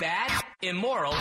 [0.00, 1.14] Bad, immoral,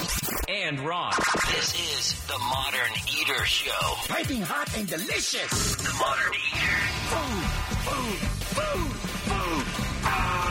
[0.50, 1.14] and wrong.
[1.52, 3.96] This is the Modern Eater Show.
[4.08, 5.76] Piping hot and delicious.
[5.76, 6.80] The Modern Eater.
[7.14, 7.44] Food,
[7.86, 8.18] food,
[8.56, 8.92] food,
[9.30, 9.66] food.
[10.06, 10.50] Oh,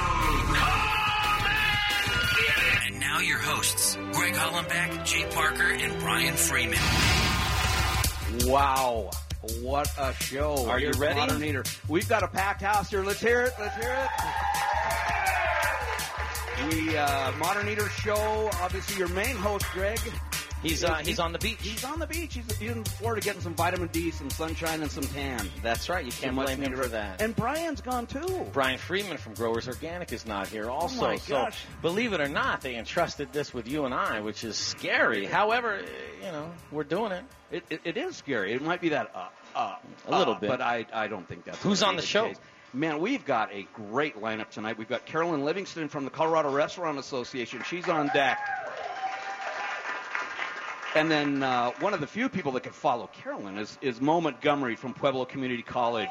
[2.87, 6.79] and now your hosts, Greg Hollenbeck, Jay Parker, and Brian Freeman.
[8.45, 9.11] Wow.
[9.61, 10.69] What a show.
[10.69, 11.19] Are you ready?
[11.19, 11.65] Modern Eater.
[11.89, 13.03] We've got a packed house here.
[13.03, 13.53] Let's hear it.
[13.59, 14.11] Let's hear it.
[16.71, 19.99] We, uh, Modern Eater show, obviously your main host, Greg.
[20.63, 21.59] He's uh, he's on the beach.
[21.61, 22.35] He's on the beach.
[22.35, 25.51] He's, he's in Florida getting some vitamin D, some sunshine, and some tan.
[25.61, 26.05] That's right.
[26.05, 27.21] You can't blame him for that.
[27.21, 28.47] And Brian's gone too.
[28.53, 31.05] Brian Freeman from Growers Organic is not here also.
[31.05, 31.49] Oh my so
[31.81, 35.25] believe it or not, they entrusted this with you and I, which is scary.
[35.27, 37.25] However, uh, you know, we're doing it.
[37.51, 38.53] It, it, it is scary.
[38.53, 39.77] It might be that uh, uh,
[40.07, 40.49] A little uh, bit.
[40.49, 42.29] but I, I don't think that's Who's on the show?
[42.29, 42.39] case.
[42.75, 44.79] Man, we've got a great lineup tonight.
[44.79, 47.63] We've got Carolyn Livingston from the Colorado Restaurant Association.
[47.69, 48.39] She's on deck.
[50.95, 54.23] And then uh, one of the few people that can follow Carolyn is, is Mo
[54.23, 56.09] Montgomery from Pueblo Community College,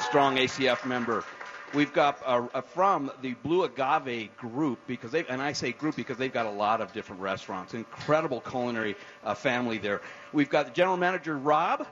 [0.00, 1.24] strong ACF member.
[1.72, 5.96] We've got uh, uh, from the Blue Agave group because they and I say group
[5.96, 7.72] because they've got a lot of different restaurants.
[7.72, 10.02] Incredible culinary uh, family there.
[10.34, 11.86] We've got the general manager Rob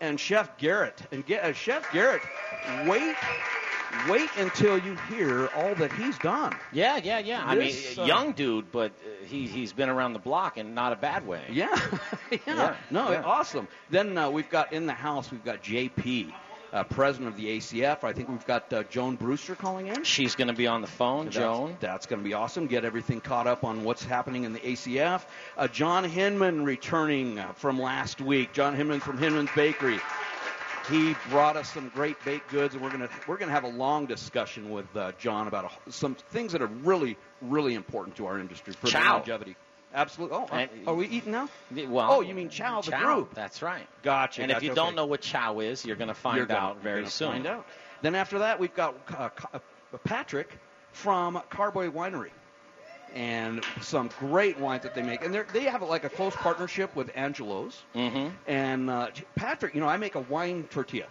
[0.00, 1.00] and Chef Garrett.
[1.12, 2.22] And Ga- uh, Chef Garrett,
[2.86, 3.16] wait,
[4.08, 6.54] wait until you hear all that he's done.
[6.72, 7.42] Yeah, yeah, yeah.
[7.44, 10.92] I mean, uh, young dude, but uh, he he's been around the block and not
[10.92, 11.42] a bad way.
[11.50, 11.68] Yeah,
[12.30, 12.38] yeah.
[12.46, 13.22] Yeah, no, yeah.
[13.22, 13.68] awesome.
[13.90, 16.32] Then uh, we've got in the house, we've got JP,
[16.72, 18.04] uh, president of the ACF.
[18.04, 20.04] I think we've got uh, Joan Brewster calling in.
[20.04, 21.76] She's going to be on the phone, Joan.
[21.80, 22.66] That's going to be awesome.
[22.66, 25.22] Get everything caught up on what's happening in the ACF.
[25.56, 28.52] Uh, John Hinman returning uh, from last week.
[28.52, 30.00] John Hinman from Hinman's Bakery.
[30.88, 34.06] He brought us some great baked goods, and we're gonna we're gonna have a long
[34.06, 38.38] discussion with uh, John about a, some things that are really really important to our
[38.38, 39.14] industry for Chow.
[39.14, 39.56] longevity.
[39.96, 40.36] Absolutely.
[40.36, 41.48] Oh, uh, And- are we eating now?
[41.74, 43.34] Well, Oh, you mean Chow, the Chow, group.
[43.34, 43.88] That's right.
[44.02, 44.42] Gotcha.
[44.42, 46.74] And if gotcha, you don't know what Chow is, you're going to find gonna- out
[46.76, 47.32] you're very soon.
[47.32, 47.66] Find out.
[48.02, 49.58] Then after that, we've got uh, uh,
[50.04, 50.50] Patrick
[50.92, 52.30] from Carboy Winery,
[53.14, 55.24] and some great wines that they make.
[55.24, 57.82] And they're, have like a close partnership with Angelo's.
[57.94, 58.28] Mm-hmm.
[58.46, 61.06] And uh, Patrick, you know, I make a wine tortilla,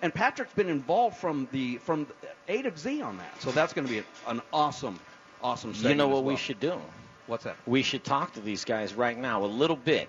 [0.00, 2.06] and Patrick's been involved from the from
[2.48, 3.42] A to Z on that.
[3.42, 4.98] So that's going to be an awesome,
[5.42, 5.74] awesome.
[5.76, 6.80] You know what we should do?
[7.26, 7.56] What's that?
[7.66, 10.08] We should talk to these guys right now a little bit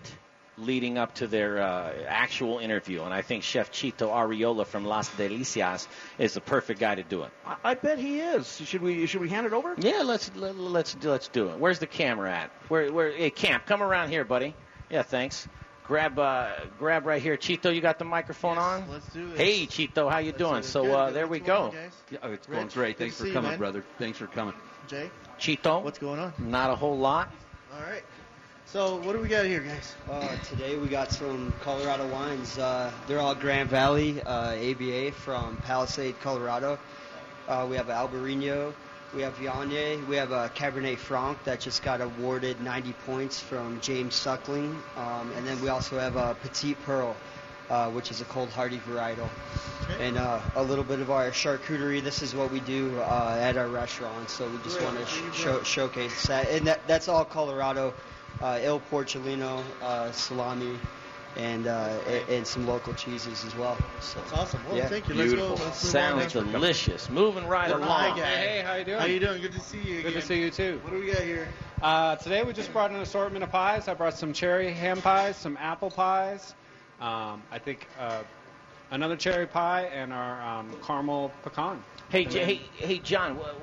[0.58, 3.02] leading up to their uh, actual interview.
[3.04, 5.88] And I think Chef Chito Ariola from Las Delicias
[6.20, 7.32] is the perfect guy to do it.
[7.46, 8.62] I, I bet he is.
[8.66, 9.76] Should we should we hand it over?
[9.78, 11.58] Yeah, let's let, let's do, let's do it.
[11.60, 12.52] Where's the camera at?
[12.68, 13.12] Where where?
[13.12, 14.54] Hey, Camp, come around here, buddy.
[14.90, 15.48] Yeah, thanks.
[15.88, 17.74] Grab uh, grab right here, Chito.
[17.74, 18.90] You got the microphone on.
[18.90, 19.38] Let's do this.
[19.38, 20.62] Hey, Chito, how you Let's doing?
[20.62, 20.68] do.
[20.68, 21.16] So Good, uh, good.
[21.16, 21.78] there we What's going go.
[21.78, 21.92] on.
[22.12, 22.98] Yeah, oh, it's going great.
[22.98, 23.84] Thanks for see you, coming, brother.
[23.98, 24.54] Thanks for coming.
[24.88, 25.10] Jay,
[25.44, 26.32] Chito, what's going on?
[26.40, 27.30] not a whole lot.
[27.76, 28.02] All right.
[28.66, 29.94] So what do we got here, guys?
[30.10, 32.58] Uh, today we got some Colorado wines.
[32.58, 36.80] Uh, they're all Grand Valley uh, AVA from Palisade, Colorado.
[37.50, 38.74] Uh, we have Albarino,
[39.14, 43.82] we have Viognier, we have a Cabernet Franc that just got awarded 90 points from
[43.82, 47.18] James Suckling, um, and then we also have a Petite Pearl,
[47.74, 49.28] uh, which is a cold hardy varietal,
[50.00, 52.04] and uh, a little bit of our charcuterie.
[52.04, 54.94] This is what we do uh, at our restaurant, so we just Great.
[54.94, 57.94] want to sh- show, showcase that, and that, that's all Colorado
[58.42, 60.78] uh, Il Porcellino, uh, salami,
[61.36, 63.76] and, uh, and and some local cheeses as well.
[64.02, 64.62] So That's awesome.
[64.68, 64.88] Well, Yeah.
[64.88, 65.16] thank you.
[65.16, 65.48] Beautiful.
[65.50, 65.66] Let's go.
[65.66, 67.10] Let's Sounds delicious.
[67.10, 68.18] Moving right The along.
[68.18, 69.00] Hey, how you doing?
[69.00, 69.42] How you doing?
[69.42, 70.12] Good to see you again.
[70.14, 70.80] Good to see you too.
[70.84, 71.48] What do we got here?
[71.82, 73.88] Uh, today we just brought an assortment of pies.
[73.88, 76.54] I brought some cherry ham pies, some apple pies.
[77.00, 78.24] Um, I think uh,
[78.92, 81.84] another cherry pie and our um, caramel pecan.
[82.10, 83.38] Hey, J- hey, hey, John.
[83.38, 83.56] What,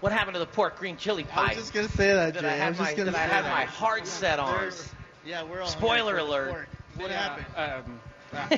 [0.00, 1.42] what happened to the pork green chili pie?
[1.42, 1.54] I pie?
[1.54, 2.48] was just gonna say that, Did Jay.
[2.48, 3.54] I I have was my just gonna did I say have that.
[3.54, 4.52] my heart set on?
[4.58, 4.94] There's-
[5.26, 6.50] Yeah, we're all Spoiler here alert.
[6.50, 6.68] pork.
[6.96, 7.88] What Yeah, happened?
[7.90, 8.00] Um,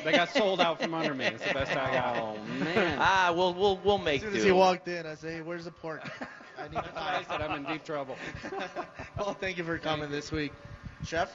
[0.04, 1.26] they got sold out from under me.
[1.26, 2.16] It's the best I got.
[2.16, 2.98] Oh man.
[3.00, 4.38] Ah, we'll we'll we'll As make soon do.
[4.38, 6.02] as he walked in, I say, hey, "Where's the pork?
[6.58, 8.16] I need That's why I said I'm in deep trouble.
[9.16, 10.52] well, thank you for coming this week,
[11.06, 11.34] Chef.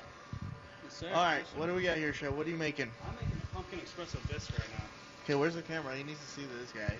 [1.04, 2.32] All right, what do we got here, Chef?
[2.32, 2.90] What are you making?
[3.06, 4.86] I'm making pumpkin espresso bisque right now.
[5.24, 5.94] Okay, where's the camera?
[5.94, 6.96] He needs to see this guy.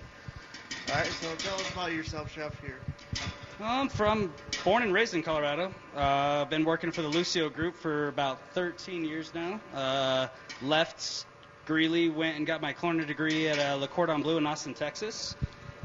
[0.92, 2.60] All right, so tell us about yourself, Chef.
[2.60, 2.78] Here.
[3.58, 4.34] I'm from,
[4.64, 5.72] born and raised in Colorado.
[5.94, 9.58] Uh, been working for the Lucio Group for about 13 years now.
[9.74, 10.28] Uh,
[10.60, 11.24] left
[11.64, 15.34] Greeley, went and got my culinary degree at uh, Le Cordon Bleu in Austin, Texas.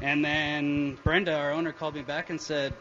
[0.02, 2.74] And then Brenda, our owner, called me back and said,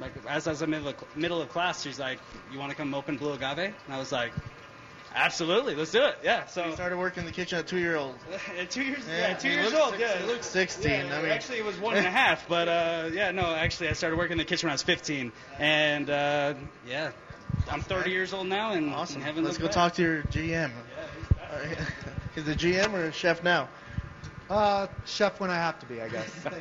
[0.00, 2.20] like, as I was in middle of, middle of class, she's like,
[2.52, 4.32] "You want to come open Blue Agave?" And I was like,
[5.14, 6.18] Absolutely, let's do it.
[6.22, 6.46] Yeah.
[6.46, 8.14] So You started working in the kitchen at two year old.
[8.58, 9.94] At two years, Yeah, yeah, two years old.
[9.98, 12.68] yeah, it looks 16, Yeah, I mean- actually, it was one and a half, but
[12.68, 16.10] uh, yeah, no, actually, I started working in the kitchen when I was 15, and
[16.10, 16.54] uh,
[16.86, 17.10] yeah,
[17.70, 19.22] I'm 30 years old now, and Awesome.
[19.22, 20.70] Heaven Let's go looked talk to your GM.
[21.50, 21.56] Uh,
[22.36, 23.68] Is the GM or a chef now?
[24.50, 26.28] Uh, chef when I have to be, I guess.
[26.42, 26.54] What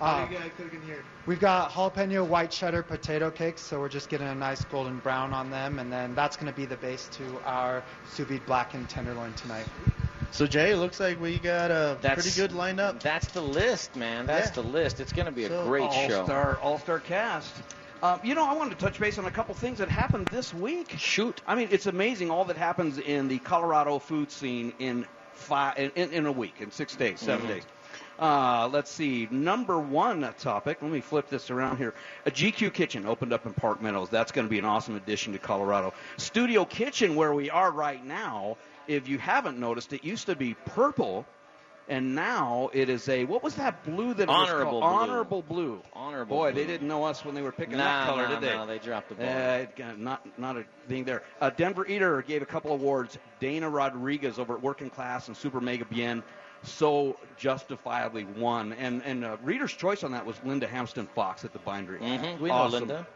[0.00, 1.02] Uh, you got cooking here?
[1.26, 5.32] we've got jalapeno white cheddar potato cakes, so we're just getting a nice golden brown
[5.32, 8.88] on them, and then that's going to be the base to our sous vide blackened
[8.88, 9.66] tenderloin tonight.
[10.30, 13.00] So Jay, it looks like we got a That's pretty good lineup.
[13.00, 14.26] That's the list, man.
[14.26, 14.62] That's Yeah.
[14.62, 15.00] the list.
[15.00, 16.20] It's going to be a So, great show.
[16.20, 17.52] All-star, all-star cast.
[18.02, 20.54] Um, you know, I wanted to touch base on a couple things that happened this
[20.54, 20.94] week.
[20.98, 21.40] Shoot.
[21.46, 25.90] I mean, it's amazing all that happens in the Colorado food scene in five in,
[26.12, 27.48] in, a week, in six days, 7 Mhm.
[27.48, 27.62] days.
[28.18, 29.26] Uh, let's see.
[29.30, 30.78] Number one topic.
[30.80, 31.94] Let me flip this around here.
[32.26, 34.10] A GQ Kitchen opened up in Park Meadows.
[34.10, 35.92] That's going to be an awesome addition to Colorado.
[36.18, 38.56] Studio Kitchen, where we are right now.
[38.86, 41.26] If you haven't noticed, it used to be purple,
[41.88, 44.82] and now it is a what was that blue that it was Honorable called?
[44.82, 44.98] blue.
[45.12, 45.82] Honorable blue.
[45.92, 46.36] Honorable.
[46.36, 46.60] Boy, blue.
[46.60, 48.54] they didn't know us when they were picking Nah, that color, nah, did they?
[48.54, 49.26] nah, they dropped the ball.
[49.26, 51.22] Uh, it got- not not a thing there.
[51.40, 53.18] Uh, Denver Eater gave a couple awards.
[53.40, 56.22] Dana Rodriguez over at Working Class and Super Mega Bien
[56.64, 58.72] so justifiably won.
[58.74, 61.98] And and uh, Reader's Choice on that was Linda Hampsten Fox at the Bindery.
[62.00, 63.06] Mhm, we know Linda.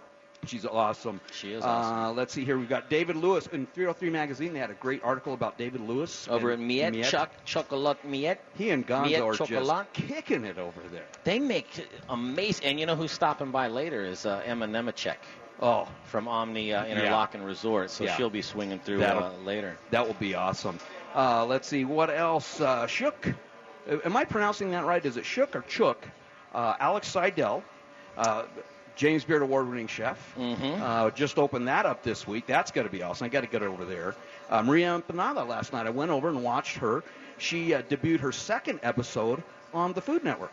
[0.46, 1.20] She's awesome.
[1.32, 2.16] She is Uh, awesome.
[2.16, 2.58] let's see here.
[2.58, 4.52] We've got David Lewis in 303 Magazine.
[4.52, 8.38] They had a great article about David Lewis Over at and Miet, Chuck, Chocolat Miet.
[8.56, 9.86] He and Gonzo Miet are Chocolat.
[9.94, 11.06] just kicking it over there.
[11.24, 11.68] They make
[12.08, 12.66] amazing.
[12.66, 15.16] And you know who's stopping by later is uh, Emma Nemechek
[15.60, 17.90] Oh, from Omni uh, Interlocken Resort.
[17.90, 18.14] So Yeah.
[18.16, 19.78] she'll be swinging through uh, later.
[19.90, 20.78] That will be awesome.
[21.14, 22.60] Uh, let's see what else.
[22.60, 23.26] Uh, Shook.
[23.90, 25.04] Uh, Am I pronouncing that right?
[25.04, 26.06] Is it Shook or Chook?
[26.54, 27.62] Uh, Alex Seidel,
[28.18, 28.42] uh,
[28.96, 30.80] James Beard award-winning chef, Mhm.
[30.80, 32.46] uh, just opened that up this week.
[32.46, 33.26] That's going to be awesome.
[33.26, 34.14] I got to get over there.
[34.50, 35.86] Uh, Maria Empanada last night.
[35.86, 37.04] I went over and watched her.
[37.38, 39.42] She uh, debuted her second episode
[39.74, 40.52] on the Food Network.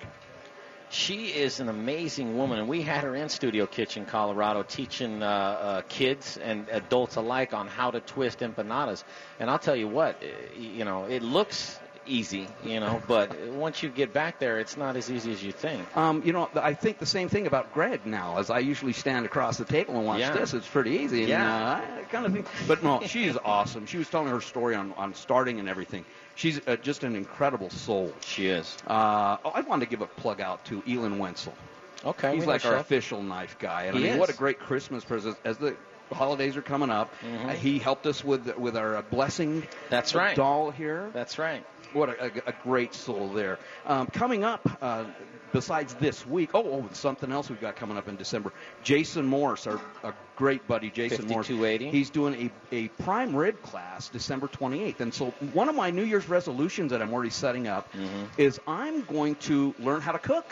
[0.90, 5.26] She is an amazing woman, and we had her in Studio Kitchen, Colorado, teaching uh,
[5.28, 9.04] uh, kids and adults alike on how to twist empanadas.
[9.40, 13.82] And I'll tell you what, uh, you know, it looks easy, you know, but once
[13.84, 15.96] you get back there, it's not as easy as you think.
[15.96, 19.26] Um, you know, I think the same thing about Greg now, as I usually stand
[19.26, 20.32] across the table and watch Yeah.
[20.34, 20.54] this.
[20.54, 21.22] It's pretty easy.
[21.22, 21.56] And, Yeah.
[21.56, 23.86] uh, I kind of think, but no, she is awesome.
[23.86, 26.06] She was telling her story on, on starting and everything.
[26.36, 28.14] She's uh, just an incredible soul.
[28.22, 28.78] She is.
[28.88, 31.54] Uh, oh, I wanted to give a plug out to Elon Wenzel.
[32.06, 32.82] Okay, He's like our Chef.
[32.82, 33.84] official knife guy.
[33.84, 34.20] And He I mean, is.
[34.20, 35.38] what a great Christmas present.
[35.46, 35.76] As the
[36.12, 37.46] holidays are coming up, Mhm.
[37.50, 40.36] uh, he helped us with with our uh, blessing That's right.
[40.36, 41.10] doll here.
[41.14, 41.64] That's right.
[41.94, 43.60] What a, a, a great soul there.
[43.86, 45.06] Um, coming up, uh,
[45.52, 48.52] besides this week, oh, oh, something else we've got coming up in December.
[48.84, 51.48] Jason Morse, our, our great buddy Jason Morse.
[51.92, 55.00] He's doing a, a prime rib class December 28th.
[55.00, 58.42] And so one of my New Year's resolutions that I'm already setting up Mm-hmm.
[58.42, 60.46] is I'm going to learn how to cook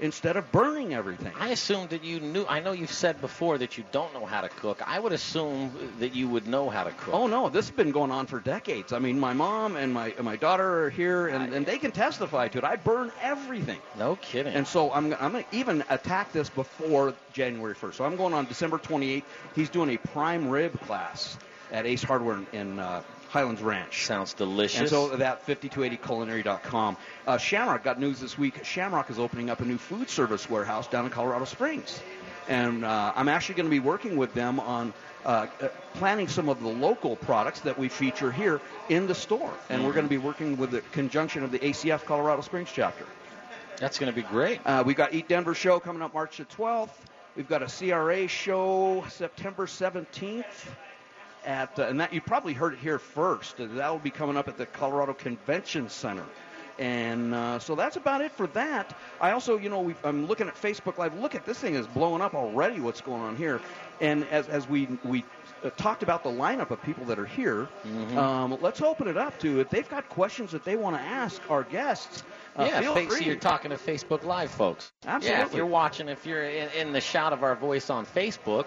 [0.00, 1.32] instead of burning everything.
[1.38, 2.44] I assumed that you knew.
[2.48, 4.82] I know you've said before that you don't know how to cook.
[4.86, 7.14] I would assume that you would know how to cook.
[7.14, 8.92] Oh no, this has been going on for decades.
[8.92, 11.90] I mean, my mom and my and my daughter are here, and, and they can
[11.90, 12.64] testify to it.
[12.64, 13.78] I burn everything.
[13.98, 14.54] No kidding.
[14.54, 17.94] And so I'm, I'm going to even attack this before January 1st.
[17.94, 19.22] So I'm going on December 28th.
[19.54, 21.36] He's doing a prime rib class
[21.72, 24.06] at Ace Hardware in, in uh, Highlands Ranch.
[24.06, 24.80] Sounds delicious.
[24.80, 26.96] And so that 5280culinary.com.
[27.26, 28.64] Uh, Shamrock got news this week.
[28.64, 32.00] Shamrock is opening up a new food service warehouse down in Colorado Springs.
[32.48, 34.94] And uh, I'm actually going to be working with them on
[35.26, 39.52] uh, uh, planning some of the local products that we feature here in the store.
[39.68, 43.04] And we're going to be working with the conjunction of the ACF Colorado Springs chapter.
[43.76, 44.60] That's going to be great.
[44.64, 46.88] Uh, we've got Eat Denver show coming up March the 12th.
[47.36, 50.44] We've got a CRA show September 17th.
[51.44, 53.56] At, uh, and that you probably heard it here first.
[53.58, 56.24] That will be coming up at the Colorado Convention Center.
[56.78, 58.96] And uh, so that's about it for that.
[59.20, 61.18] I also, you know, I'm looking at Facebook Live.
[61.18, 62.78] Look at this thing is blowing up already.
[62.80, 63.60] What's going on here?
[64.00, 65.24] And as, as we we
[65.64, 67.68] uh, talked about the lineup of people that are here,
[68.16, 71.42] um, let's open it up to if they've got questions that they want to ask
[71.50, 72.22] our guests.
[72.54, 73.10] Uh, yeah, feel free.
[73.10, 74.92] so you're talking to Facebook Live folks.
[75.04, 75.56] Yeah, if Absolutely.
[75.56, 78.66] you're watching, if you're in, in the shout of our voice on Facebook,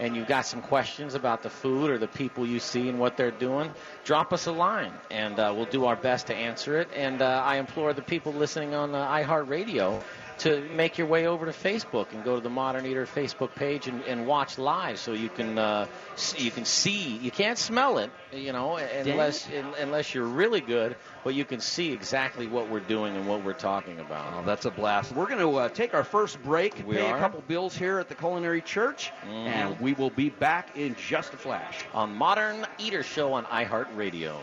[0.00, 3.18] and you've got some questions about the food or the people you see and what
[3.18, 3.70] they're doing,
[4.02, 6.88] drop us a line, and uh, we'll do our best to answer it.
[6.96, 10.02] And uh, I implore the people listening on uh, iHeartRadio
[10.40, 13.86] to make your way over to Facebook and go to the Modern Eater Facebook page
[13.88, 17.16] and, and watch live, so you can uh, see, you can see.
[17.18, 21.92] You can't smell it, you know, unless unless you're really good, but you can see
[21.92, 24.32] exactly what we're doing and what we're talking about.
[24.38, 25.12] Oh, that's a blast.
[25.12, 27.16] We're going to uh, take our first break, We pay are.
[27.16, 29.46] a couple bills here at the Culinary Church, Mhm.
[29.46, 31.84] and we will be back in just a flash.
[31.92, 34.36] on Modern Eater Show on iHeartRadio.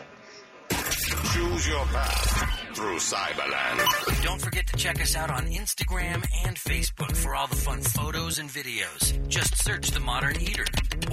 [1.06, 4.22] Choose your path through Cyberland.
[4.24, 8.38] Don't forget to check us out on Instagram and Facebook for all the fun photos
[8.38, 9.28] and videos.
[9.28, 10.64] Just search The Modern Eater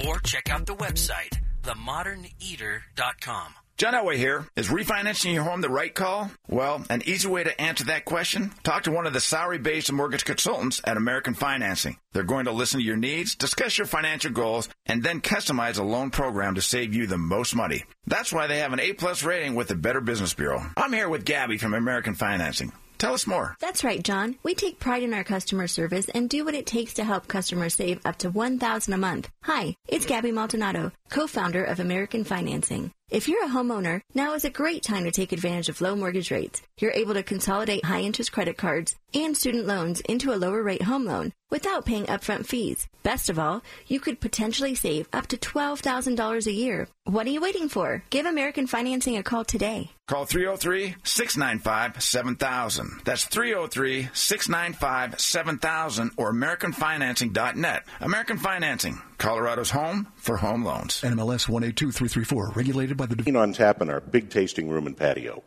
[0.08, 3.54] or check out the website, themoderneater.com.
[3.78, 4.48] John Elway here.
[4.56, 6.32] Is refinancing your home the right call?
[6.48, 8.54] Well, an easy way to answer that question?
[8.64, 11.98] Talk to one of the salary-based mortgage consultants at American Financing.
[12.14, 15.84] They're going to listen to your needs, discuss your financial goals, and then customize a
[15.84, 17.84] loan program to save you the most money.
[18.08, 20.66] That's why they have an A-plus rating with the Better Business Bureau.
[20.78, 22.72] I'm here with Gabby from American Financing.
[22.98, 23.58] Tell us more.
[23.60, 24.38] That's right, John.
[24.42, 27.74] We take pride in our customer service and do what it takes to help customers
[27.74, 29.30] save up to 1000 a month.
[29.44, 32.94] Hi, it's Gabby Maldonado, co-founder of American Financing.
[33.12, 36.32] If you're a homeowner, now is a great time to take advantage of low mortgage
[36.32, 36.64] rates.
[36.80, 40.82] You're able to consolidate high interest credit cards and student loans into a lower rate
[40.82, 42.88] home loan without paying upfront fees.
[43.04, 46.88] Best of all, you could potentially save up to $12,000 a year.
[47.04, 48.04] What are you waiting for?
[48.10, 49.92] Give American Financing a call today.
[50.08, 53.04] Call 303-695-7000.
[53.04, 57.88] That's 303-695-7000 or AmericanFinancing.net.
[58.02, 61.02] American Financing, Colorado's home for home loans.
[61.02, 65.42] NMLS 182334, regulated by the Division on tap in our big tasting room and patio.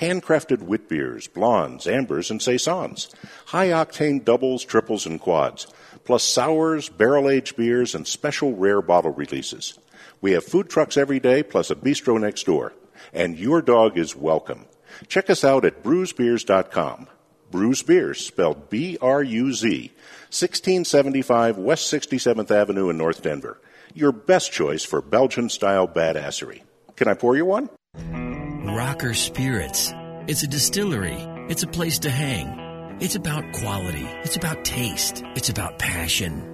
[0.00, 3.14] Handcrafted wit beers, blondes, ambers, and saisons.
[3.46, 5.68] High octane doubles, triples, and quads.
[6.02, 9.78] Plus sours, barrel aged beers, and special rare bottle releases.
[10.20, 12.72] We have food trucks every day, plus a bistro next door.
[13.14, 14.66] And your dog is welcome.
[15.08, 17.06] Check us out at bruzbeers.com.
[17.50, 19.92] Bruz Beers, spelled B R U Z,
[20.30, 23.60] 1675 West 67th Avenue in North Denver.
[23.94, 26.62] Your best choice for Belgian style badassery.
[26.96, 27.70] Can I pour you one?
[28.76, 29.92] Rocker Spirits.
[30.26, 31.16] It's a distillery.
[31.48, 32.98] It's a place to hang.
[33.00, 34.06] It's about quality.
[34.24, 35.22] It's about taste.
[35.36, 36.53] It's about passion.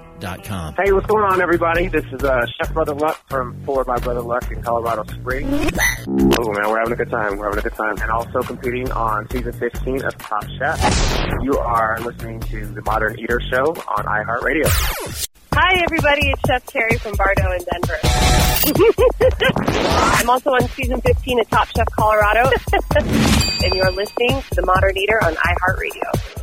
[0.21, 0.75] Rockerspirits.com.
[0.77, 1.87] Hey, what's going on, everybody?
[1.87, 5.71] This is uh, Chef Brother Luck from Forward by Brother Luck in Colorado Springs.
[6.07, 7.37] Oh man, we're having a good time.
[7.37, 11.27] We're having a good time, and also competing on season 15 of Top Chef.
[11.41, 15.27] You are listening to the Modern Eater Show on iHeartRadio.
[15.53, 16.29] Hi, everybody.
[16.29, 17.97] It's Chef Terry from Bar Dough in Denver.
[20.17, 22.49] I'm also on season 15 of Top Chef Colorado.
[22.95, 26.40] and you're listening to The Modern Eater on iHeartRadio.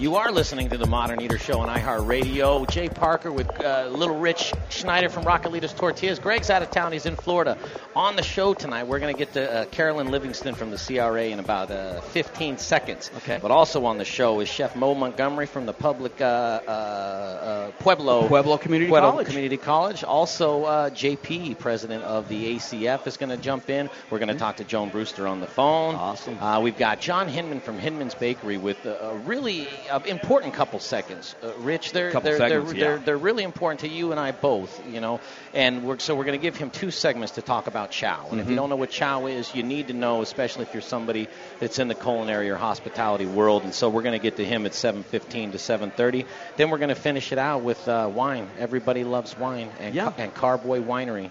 [0.00, 2.66] You are listening to the Modern Eater Show on iHeartRadio.
[2.70, 6.18] Jay Parker with uh, Little Rich Schneider from Raquelitas Tortillas.
[6.18, 6.92] Greg's out of town.
[6.92, 7.58] He's in Florida.
[7.94, 11.24] On the show tonight, we're going to get to uh, Carolyn Livingston from the CRA
[11.24, 13.10] in about uh, 15 seconds.
[13.18, 13.38] Okay.
[13.42, 17.70] But also on the show is Chef Mo Montgomery from the public uh, uh, uh,
[17.72, 19.26] Pueblo Pueblo Community Pueblo College.
[19.26, 20.02] Community College.
[20.02, 23.90] Also, uh, JP, president of the ACF, is going to jump in.
[24.08, 25.94] We're going to talk to Joan Brewster on the phone.
[25.94, 26.38] Awesome.
[26.38, 31.34] Uh, we've got John Hinman from Hinman's Bakery with a really uh, important couple seconds.
[31.42, 32.86] Uh, Rich, they're they're, segments, they're, yeah.
[32.96, 34.86] they're they're really important to you and I both.
[34.86, 35.20] You know,
[35.52, 38.28] and we're so we're going to give him two segments to talk about chow.
[38.30, 38.56] And if you Mhm.
[38.56, 41.28] don't know what chow is, you need to know, especially if you're somebody
[41.58, 43.64] that's in the culinary or hospitality world.
[43.64, 46.26] And so we're going to get to him at 7:15 to 7:30.
[46.56, 48.48] Then we're going to finish it out with uh, wine.
[48.58, 50.12] Everybody loves wine, and Yeah.
[50.16, 51.30] and Carboy Winery.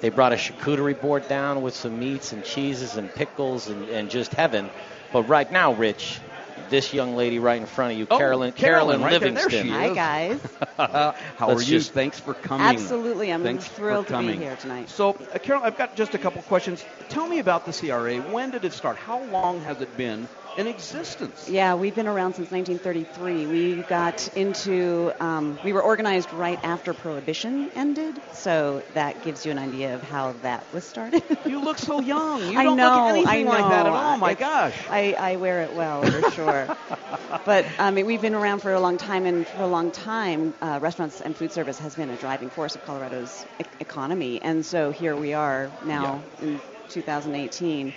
[0.00, 4.10] They brought a charcuterie board down with some meats and cheeses and pickles and, and
[4.10, 4.68] just heaven.
[5.10, 6.20] But right now, Rich,
[6.70, 9.30] this young lady right in front of you, Oh, Carolyn, Carolyn, Carolyn right there.
[9.32, 9.68] There Livingston.
[9.68, 10.40] Hi, guys.
[10.78, 11.78] Uh, how Let's are you?
[11.78, 12.66] just- Thanks for coming.
[12.66, 13.32] Absolutely.
[13.32, 14.88] I'm Thanks thrilled to be here tonight.
[14.90, 16.84] So, uh, Carol, I've got just a couple questions.
[17.08, 18.16] Tell me about the CRA.
[18.20, 18.96] When did it start?
[18.96, 21.48] How long has it been in existence?
[21.48, 23.46] Yeah, we've been around since 1933.
[23.46, 29.50] We got into, um, we were organized right after Prohibition ended, so that gives you
[29.52, 31.22] an idea of how that was started.
[31.46, 32.40] You look so young.
[32.50, 33.94] You I don't know, look anything I like that at know.
[33.94, 34.16] all.
[34.18, 34.74] My It's- gosh.
[34.88, 36.76] I, I wear it well for sure.
[37.44, 40.54] but I mean, we've been around for a long time, and for a long time,
[40.60, 44.42] uh, restaurants and food service has been a driving force of Colorado's e- economy.
[44.42, 47.94] And so here we are now in 2018,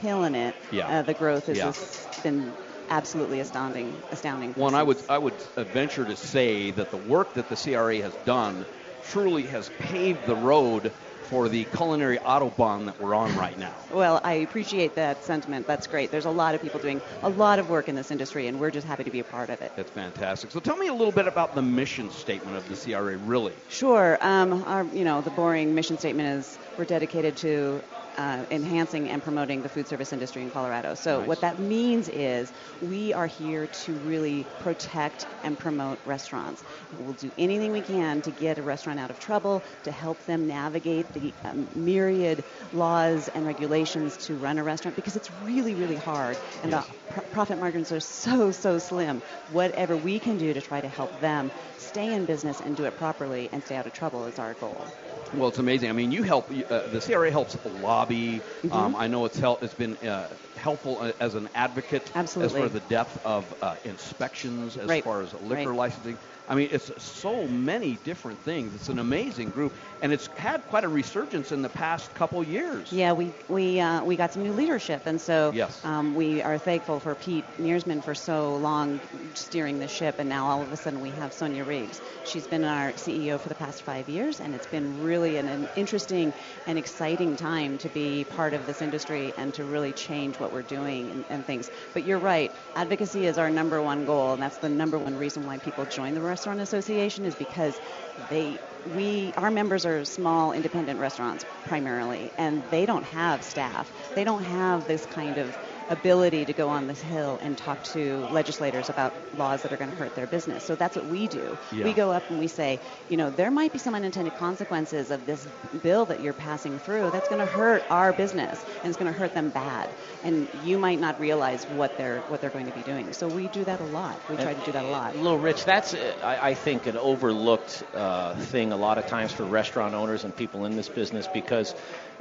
[0.00, 0.54] killing it.
[0.70, 0.88] Yeah.
[0.88, 1.64] Uh, the growth has Yeah.
[1.66, 2.52] just been
[2.88, 4.02] absolutely astounding.
[4.10, 4.52] Astounding.
[4.54, 8.14] One, I would I would venture to say that the work that the CRA has
[8.24, 8.66] done
[9.10, 13.74] truly has paved the road for the culinary autobahn that we're on right now.
[13.90, 15.66] Well, I appreciate that sentiment.
[15.66, 16.10] That's great.
[16.10, 18.70] There's a lot of people doing a lot of work in this industry, and we're
[18.70, 19.72] just happy to be a part of it.
[19.74, 20.50] That's fantastic.
[20.50, 23.54] So tell me a little bit about the mission statement of the CRA, really.
[23.68, 24.18] Sure.
[24.20, 27.82] Um, our, you know, the boring mission statement is we're dedicated to
[28.16, 30.94] uh, enhancing and promoting the food service industry in Colorado.
[30.94, 31.28] So Nice.
[31.28, 36.64] what that means is we are here to really protect and promote restaurants.
[36.90, 40.46] We'll do anything we can to get a restaurant out of trouble, to help them
[40.46, 45.96] navigate the um, myriad laws and regulations to run a restaurant because it's really, really
[45.96, 46.86] hard and Yes.
[46.88, 49.22] the pr- profit margins are so, so slim.
[49.46, 52.96] Whatever we can do to try to help them stay in business and do it
[52.96, 54.94] properly and stay out of trouble is our goal.
[55.32, 55.88] Well, it's amazing.
[55.90, 56.50] I mean, you help.
[56.52, 58.44] Uh, the CRA helps lobby.
[58.62, 58.72] Mhm.
[58.72, 59.64] Um, I know it's help.
[59.64, 62.46] It's been uh, helpful uh, as an advocate Absolutely.
[62.46, 65.02] as far as the depth of uh, inspections, as Right.
[65.02, 65.76] far as liquor Right.
[65.76, 66.18] licensing.
[66.46, 68.74] I mean, it's so many different things.
[68.74, 72.92] It's an amazing group, and it's had quite a resurgence in the past couple years.
[72.92, 75.82] Yeah, we we uh, we got some new leadership, and so Yes.
[75.84, 79.00] um, we are thankful for Pete Meersman for so long
[79.34, 82.02] steering the ship, and now all of a sudden we have Sonia Riggs.
[82.24, 85.68] She's been our CEO for the past five years, and it's been really an, an
[85.76, 86.34] interesting
[86.66, 90.62] and exciting time to be part of this industry and to really change what we're
[90.62, 91.70] doing and, and things.
[91.94, 95.46] But you're right, advocacy is our number one goal, and that's the number one reason
[95.46, 97.80] why people join the Restaurant Association is because
[98.18, 103.92] they we our members are small independent restaurants primarily and they don't have staff.
[104.14, 105.56] They don't have this kind of
[105.90, 109.90] ability to go on this hill and talk to legislators about laws that are going
[109.90, 110.64] to hurt their business.
[110.64, 111.56] So that's what we do.
[111.72, 111.84] Yeah.
[111.84, 115.26] we go up and we say you know there might be some unintended consequences of
[115.26, 115.46] this
[115.82, 119.18] bill that you're passing through that's going to hurt our business and it's going to
[119.18, 119.88] hurt them bad.
[120.22, 123.12] And you might not realize what they're what they're going to be doing.
[123.12, 124.18] So we do that a lot.
[124.30, 125.16] We try to do that a lot.
[125.16, 129.32] Little Rich, that's uh, I, I think an overlooked uh, thing a lot of times
[129.32, 131.74] for restaurant owners and people in this business because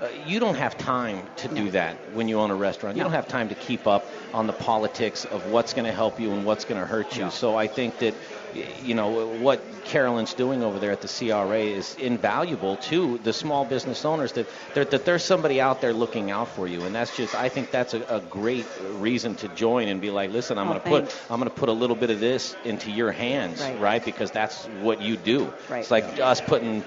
[0.04, 2.98] uh, you don't have time to do that when you own a restaurant.
[2.98, 6.20] You don't have time to keep up on the politics of what's going to help
[6.20, 7.30] you and what's going to hurt you.
[7.32, 8.16] So I think that
[8.54, 13.66] you know what Carolyn's doing over there at the CRA is invaluable to the small
[13.66, 17.34] business owners that that there's somebody out there looking out for you and that's just
[17.34, 20.80] I think that's a, a great reason to join and be like listen I'm Oh,
[20.80, 21.22] going to put.
[21.32, 23.80] I'm going to put a little bit of this into your hands, Right.
[23.80, 24.06] right?
[24.06, 25.52] Because that's what you do.
[25.70, 25.80] Right.
[25.80, 26.84] It's like us putting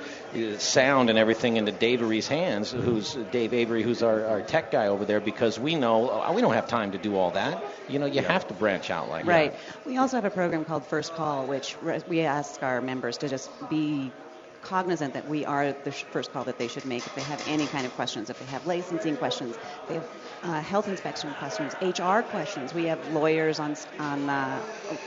[0.58, 4.88] sound and everything into Dave Avery's hands, who's Dave Avery, who's our, our tech guy
[4.88, 7.64] over there, because we know uh, we don't have time to do all that.
[7.88, 9.52] You know, you have to branch out like Right.
[9.52, 9.58] that.
[9.58, 9.86] Right.
[9.86, 11.76] We also have a program called First Call, which
[12.08, 14.12] we ask our members to just be
[14.62, 17.66] cognizant that we are the first call that they should make if they have any
[17.66, 19.56] kind of questions, if they have licensing questions,
[19.88, 20.04] they have
[20.42, 22.74] uh, health inspection questions, HR questions.
[22.74, 24.60] We have lawyers on on uh,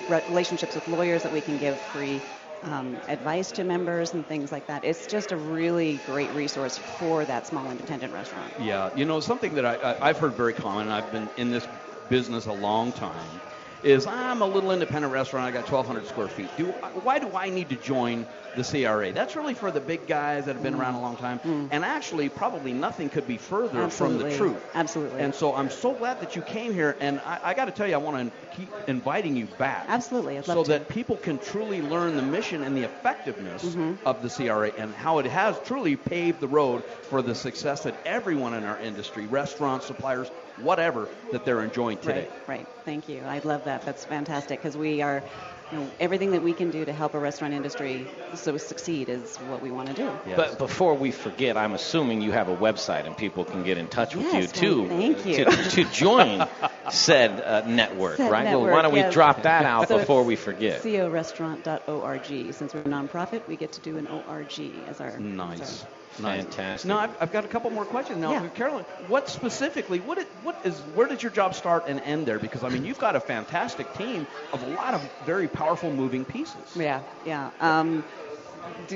[0.08, 2.22] relationships with lawyers that we can give free.
[2.62, 4.84] Um, advice to members and things like that.
[4.84, 8.54] It's just a really great resource for that small independent restaurant.
[8.58, 10.92] Yeah, you know something that I, I, I've heard very common.
[10.92, 11.68] I've been in this
[12.10, 13.42] business a long time.
[13.84, 15.46] Is I'm a little independent restaurant.
[15.46, 16.50] I got 1,200 square feet.
[16.58, 16.66] Do
[17.04, 18.26] why do I need to join
[18.58, 19.14] the CRA?
[19.14, 21.40] That's really for the big guys that have been around a long time.
[21.72, 24.62] And actually, probably nothing could be further from the truth.
[24.76, 25.22] Absolutely.
[25.22, 26.98] And so I'm so glad that you came here.
[27.00, 29.86] And I, I got to tell you, I want to keep inviting you back.
[29.88, 30.70] Absolutely, I'd so to.
[30.72, 33.98] that people can truly learn the mission and the effectiveness Mhm.
[34.06, 37.96] of the CRA and how it has truly paved the road for the success that
[38.06, 40.30] everyone in our industry, restaurants, suppliers,
[40.62, 42.28] whatever, that they're enjoying today.
[42.48, 42.68] Right, right.
[42.86, 43.22] Thank you.
[43.24, 43.84] I love that.
[43.86, 45.24] That's fantastic because we are,
[45.72, 49.38] you know, everything that we can do to help a restaurant industry so succeed is
[49.38, 50.12] what we want to do.
[50.36, 53.88] But before we forget, I'm assuming you have a website and people can get in
[53.88, 54.82] touch with Yes, you too.
[54.84, 55.46] well, thank you.
[55.46, 56.48] To, to join
[56.92, 58.46] said uh, network, Said right?
[58.46, 60.82] well, why don't we drop that out So before we forget?
[60.82, 62.54] corestaurant.org.
[62.54, 65.62] Since we're a nonprofit, we get to do an ORG as our Nice.
[65.62, 66.44] as our- Nice.
[66.44, 66.88] Fantastic.
[66.88, 68.20] Now I've, I've got a couple more questions.
[68.20, 68.48] Now, Yeah.
[68.50, 70.00] Carolyn, what specifically?
[70.00, 70.80] What, it, what is?
[70.96, 72.40] Where did your job start and end there?
[72.40, 76.26] Because I mean, you've got a fantastic team of a lot of very powerful moving
[76.26, 76.76] pieces.
[76.76, 77.52] Yeah, yeah.
[77.60, 78.04] Um,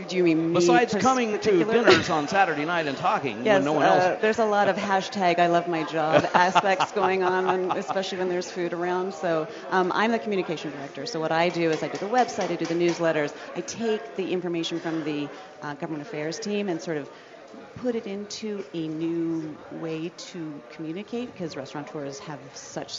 [0.09, 3.73] you mean me Besides coming to dinners on Saturday night and talking Yes, when no
[3.73, 4.21] one uh, else.
[4.21, 8.29] there's a lot of hashtag I love my job aspects going on, and especially when
[8.29, 9.13] there's food around.
[9.13, 11.05] So um, I'm the communication director.
[11.05, 14.15] So what I do is I do the website, I do the newsletters, I take
[14.15, 15.27] the information from the
[15.61, 17.09] uh, government affairs team and sort of
[17.75, 22.93] put it into a new way to communicate because restaurateurs have such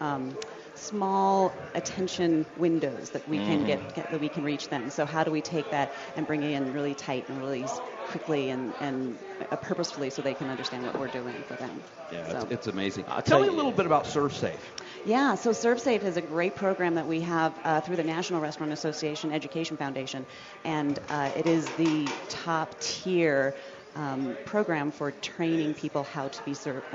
[0.00, 0.36] um,
[0.74, 4.90] small attention windows that we can get, get that we can reach them.
[4.90, 7.66] So how do we take that and bring it in really tight and really
[8.04, 9.18] quickly and, and
[9.50, 11.82] uh, purposefully so they can understand what we're doing for them?
[12.10, 13.04] Yeah, So- it's, it's amazing.
[13.08, 14.58] I'll Tell tell me a little bit about ServSafe.
[15.04, 18.72] Yeah, so ServSafe is a great program that we have uh, through the National Restaurant
[18.72, 20.26] Association Education Foundation,
[20.64, 23.54] and uh, it is the top tier
[23.94, 26.86] um, program for training people how to be served.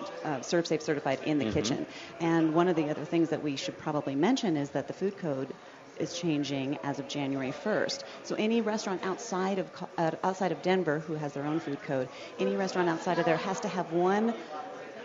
[0.00, 1.52] Uh, uh, serve safe certified in the Mhm.
[1.52, 1.86] kitchen.
[2.20, 5.16] And one of the other things that we should probably mention is that the food
[5.16, 5.54] code
[5.96, 8.04] is changing as of January 1st.
[8.22, 12.10] So any restaurant outside of uh, outside of Denver who has their own food code,
[12.38, 14.34] any restaurant outside of there has to have one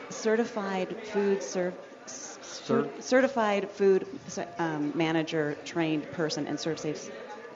[0.10, 1.76] certified food serve
[2.08, 4.20] Cer- certified food
[4.58, 7.10] um, manager trained person and serve safe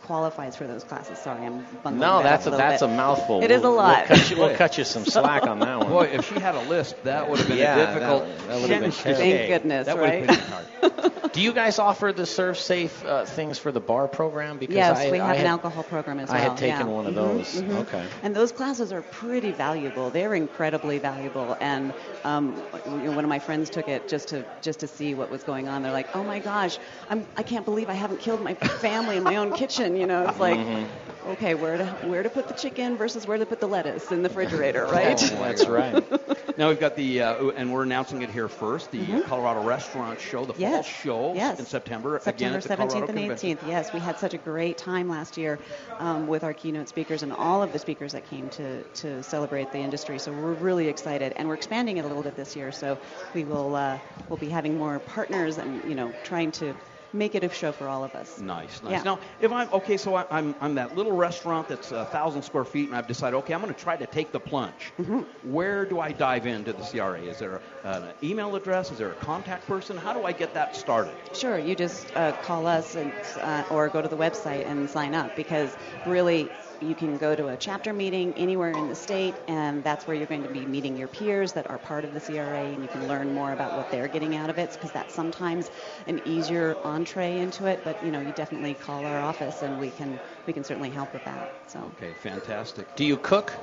[0.03, 1.17] qualifies for those classes.
[1.19, 2.89] Sorry, I'm bungling No, that that's up a, little that's bit.
[2.91, 3.43] a mouthful.
[3.43, 4.10] It is a We'll- lot.
[4.10, 5.89] We'll cut you, we'll cut you some slack on that one.
[5.89, 8.47] Boy, if she had a list, that would have been Yeah, a that- difficult.
[8.47, 9.21] that would have been sentence to terrible.
[9.21, 10.81] Thank goodness, that would have right?
[10.81, 11.12] been hard.
[11.36, 14.58] Do you guys offer the Serve Safe uh, things for the bar program?
[14.58, 16.49] Because yes, I, we have I an had, alcohol program as I well.
[16.51, 16.93] had taken yeah.
[16.93, 17.62] one of Mhm, those.
[17.62, 17.75] mhm.
[17.81, 18.05] Okay.
[18.23, 20.10] And those classes are pretty valuable.
[20.12, 21.58] They're incredibly valuable.
[21.60, 22.55] And um,
[22.86, 25.43] you know, one of my friends took it just to just to see what was
[25.43, 25.84] going on.
[25.84, 26.77] They're like, "Oh my gosh,
[27.10, 30.27] I'm I can't believe I haven't killed my family in my own kitchen." You know,
[30.27, 30.88] it's like, Mhm.
[31.27, 34.21] okay, where to where to put the chicken versus where to put the lettuce in
[34.23, 35.31] the refrigerator, right?
[35.34, 36.03] Oh, that's right.
[36.58, 40.45] now we've got the, uh, and we're announcing it here first, the Colorado Restaurant Show,
[40.45, 40.81] the fall Mm-hmm.
[40.81, 41.60] Show Yes.
[41.60, 42.19] in September.
[42.21, 43.60] September Again, at the Colorado 17th and.
[43.60, 43.67] 18th.
[43.67, 45.60] Yes, we had such a great time last year
[45.99, 49.71] um, with our keynote speakers and all of the speakers that came to, to celebrate
[49.71, 50.19] the industry.
[50.19, 52.71] So we're really excited, and we're expanding it a little bit this year.
[52.71, 52.99] So
[53.34, 56.75] we will uh, we'll be having more partners and you know trying to
[57.15, 58.39] make it a show for all of us.
[58.39, 58.91] Nice, nice.
[58.91, 59.04] Yeah.
[59.04, 62.65] Now, if I'm okay, so I, I'm I'm that little restaurant that's a thousand square
[62.65, 64.91] feet, and I've decided, okay, I'm going to try to take the plunge.
[64.99, 65.51] Mm-hmm.
[65.51, 67.21] Where do I dive into the CRA?
[67.21, 68.91] Is there an email address?
[68.91, 69.97] Is there a contact person?
[69.97, 71.15] How do I get that started?
[71.34, 75.15] Sure, you just uh, call us and, uh, or go to the website and sign
[75.15, 75.75] up because
[76.06, 80.15] really you can go to a chapter meeting anywhere in the state and that's where
[80.15, 82.89] you're going to be meeting your peers that are part of the CRA and you
[82.89, 85.69] can learn more about what they're getting out of it because that's sometimes
[86.07, 89.91] an easier entree into it but you know you definitely call our office and we
[89.91, 92.95] can we can certainly help with that so Okay, fantastic.
[92.95, 93.57] Do you cook?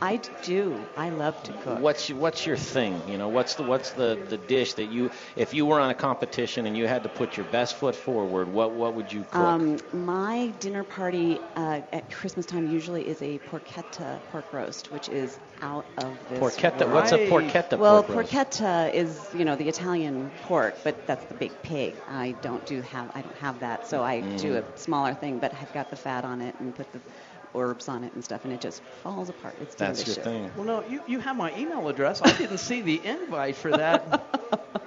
[0.00, 3.02] I do I love to cook What's your, what's your thing?
[3.08, 5.94] You know, what's the what's the, the dish that you if you were on a
[5.94, 9.40] competition and you had to put your best foot forward, what what would you cook?
[9.40, 15.08] Um, my dinner party uh, at Christmas time usually is a porchetta pork roast, which
[15.08, 16.40] is out of this.
[16.40, 16.86] Porchetta?
[16.90, 17.28] What's a world.
[17.30, 18.32] porchetta Well, pork roast?
[18.32, 21.96] porchetta is you know the Italian pork, but that's the big pig.
[22.08, 24.58] I don't do have I don't have that, so I do Mm.
[24.76, 27.00] a smaller thing, but I've got the fat on it and put the
[27.54, 29.54] herbs on it and stuff, and it just falls apart.
[29.60, 30.16] It's delicious.
[30.16, 30.50] Your thing.
[30.56, 32.20] Well, no, you, you have my email address.
[32.22, 34.24] I didn't see the invite for that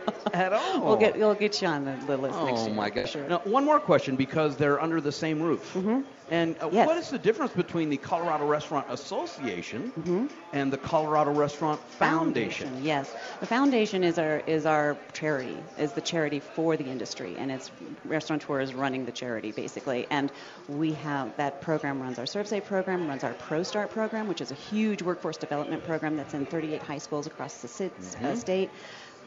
[0.33, 0.81] at all.
[0.85, 2.75] We'll get we'll get you on the, the list next Oh year.
[2.75, 3.11] my gosh!
[3.11, 3.27] Sure.
[3.27, 5.73] Now, one more question because they're under the same roof.
[5.73, 6.01] Mm-hmm.
[6.29, 6.85] And uh, Yes.
[6.87, 10.25] what is the difference between the Colorado Restaurant Association Mm-hmm.
[10.51, 12.83] and the Colorado Restaurant Foundation?
[12.83, 17.51] Yes, the foundation is our is our charity, is the charity for the industry, and
[17.51, 17.71] it's
[18.03, 20.05] restaurateurs running the charity basically.
[20.11, 20.31] And
[20.67, 24.51] we have that program runs our ServSafe program, runs our Pro Start program, which is
[24.51, 28.69] a huge workforce development program that's in 38 high schools across the sit- uh, state,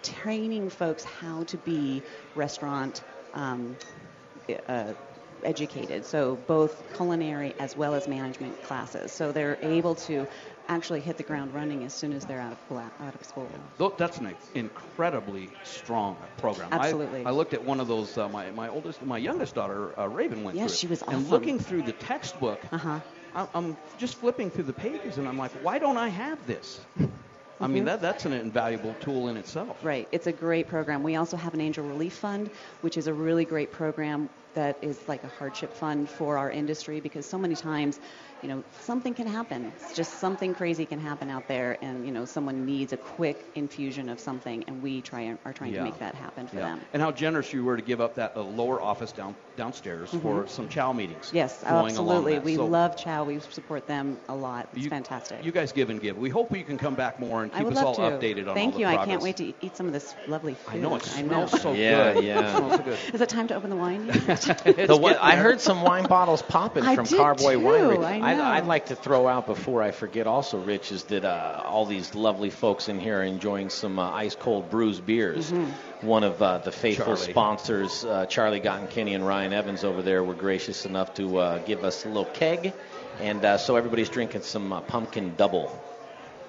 [0.02, 2.02] training folks how to be
[2.34, 3.02] restaurant.
[3.32, 3.76] Um,
[4.68, 4.94] uh,
[5.44, 9.12] educated, so both culinary as well as management classes.
[9.12, 10.26] So they're able to
[10.68, 13.50] actually hit the ground running as soon as they're out of school- out of school.
[13.98, 16.68] That's an incredibly strong program.
[16.72, 17.24] I- Absolutely.
[17.26, 18.16] I, looked at one of those.
[18.16, 20.72] Uh, my my oldest, my youngest daughter, uh, Raven, went Yeah, through.
[20.72, 20.78] it.
[20.78, 21.14] she was Awesome.
[21.14, 23.00] And looking through the textbook, Uh-huh.
[23.54, 26.80] I'm just flipping through the pages, and I'm like, why don't I have this?
[27.60, 27.86] I mean, Mhm.
[27.86, 29.84] that that's an invaluable tool in itself.
[29.84, 30.08] Right.
[30.12, 31.02] It's a great program.
[31.02, 34.98] We also have an Angel Relief Fund, which is a really great program that is
[35.06, 38.00] like a hardship fund for our industry because so many times,
[38.42, 39.72] you know, something can happen.
[39.76, 43.44] It's just something crazy can happen out there, and you know, someone needs a quick
[43.54, 45.78] infusion of something, and we try and are trying Yeah.
[45.80, 46.62] to make that happen for Yeah.
[46.70, 46.80] them.
[46.92, 50.44] And how generous you were to give up that uh, lower office down downstairs for
[50.44, 50.48] Mhm.
[50.48, 51.30] some chow meetings.
[51.34, 52.38] Yes, absolutely.
[52.38, 53.24] We So love Chow.
[53.24, 54.68] We support them a lot.
[54.72, 55.44] It's You- fantastic.
[55.44, 56.16] You guys give and give.
[56.16, 58.00] We hope you can come back more and keep us all to.
[58.00, 58.54] updated on the bottom.
[58.54, 58.86] Thank all you.
[58.86, 60.76] the I can't wait to eat- eat some of this lovely food.
[60.76, 61.58] I know, it smells know.
[61.58, 62.24] so Yeah, good.
[62.24, 62.40] yeah.
[62.40, 62.98] It smells so good.
[63.12, 64.06] Is it time to open the wine?
[64.06, 68.22] the one, I heard some wine bottles popping I from did Carboy too, Winery.
[68.22, 68.60] I I'd.
[68.60, 72.14] I'd like to throw out before I forget also, Rich, is that uh, all these
[72.14, 75.50] lovely folks in here are enjoying some uh, ice cold Bruz beers.
[75.52, 75.72] Mhm.
[76.02, 77.30] One of uh, the faithful Charlie.
[77.32, 81.84] sponsors, uh, Charlie Gottenkieny and Ryan Evans over there, were gracious enough to uh, give
[81.84, 82.72] us a little keg.
[83.20, 85.70] And uh, so everybody's drinking some uh, pumpkin double.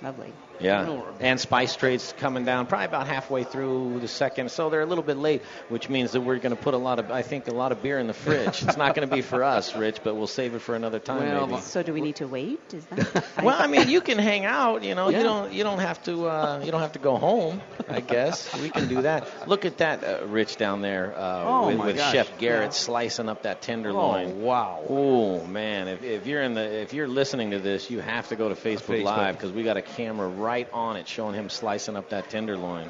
[0.02, 0.34] Lovely.
[0.62, 4.86] Yeah, and Spice Trade's coming down probably about halfway through the second, so they're a
[4.86, 7.48] little bit late, which means that we're going to put a lot of, I think,
[7.48, 8.64] a lot of beer in the fridge.
[8.64, 11.20] it's not going to be for us, Rich, but we'll save it for another time.
[11.28, 11.62] Well, maybe.
[11.62, 12.60] So do we need to wait?
[12.74, 13.26] Is that?
[13.44, 14.84] Well, I mean, you can hang out.
[14.84, 15.18] You know, Yeah.
[15.20, 17.62] you don't you don't have to uh, you don't have to go home.
[17.90, 19.48] I guess we can do that.
[19.48, 22.00] Look at that, uh, Rich down there uh, Oh, with, with.
[22.12, 22.70] Chef Garrett Yeah.
[22.72, 24.32] slicing up that tenderloin.
[24.32, 24.84] Oh, wow.
[24.88, 28.36] Oh man, if, if you're in the if you're listening to this, you have to
[28.36, 29.04] go to Facebook, Facebook.
[29.06, 32.90] Live because we got a camera right on it showing him slicing up that tenderloin.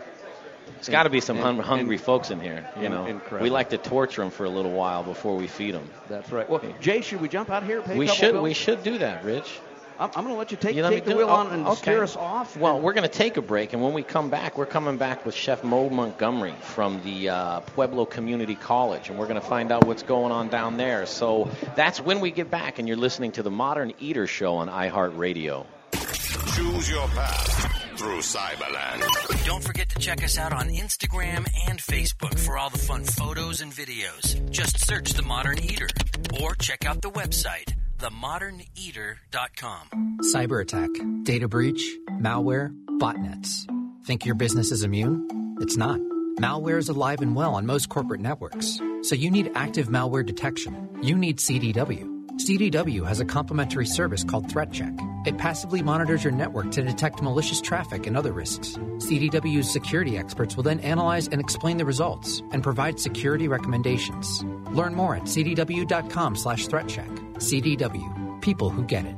[0.75, 2.67] There's got to be some In- hungry folks in here.
[2.79, 3.43] You know, incredible.
[3.43, 5.89] we like to torture them for a little while before we feed them.
[6.09, 6.49] That's right.
[6.49, 7.81] Well, Jay, should we jump out here?
[7.81, 9.59] We should we should do that, Rich.
[9.99, 11.67] I'm, I'm going to let you take, You let take the wheel oh, on and
[11.67, 11.75] okay.
[11.75, 12.57] steer us off.
[12.57, 15.27] Well, we're going to take a break, and when we come back, we're coming back
[15.27, 19.71] with Chef Mo Montgomery from the uh, Pueblo Community College, and we're going to find
[19.71, 21.05] out what's going on down there.
[21.05, 24.69] So that's when we get back, and you're listening to the Modern Eater Show on
[24.69, 25.67] iHeartRadio.
[26.55, 29.45] Choose your path through Cyberland.
[29.45, 33.59] Don't forget to check us out on Instagram and Facebook for all the fun photos
[33.59, 34.49] and videos.
[34.49, 35.87] Just search The Modern Eater
[36.41, 40.17] or check out the website, themoderneater.com.
[40.33, 40.89] Cyber attack,
[41.23, 43.65] data breach, malware, botnets.
[44.05, 45.27] Think your business is immune?
[45.59, 45.99] It's not.
[46.39, 50.89] Malware is alive and well on most corporate networks, so you need active malware detection.
[51.03, 52.10] You need CDW.
[52.41, 54.93] CDW has a complimentary service called Threat Check.
[55.27, 58.77] It passively monitors your network to detect malicious traffic and other risks.
[58.97, 64.43] CDW's security experts will then analyze and explain the results and provide security recommendations.
[64.71, 67.19] Learn more at cdw.com/threatcheck.
[67.35, 69.15] CDW, people who get it.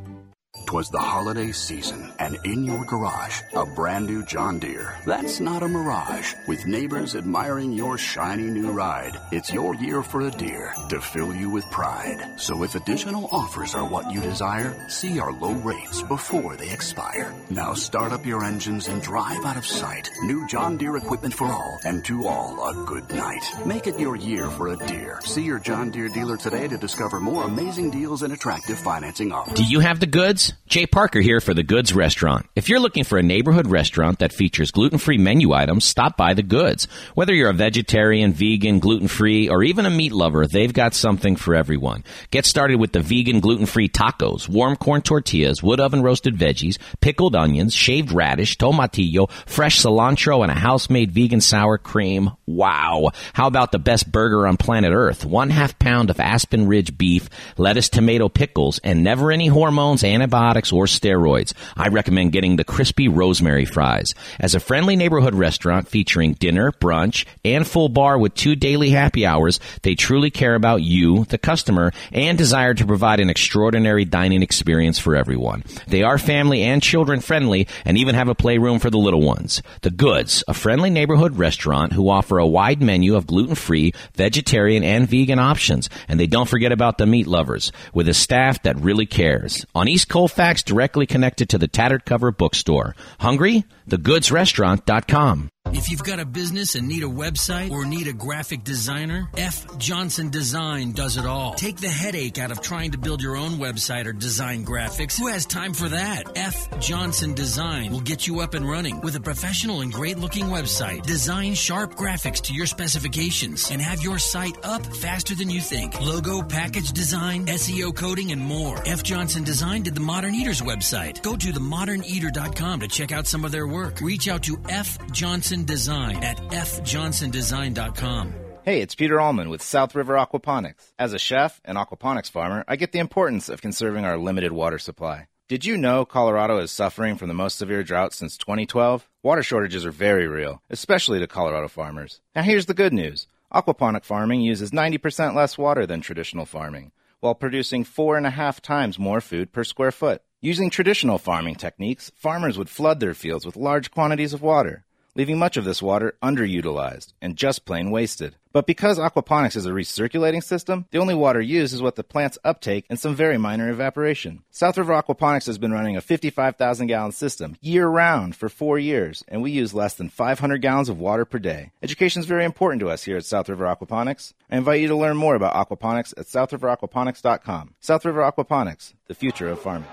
[0.65, 4.95] Twas the holiday season, and in your garage, a brand new John Deere.
[5.05, 6.33] That's not a mirage.
[6.47, 11.35] With neighbors admiring your shiny new ride, it's your year for a Deere to fill
[11.35, 12.39] you with pride.
[12.39, 17.33] So if additional offers are what you desire, see our low rates before they expire.
[17.49, 20.09] Now start up your engines and drive out of sight.
[20.23, 23.43] New John Deere equipment for all, and to all a good night.
[23.65, 25.19] Make it your year for a Deere.
[25.25, 29.53] See your John Deere dealer today to discover more amazing deals and attractive financing offers.
[29.53, 30.52] Do you have the goods?
[30.67, 32.47] Jay Parker here for The Goods Restaurant.
[32.55, 36.41] If you're looking for a neighborhood restaurant that features gluten-free menu items, stop by The
[36.41, 36.87] Goods.
[37.13, 41.53] Whether you're a vegetarian, vegan, gluten-free, or even a meat lover, they've got something for
[41.53, 42.03] everyone.
[42.31, 47.35] Get started with the vegan gluten-free tacos, warm corn tortillas, wood oven roasted veggies, pickled
[47.35, 52.31] onions, shaved radish, tomatillo, fresh cilantro, and a house-made vegan sour cream.
[52.47, 53.11] Wow.
[53.33, 55.23] How about the best burger on planet Earth?
[55.23, 60.42] One half pound of Aspen Ridge beef, lettuce, tomato, pickles, and never any hormones, antibiotics,
[60.43, 61.53] or steroids.
[61.77, 64.13] I recommend getting the crispy rosemary fries.
[64.39, 69.25] As a friendly neighborhood restaurant featuring dinner, brunch, and full bar with two daily happy
[69.25, 74.41] hours, they truly care about you, the customer, and desire to provide an extraordinary dining
[74.41, 75.63] experience for everyone.
[75.87, 79.61] They are family and children friendly and even have a playroom for the little ones.
[79.81, 85.07] The Goods, a friendly neighborhood restaurant who offer a wide menu of gluten-free, vegetarian, and
[85.07, 85.89] vegan options.
[86.07, 89.65] And they don't forget about the meat lovers with a staff that really cares.
[89.75, 92.95] On East Colfax, directly connected to the Tattered Cover bookstore.
[93.19, 93.65] Hungry?
[93.87, 95.52] TheGoodsRestaurant.com.
[95.71, 99.77] If you've got a business and need a website or need a graphic designer, F.
[99.77, 101.53] Johnson Design does it all.
[101.53, 105.17] Take the headache out of trying to build your own website or design graphics.
[105.17, 106.37] Who has time for that?
[106.37, 106.79] F.
[106.79, 111.03] Johnson Design will get you up and running with a professional and great looking website.
[111.03, 115.99] Design sharp graphics to your specifications and have your site up faster than you think.
[116.01, 118.81] Logo, package design, SEO coding, and more.
[118.85, 119.01] F.
[119.01, 121.21] Johnson Design did the Modern Eaters website.
[121.23, 124.01] Go to themoderneater.com to check out some of their work.
[124.01, 124.97] Reach out to F.
[125.11, 128.33] Johnson Design at fjohnsondesign.com.
[128.63, 130.93] Hey, it's Peter Allman with South River Aquaponics.
[130.97, 134.79] As a chef and aquaponics farmer, I get the importance of conserving our limited water
[134.79, 135.27] supply.
[135.47, 139.07] Did you know Colorado is suffering from the most severe drought since 2012?
[139.21, 142.21] Water shortages are very real, especially to Colorado farmers.
[142.35, 143.27] Now here's the good news.
[143.53, 148.59] Aquaponic farming uses 90% less water than traditional farming, while producing four and a half
[148.61, 150.23] times more food per square foot.
[150.41, 155.37] Using traditional farming techniques, farmers would flood their fields with large quantities of water leaving
[155.37, 158.35] much of this water underutilized and just plain wasted.
[158.51, 162.37] But because aquaponics is a recirculating system, the only water used is what the plants
[162.43, 164.43] uptake and some very minor evaporation.
[164.51, 169.23] South River Aquaponics has been running a 55,000 gallon system year round for four years,
[169.27, 171.71] and we use less than 500 gallons of water per day.
[171.81, 174.33] Education is very important to us here at South River Aquaponics.
[174.51, 177.73] I invite you to learn more about aquaponics at southriveraquaponics.com.
[177.79, 179.89] South River Aquaponics, the future of farming.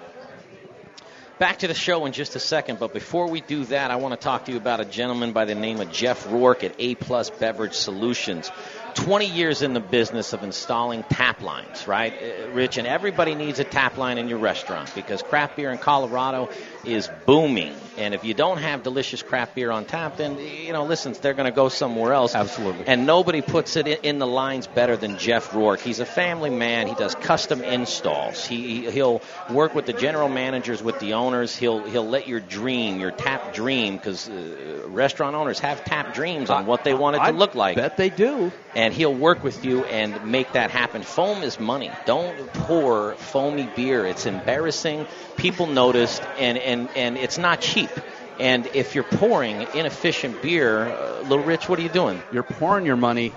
[1.40, 4.12] Back to the show in just a second, but before we do that, I want
[4.12, 6.96] to talk to you about a gentleman by the name of Jeff Rourke at A
[6.96, 8.52] Plus Beverage Solutions.
[8.92, 12.76] 20 years in the business of installing tap lines, right, uh, Rich?
[12.76, 16.50] And everybody needs a tap line in your restaurant because craft beer in Colorado
[16.84, 17.74] is booming.
[17.98, 21.34] And if you don't have delicious craft beer on tap, then you know, listen, they're
[21.34, 22.34] going to go somewhere else.
[22.34, 22.86] Absolutely.
[22.86, 25.80] And nobody puts it in, the lines better than Jeff Rourke.
[25.80, 26.86] He's a family man.
[26.86, 28.46] He does custom installs.
[28.46, 31.56] He he'll work with the general managers, with the owners.
[31.56, 36.50] He'll he'll let your dream, your tap dream, because uh, restaurant owners have tap dreams
[36.50, 37.76] on what they want it to look like.
[37.76, 38.52] Bet they do.
[38.74, 41.02] And he'll work with you and make that happen.
[41.02, 41.90] Foam is money.
[42.06, 44.06] Don't pour foamy beer.
[44.06, 45.06] It's embarrassing.
[45.36, 47.90] People noticed, and and and it's not cheap.
[48.38, 52.22] And if you're pouring inefficient beer, uh, Little Rich, what are you doing?
[52.32, 53.34] You're pouring your money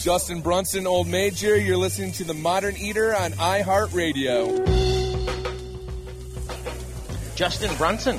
[0.00, 1.56] Justin Brunson, Old Major.
[1.58, 4.66] You're listening to The Modern Eater on iHeartRadio.
[7.34, 8.18] Justin Brunson.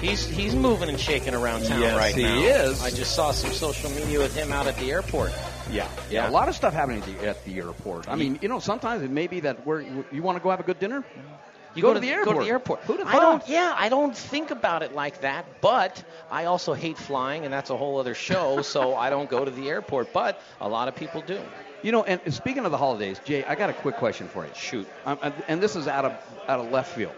[0.00, 2.34] He's he's moving and shaking around town Yes, right he now.
[2.36, 2.82] He is.
[2.82, 5.30] I just saw some social media with him out at the airport.
[5.70, 6.24] Yeah, Yeah.
[6.24, 8.08] yeah, a lot of stuff happening at the, at the airport.
[8.08, 10.58] I mean, you know, sometimes it may be that we're, you want to go have
[10.60, 11.04] a good dinner.
[11.74, 12.26] You go, to the airport.
[12.26, 12.80] Go to the airport.
[12.80, 13.48] Who'd have I don't.
[13.48, 15.44] Yeah, I don't think about it like that.
[15.60, 18.62] But I also hate flying, and that's a whole other show.
[18.74, 20.12] so I don't go to the airport.
[20.12, 21.40] But a lot of people do.
[21.82, 24.50] You know, and speaking of the holidays, Jay, I got a quick question for you.
[24.54, 24.86] Shoot.
[25.04, 26.12] Um, and- and this is out of
[26.48, 27.14] out of left field.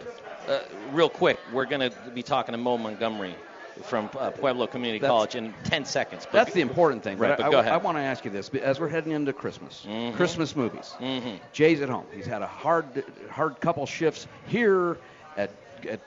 [0.49, 0.59] Uh,
[0.93, 3.35] real quick, we're going to be talking to Mo Montgomery
[3.83, 6.25] from uh, Pueblo Community That's- College in 10 seconds.
[6.31, 7.19] But That's the important thing.
[7.19, 7.73] Right, But I, go ahead.
[7.73, 10.15] I want to ask you this as we're heading into Christmas, Mhm.
[10.15, 10.95] Christmas movies.
[11.01, 11.39] Mhm.
[11.53, 12.07] Jay's at home.
[12.13, 12.87] He's had a hard,
[13.31, 14.97] hard couple shifts here
[15.37, 15.51] at
[15.89, 16.01] at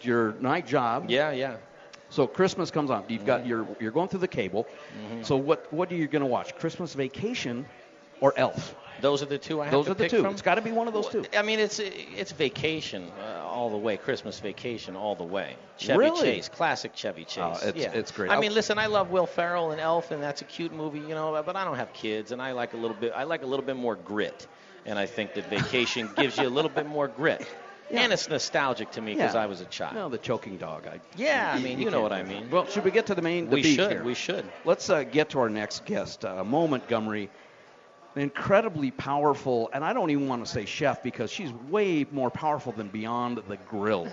[0.00, 1.10] your night job.
[1.10, 1.56] Yeah, yeah.
[2.10, 3.04] So Christmas comes on.
[3.08, 4.66] You've got you're you're going through the cable.
[5.12, 5.24] Mhm.
[5.26, 6.56] So what what are you going to watch?
[6.56, 7.66] Christmas Vacation
[8.20, 8.74] or Elf?
[9.00, 10.22] Those are the two I have Those to are the pick two.
[10.22, 10.32] from?
[10.32, 11.24] It's got to be one of those two.
[11.36, 15.54] I mean, it's it's vacation uh, all the way, Christmas vacation all the way.
[15.76, 16.20] Chevy Really?
[16.22, 17.60] Chase, classic Chevy Chase.
[17.62, 17.92] Oh, it's- yeah.
[17.92, 18.30] it's great.
[18.32, 21.14] I mean, listen, I love Will Ferrell and Elf, and that's a cute movie, you
[21.14, 21.40] know.
[21.46, 23.12] But I don't have kids, and I like a little bit.
[23.14, 24.48] I like a little bit more grit,
[24.84, 27.46] and I think that Vacation gives you a little bit more grit.
[27.90, 28.00] Yeah.
[28.00, 29.42] And it's nostalgic to me because Yeah.
[29.44, 29.94] I was a child.
[29.94, 30.86] No, the choking dog.
[30.88, 32.50] I, Yeah, I mean, you know what I mean.
[32.50, 33.48] Well, should we get to the main?
[33.48, 34.02] The We should, here?
[34.04, 34.44] we should.
[34.66, 37.30] Let's uh, get to our next guest, uh, Mo Montgomery.
[38.18, 42.32] An incredibly powerful, and I don't even want to say chef because she's way more
[42.32, 44.08] powerful than Beyond the Grill.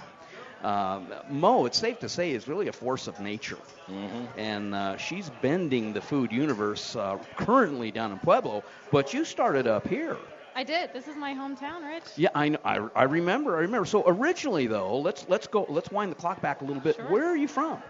[0.61, 3.57] Um, Mo, it's safe to say, is really a force of nature.
[3.87, 4.39] Mm-hmm.
[4.39, 9.65] And uh, she's bending the food universe uh, currently down in Pueblo, but you started
[9.65, 10.17] up here.
[10.55, 10.93] I did.
[10.93, 12.03] This is my hometown, Rich.
[12.15, 13.57] Yeah, I, know, I, I remember.
[13.57, 13.87] I remember.
[13.87, 15.65] So originally, though, let's let's go.
[15.67, 16.99] Let's wind the clock back a little bit.
[17.09, 17.81] Where are you from?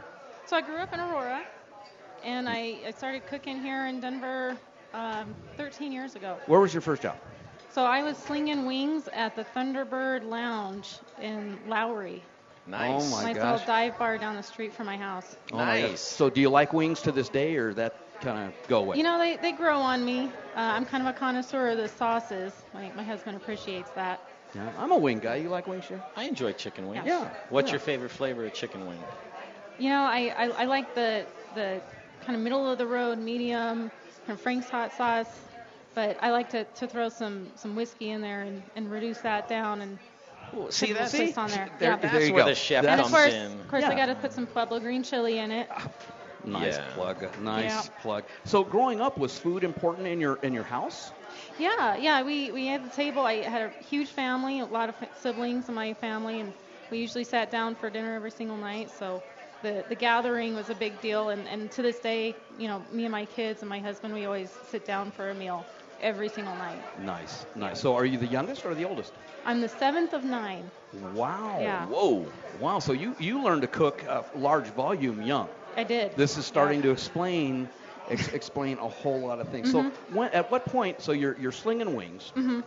[0.45, 1.43] So I grew up in Aurora,
[2.23, 4.55] and I, I started cooking here in Denver
[4.93, 6.37] um, 13 years ago.
[6.47, 7.17] Where was your first job?
[7.69, 12.23] So I was slinging wings at the Thunderbird Lounge in Lowry.
[12.67, 13.11] Nice.
[13.11, 13.43] Oh, my nice gosh.
[13.43, 15.35] little dive bar down the street from my house.
[15.51, 18.79] Oh my So do you like wings to this day, or that kind of go
[18.79, 18.97] away?
[18.97, 20.31] You know, they, they grow on me.
[20.55, 22.53] Uh, I'm kind of a connoisseur of the sauces.
[22.73, 24.19] My, my husband appreciates that.
[24.55, 25.35] Yeah, I'm a wing guy.
[25.35, 25.99] You like wings, Chef?
[26.15, 27.05] I enjoy chicken wings.
[27.05, 27.27] Yeah.
[27.49, 27.73] What's Yeah.
[27.73, 29.03] your favorite flavor of chicken wing?
[29.77, 31.81] You know, I, I, I like the the
[32.21, 33.91] kind of middle of the road, medium,
[34.25, 35.27] kind of Frank's hot sauce.
[35.93, 39.47] But I like to, to throw some, some whiskey in there and, and reduce that
[39.47, 39.97] down and
[40.69, 41.69] see, put that's- the on there.
[41.79, 41.95] there- yeah.
[41.97, 42.49] that's There you where go.
[42.49, 43.51] the chef and of comes course, in.
[43.59, 43.91] Of course, Yeah.
[43.91, 45.69] I got to put some Pueblo green chili in it.
[46.43, 46.83] Nice Yeah.
[46.93, 47.25] plug.
[47.41, 47.81] Nice Yeah.
[48.01, 48.23] plug.
[48.43, 51.11] So growing up, was food important in your in your house?
[51.57, 52.21] Yeah, yeah.
[52.21, 53.25] We we had the table.
[53.25, 56.53] I had a huge family, a lot of siblings in my family, and
[56.91, 58.91] we usually sat down for dinner every single night.
[58.91, 59.23] So
[59.65, 63.03] the the gathering was a big deal, and and to this day, you know, me
[63.05, 65.65] and my kids and my husband, we always sit down for a meal
[65.99, 66.81] every single night.
[66.99, 67.79] Nice, nice.
[67.79, 69.13] So are you the youngest or the oldest?
[69.45, 70.71] I'm the seventh of nine.
[70.93, 71.57] Wow.
[71.61, 71.85] Yeah.
[71.87, 72.31] Whoa.
[72.59, 72.79] Wow.
[72.79, 75.49] So you you learned to cook uh, large volume young.
[75.77, 76.15] I did.
[76.15, 77.69] This is starting to explain
[78.09, 79.67] ex- explain a whole lot of things.
[79.67, 79.71] Mhm.
[79.71, 79.81] So
[80.17, 81.01] when, at what point?
[81.01, 82.61] So you're you're slinging wings, mm-hmm.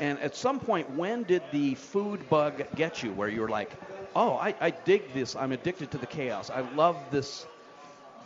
[0.00, 3.12] and at some point, when did the food bug get you?
[3.12, 3.70] Where you were like,
[4.14, 5.36] oh, I, I dig this.
[5.36, 6.50] I'm addicted to the chaos.
[6.50, 7.46] I love this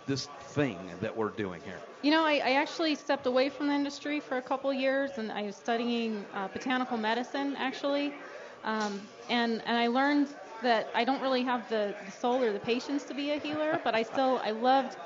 [0.06, 1.80] this thing that we're doing here.
[2.02, 5.32] You know, I, I actually stepped away from the industry for a couple years, and
[5.32, 8.12] I was studying uh, botanical medicine actually,
[8.64, 10.28] um, and and I learned
[10.62, 13.80] that I don't really have the, the soul or the patience to be a healer,
[13.84, 14.96] but I still I loved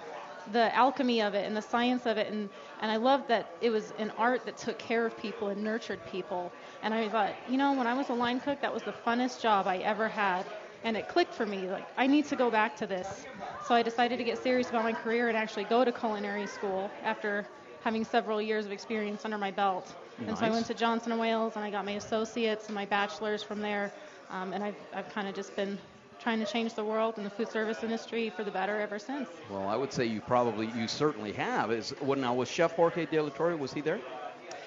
[0.53, 2.49] the alchemy of it and the science of it, and
[2.81, 6.01] And I loved that it was an art that took care of people and nurtured
[6.11, 6.51] people.
[6.83, 9.41] And I thought, you know, when I was a line cook, that was the funnest
[9.43, 10.45] job I ever had.
[10.83, 13.27] And it clicked for me, like, I need to go back to this.
[13.67, 16.91] So I decided to get serious about my career and actually go to culinary school
[17.05, 17.47] after
[17.85, 19.93] having several years of experience under my belt.
[20.27, 22.87] And so I went to Johnson & Wales and I got my associates and my
[22.87, 23.93] bachelor's from there.
[24.31, 25.79] Um, and I've, I've kind of just been
[26.21, 29.29] trying to change the world and the food service industry for the better ever since.
[29.51, 31.73] Well, I would say you probably, you certainly have.
[31.73, 32.35] Is what now?
[32.35, 34.01] Was Chef Jorge De La Torre was he there?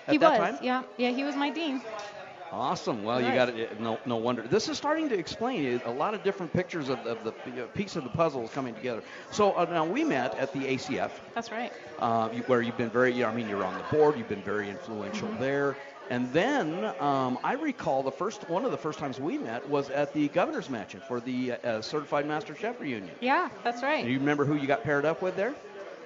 [0.07, 0.63] At he that was, time?
[0.63, 1.81] yeah, yeah, he was my dean.
[2.53, 3.01] Awesome.
[3.03, 3.79] Well, you got it.
[3.79, 4.43] No, no wonder.
[4.43, 7.95] This is starting to explain a lot of different pictures of, of the uh, piece
[7.95, 9.01] of the puzzle is coming together.
[9.31, 11.73] So uh, now we met at the ACF, That's right.
[11.97, 13.23] uh, you- where you've been very.
[13.23, 14.19] I mean, you're on the board.
[14.19, 15.39] You've been very influential Mhm.
[15.39, 15.77] there.
[16.11, 19.89] And then um, I recall the first one of the first times we met was
[19.89, 23.15] at the governor's mansion for the uh, certified master chef reunion.
[23.19, 24.05] Yeah, that's right.
[24.05, 25.55] Do you remember who you got paired up with there?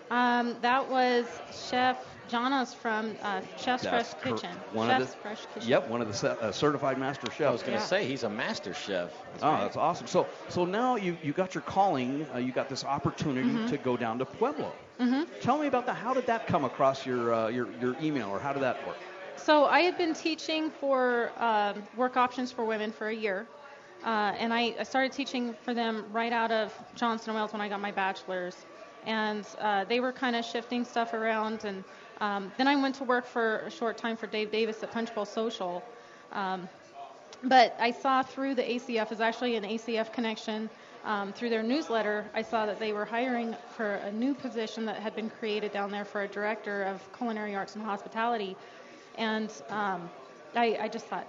[0.10, 1.26] Um, that was
[1.70, 1.98] Chef
[2.28, 4.58] Jonas from uh, Chef's That's Fresh cor- Kitchen.
[4.74, 5.70] One Chef's of the, Fresh Kitchen.
[5.70, 7.48] Yep, one of the ce- uh, certified master chefs.
[7.48, 9.12] I was going to say he's a master chef.
[9.42, 10.08] oh, that's awesome.
[10.08, 12.28] So, so now you you got your calling.
[12.34, 13.68] Uh, you got this opportunity Mhm.
[13.70, 14.74] to go down to Pueblo.
[15.00, 15.96] hmm Tell me about that.
[15.96, 18.98] How did that come across your uh, your your email, or how did that work?
[19.36, 23.48] So I had been teaching for um, work options for women for a year,
[24.04, 27.62] uh, and I, I started teaching for them right out of Johnson & Wales when
[27.62, 28.66] I got my bachelor's,
[29.04, 31.84] and uh, they were kind of shifting stuff around, and
[32.20, 35.14] um, then I went to work for a short time for Dave Davis at Punch
[35.14, 35.84] Bowl Social.
[36.32, 36.68] Um,
[37.44, 40.70] but I saw through the ACF is actually an ACF connection.
[41.06, 44.98] Um, through their newsletter, I saw that they were hiring for a new position that
[44.98, 48.58] had been created down there for a director of culinary arts and hospitality.
[49.16, 50.10] And um,
[50.56, 51.28] I, I just thought,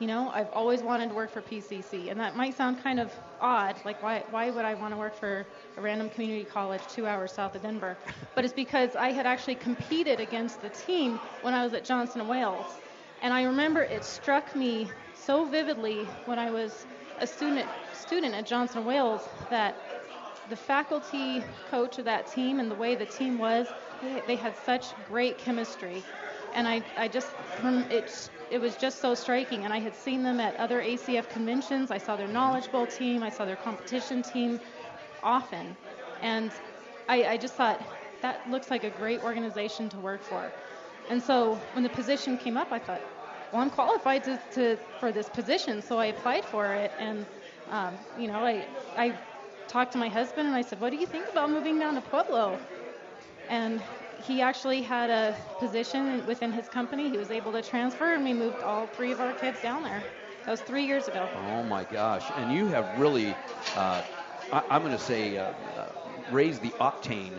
[0.00, 3.12] you know, I've always wanted to work for PCC, and that might sound kind of
[3.40, 3.76] odd.
[3.84, 5.46] Like, why, why would I want to work for
[5.76, 7.98] a random community college two hours south of Denver?
[8.34, 12.26] But it's because I had actually competed against the team when I was at Johnson
[12.28, 12.80] & Wales.
[13.22, 16.86] And I remember it struck me so vividly when I was
[17.18, 19.74] a student student at Johnson & Wales that
[20.48, 23.66] the faculty coach of that team and the way the team was,
[24.02, 26.02] they, they had such great chemistry.
[26.54, 27.28] And I, I just,
[27.90, 29.64] it, it was just so striking.
[29.64, 31.90] And I had seen them at other ACF conventions.
[31.90, 33.22] I saw their Knowledge Bowl team.
[33.22, 34.60] I saw their competition team
[35.22, 35.76] often.
[36.22, 36.52] And
[37.08, 37.80] I, I just thought,
[38.22, 40.52] that looks like a great organization to work for.
[41.08, 43.00] And so when the position came up, I thought,
[43.52, 46.92] well, I'm qualified to, to for this position, so I applied for it.
[46.98, 47.26] And
[47.70, 49.14] um, you know, I I
[49.68, 52.00] talked to my husband and I said, what do you think about moving down to
[52.00, 52.60] Pueblo?
[53.48, 53.80] And
[54.20, 57.10] he actually had a position within his company.
[57.10, 60.04] He was able to transfer, and we moved all three of our kids down there.
[60.44, 61.28] That was three years ago.
[61.34, 62.30] Oh my gosh!
[62.36, 63.34] And you have really,
[63.76, 64.02] uh,
[64.52, 65.92] I, I'm going to say, uh, uh,
[66.30, 67.32] raised the octane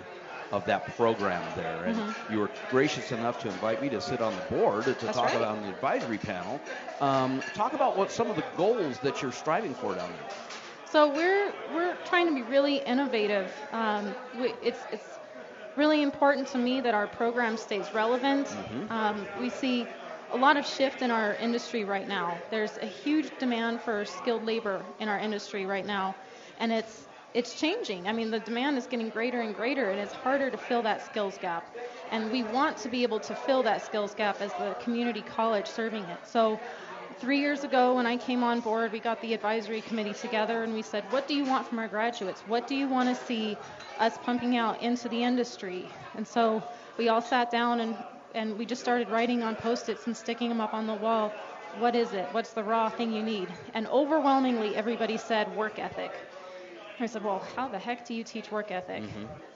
[0.51, 1.83] of that program there.
[1.85, 2.15] And Mhm.
[2.29, 5.25] you were gracious enough to invite me to sit on the board to That's talk
[5.25, 5.35] right.
[5.35, 6.61] about on the advisory panel.
[6.99, 10.27] Um, talk about what some of the goals that you're striving for down there.
[10.85, 13.51] So we're we're trying to be really innovative.
[13.71, 15.19] Um, we, it's it's
[15.75, 18.47] really important to me that our program stays relevant.
[18.47, 18.91] Mhm.
[18.91, 19.93] Um, we see
[20.29, 22.41] a lot of shift in our industry right now.
[22.49, 26.15] There's a huge demand for skilled labor in our industry right now,
[26.57, 28.07] and it's it's changing.
[28.07, 31.01] I mean, the demand is getting greater and greater, and it's harder to fill that
[31.01, 31.69] skills gap.
[32.09, 35.67] And we want to be able to fill that skills gap as the community college
[35.67, 36.25] serving it.
[36.27, 36.61] So
[37.21, 40.73] three years ago when I came on board, we got the advisory committee together and
[40.73, 42.41] we said, what do you want from our graduates?
[42.47, 43.55] What do you want to see
[43.99, 45.85] us pumping out into the industry?
[46.17, 46.63] And so
[46.97, 47.95] we all sat down and,
[48.33, 51.29] and we just started writing on post-its and sticking them up on the wall.
[51.77, 52.27] What is it?
[52.31, 53.47] What's the raw thing you need?
[53.75, 56.11] And overwhelmingly, everybody said work ethic.
[56.99, 59.03] I said, well, how the heck do you teach work ethic?
[59.03, 59.50] Mm-hmm.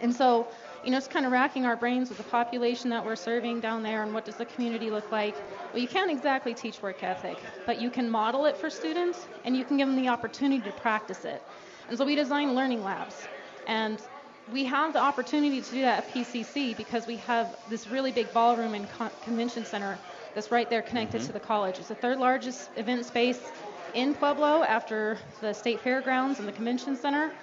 [0.00, 0.50] And so,
[0.82, 3.82] you know, it's kind of racking our brains with the population that we're serving down
[3.82, 5.44] there and what does the community look like.
[5.72, 9.56] Well, you can't exactly teach work ethic, but you can model it for students and
[9.56, 11.46] you can give them the opportunity to practice it.
[11.88, 13.28] And so we design learning labs.
[13.66, 14.02] And
[14.46, 18.32] we have the opportunity to do that at PCC because we have this really big
[18.32, 20.00] ballroom and con- convention center
[20.34, 21.26] that's right there connected Mhm.
[21.26, 21.78] to the college.
[21.78, 23.52] It's the third largest event space
[23.92, 27.36] in Pueblo after the state fairgrounds and the convention center.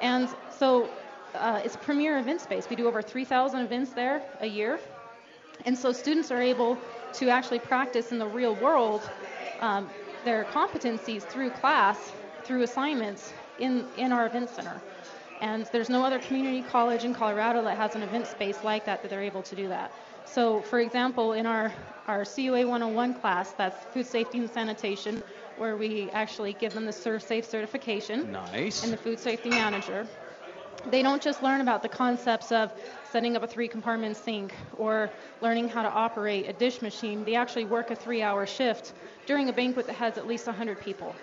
[0.00, 2.68] And so uh, it's a premier event space.
[2.68, 4.78] We do over 3,000 events there a year.
[5.64, 6.78] And so students are able
[7.14, 9.08] to actually practice in the real world
[9.60, 9.88] um,
[10.24, 12.12] their competencies through class,
[12.44, 14.80] through assignments in, in our event center.
[15.40, 19.02] And there's no other community college in Colorado that has an event space like that
[19.02, 19.92] that they're able to do that.
[20.24, 21.72] So, for example, in our,
[22.06, 25.22] our CUA 101 class, that's food safety and sanitation,
[25.56, 28.84] where we actually give them the ServSafe certification Nice.
[28.84, 30.06] and the food safety manager.
[30.90, 32.72] They don't just learn about the concepts of
[33.10, 35.10] setting up a three compartment sink or
[35.40, 37.24] learning how to operate a dish machine.
[37.24, 38.92] They actually work a three hour shift
[39.26, 41.14] during a banquet that has at least 100 people.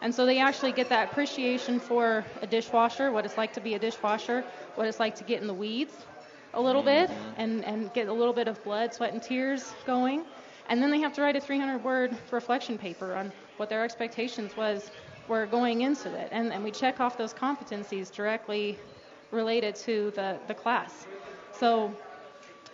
[0.00, 3.74] And so they actually get that appreciation for a dishwasher, what it's like to be
[3.74, 4.44] a dishwasher,
[4.76, 5.92] what it's like to get in the weeds
[6.54, 7.40] a little bit mm-hmm.
[7.40, 10.24] and, and get a little bit of blood, sweat, and tears going.
[10.68, 14.56] And then they have to write a 300 word reflection paper on what their expectations
[14.56, 14.90] was
[15.28, 16.28] were going into it.
[16.32, 18.78] And, and we check off those competencies directly
[19.30, 21.06] related to the, the class.
[21.52, 21.94] So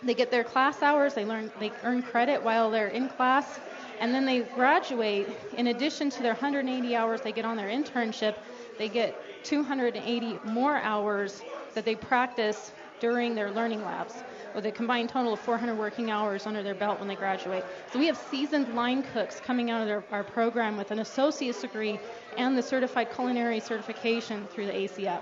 [0.03, 3.59] they get their class hours, they learn they earn credit while they're in class,
[3.99, 5.27] and then they graduate.
[5.57, 8.35] In addition to their 180 hours they get on their internship,
[8.77, 11.43] they get 280 more hours
[11.73, 14.15] that they practice during their learning labs
[14.55, 17.63] with a combined total of 400 working hours under their belt when they graduate.
[17.91, 21.61] So we have seasoned line cooks coming out of their, our program with an associate's
[21.61, 21.99] degree
[22.37, 25.21] and the certified culinary certification through the ACF.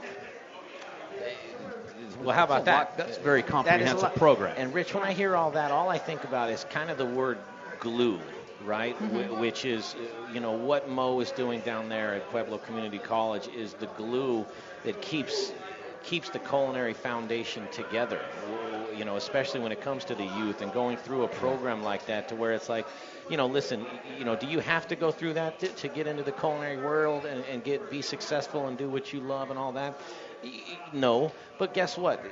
[2.22, 2.96] Well, how about that?
[2.98, 4.16] That's a very That is a comprehensive lot.
[4.16, 4.56] program.
[4.58, 7.06] And Rich, when I hear all that, all I think about is kind of the
[7.06, 7.38] word
[7.80, 8.20] glue,
[8.66, 8.98] right?
[8.98, 9.28] Mhm.
[9.36, 9.96] Wh- which is,
[10.32, 14.46] you know, what Mo is doing down there at Pueblo Community College is the glue
[14.86, 15.52] that keeps
[16.04, 18.20] keeps the culinary foundation together.
[18.96, 22.06] You know, especially when it comes to the youth and going through a program like
[22.08, 22.86] that, to where it's like,
[23.30, 23.86] you know, listen,
[24.18, 26.78] you know, do you have to go through that to, to get into the culinary
[26.78, 30.00] world and, and get be successful and do what you love and all that?
[30.94, 32.24] No, but guess what?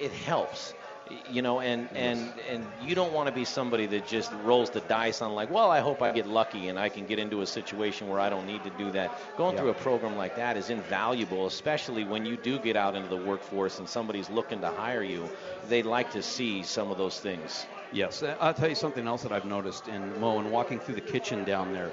[0.00, 0.74] It helps.
[1.10, 4.80] You know, and and and you don't want to be somebody that just rolls the
[4.80, 7.46] dice on like, well, I hope I get lucky and I can get into a
[7.46, 9.12] situation where I don't need to do that.
[9.36, 9.60] Going Yeah.
[9.60, 13.18] through a program like that is invaluable, especially when you do get out into the
[13.18, 15.28] workforce and somebody's looking to hire you.
[15.68, 17.66] They'd like to see some of those things.
[17.92, 20.94] Yes, uh, I'll tell you something else that I've noticed in Mo and walking through
[20.94, 21.92] the kitchen down there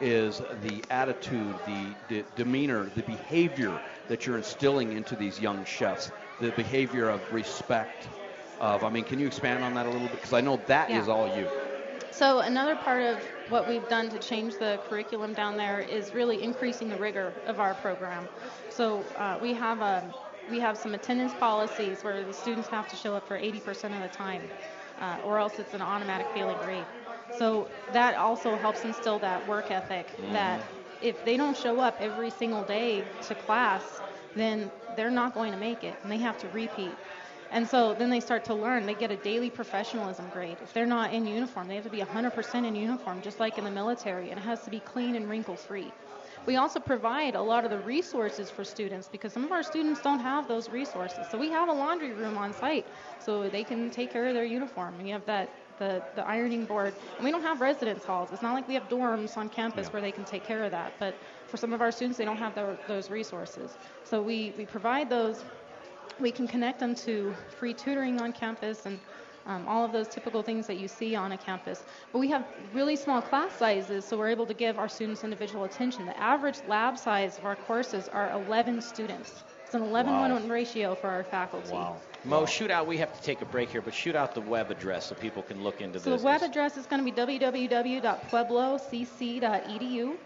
[0.00, 6.10] is the attitude, the, the demeanor, the behavior that you're instilling into these young chefs,
[6.40, 8.08] the behavior of respect.
[8.60, 10.16] Of, I mean, can you expand on that a little bit?
[10.18, 11.12] Because I know that is Yeah.
[11.14, 11.48] all you.
[12.10, 16.42] So another part of what we've done to change the curriculum down there is really
[16.42, 18.28] increasing the rigor of our program.
[18.68, 20.04] So uh, we have a
[20.50, 24.00] we have some attendance policies where the students have to show up for 80% of
[24.00, 24.42] the time,
[25.00, 26.86] uh, or else it's an automatic failing grade.
[27.30, 30.60] So that also helps instill that work ethic that
[31.00, 34.02] if they don't show up every single day to class,
[34.34, 36.98] then they're not going to make it, and they have to repeat.
[37.50, 38.86] And so then they start to learn.
[38.86, 40.60] They get a daily professionalism grade.
[40.62, 43.64] If they're not in uniform, they have to be 100% in uniform, just like in
[43.64, 45.94] the military, and it has to be clean and wrinkle free.
[46.46, 50.00] We also provide a lot of the resources for students because some of our students
[50.00, 51.28] don't have those resources.
[51.28, 52.88] So we have a laundry room on site
[53.18, 54.96] so they can take care of their uniform.
[54.98, 56.96] We have that the, the ironing board.
[57.18, 58.32] And we don't have residence halls.
[58.32, 60.98] It's not like we have dorms on campus where they can take care of that.
[61.00, 63.78] But for some of our students, they don't have tho- those resources.
[64.04, 65.46] So we, we provide those
[66.18, 68.98] we can connect them to free tutoring on campus and
[69.46, 71.82] um, all of those typical things that you see on a campus.
[72.12, 72.44] But we have
[72.74, 76.04] really small class sizes, so we're able to give our students individual attention.
[76.06, 79.42] The average lab size of our courses are 11 students.
[79.64, 80.30] It's an 11 Wow.
[80.32, 81.74] 1 ratio for our faculty.
[82.24, 82.86] Mo, shoot out.
[82.86, 85.42] We have to take a break here, but shoot out the web address so people
[85.42, 86.20] can look into So this.
[86.20, 90.16] the web address is going to be www.pueblocc.edu.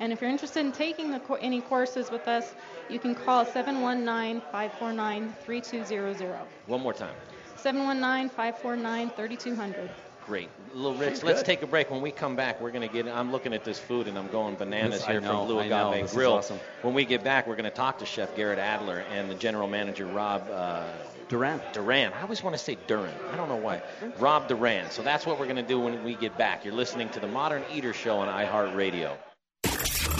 [0.00, 2.54] And if you're interested in taking the, co- any courses with us,
[2.88, 6.36] you can call 719-549-3200.
[6.66, 7.14] One more time.
[7.56, 9.88] 719-549-3200.
[10.26, 10.48] Great.
[10.74, 11.90] Little Rich, let's take a break.
[11.90, 13.08] When we come back, we're going to get.
[13.08, 15.68] I'm looking at this food and I'm going bananas This- here know, from Blue I
[15.68, 15.88] know.
[15.90, 16.34] Agave This is Grill.
[16.34, 16.60] awesome.
[16.82, 19.68] When we get back, we're going to talk to Chef Garrett Adler and the general
[19.68, 20.84] manager Rob uh,
[21.30, 21.62] Duran.
[21.72, 22.12] Duran.
[22.12, 23.14] I always want to say Duran.
[23.32, 23.80] I don't know why.
[24.18, 24.90] Rob Duran.
[24.90, 26.62] So that's what we're going to do when we get back.
[26.64, 29.16] You're listening to the Modern Eater Show on iHeartRadio.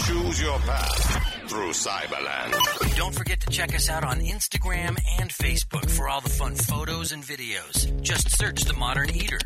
[0.09, 2.97] Choose your path through Cyberland.
[2.97, 7.13] Don't forget to check us out on Instagram and Facebook for all the fun photos
[7.13, 8.01] and videos.
[8.01, 9.39] Just search The Modern Eater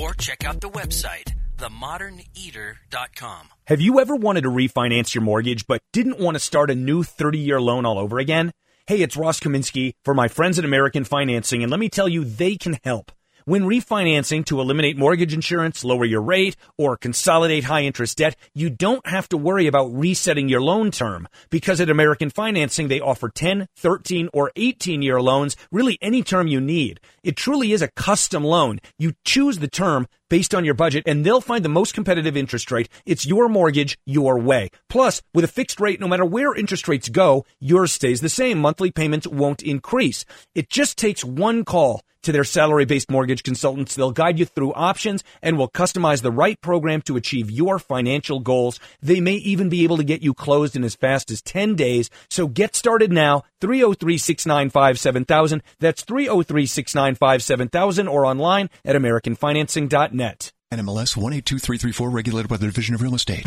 [0.00, 3.48] or check out the website, themoderneater.com.
[3.66, 7.02] Have you ever wanted to refinance your mortgage but didn't want to start a new
[7.02, 8.52] 30 year loan all over again?
[8.86, 12.24] Hey, it's Ross Kaminsky for my friends at American Financing, and let me tell you,
[12.24, 13.12] they can help.
[13.48, 18.70] When refinancing to eliminate mortgage insurance, lower your rate, or consolidate high interest debt, you
[18.70, 23.28] don't have to worry about resetting your loan term because at American Financing they offer
[23.28, 26.98] 10, 13, or 18 year loans, really any term you need.
[27.22, 28.80] It truly is a custom loan.
[28.98, 32.72] You choose the term based on your budget and they'll find the most competitive interest
[32.72, 32.88] rate.
[33.04, 34.70] It's your mortgage, your way.
[34.88, 38.58] Plus, with a fixed rate, no matter where interest rates go, yours stays the same.
[38.58, 40.24] Monthly payments won't increase.
[40.56, 43.94] It just takes one call to their salary based mortgage consultants.
[43.94, 48.40] They'll guide you through options and will customize the right program to achieve your financial
[48.40, 48.78] goals.
[49.00, 52.10] They may even be able to get you closed in as fast as 10 days.
[52.28, 53.44] So get started now.
[53.60, 55.62] 303 695 7000.
[55.78, 60.52] That's 303 695 7000 or online at AmericanFinancing.net.
[60.72, 63.46] NMLS 182334 regulated by the Division of Real Estate.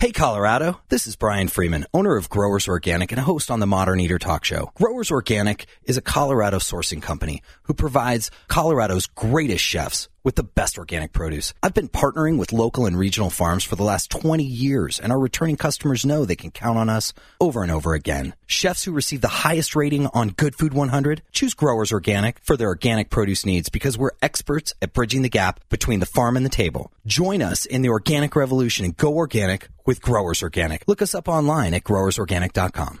[0.00, 3.66] Hey Colorado, this is Brian Freeman, owner of Growers Organic and a host on the
[3.66, 4.70] Modern Eater Talk Show.
[4.76, 10.76] Growers Organic is a Colorado sourcing company who provides Colorado's greatest chefs with the best
[10.76, 11.54] organic produce.
[11.62, 15.18] I've been partnering with local and regional farms for the last 20 years, and our
[15.18, 18.34] returning customers know they can count on us over and over again.
[18.46, 22.68] Chefs who receive the highest rating on Good Food 100 choose Growers Organic for their
[22.68, 26.50] organic produce needs because we're experts at bridging the gap between the farm and the
[26.50, 26.92] table.
[27.06, 30.84] Join us in the organic revolution and go organic with Growers Organic.
[30.86, 33.00] Look us up online at growersorganic.com.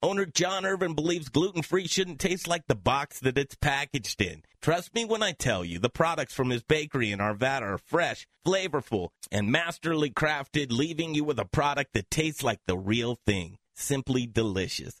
[0.00, 4.42] Owner John Irvin believes gluten free shouldn't taste like the box that it's packaged in.
[4.62, 8.26] Trust me when I tell you, the products from his bakery in Arvada are fresh,
[8.46, 13.58] flavorful, and masterly crafted, leaving you with a product that tastes like the real thing.
[13.74, 15.00] Simply delicious.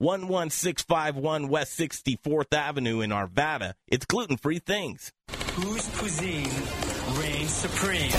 [0.00, 3.74] 11651 West 64th Avenue in Arvada.
[3.86, 5.12] It's gluten free things.
[5.54, 6.50] Whose cuisine
[7.18, 8.10] reigns supreme?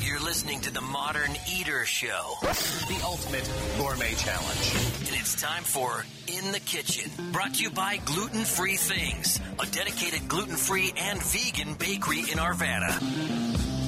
[0.00, 4.74] You're listening to the Modern Eater Show, the ultimate gourmet challenge.
[5.08, 9.66] And it's time for In the Kitchen, brought to you by Gluten Free Things, a
[9.66, 13.79] dedicated gluten free and vegan bakery in Arvada.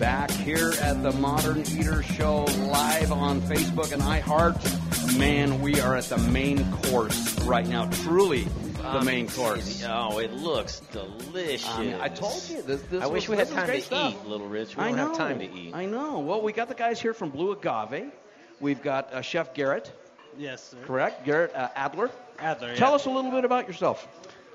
[0.00, 5.18] Back here at the Modern Eater Show, live on Facebook and iHeart.
[5.18, 7.84] Man, we are at the main course right now.
[7.90, 8.44] Truly,
[8.80, 9.84] the main course.
[9.86, 11.68] Oh, it looks delicious.
[11.68, 12.80] I, mean, I told you this.
[12.80, 14.14] this I was, wish we this had time to stuff.
[14.14, 14.74] eat, Little Rich.
[14.74, 15.08] We I don't know.
[15.08, 15.74] have time to eat.
[15.74, 16.20] I know.
[16.20, 18.10] Well, we got the guys here from Blue Agave.
[18.58, 19.92] We've got uh, Chef Garrett.
[20.38, 20.78] Yes, sir.
[20.86, 22.10] Correct, Garrett uh, Adler.
[22.38, 22.74] Adler.
[22.74, 22.94] Tell yeah.
[22.94, 24.08] us a little bit about yourself.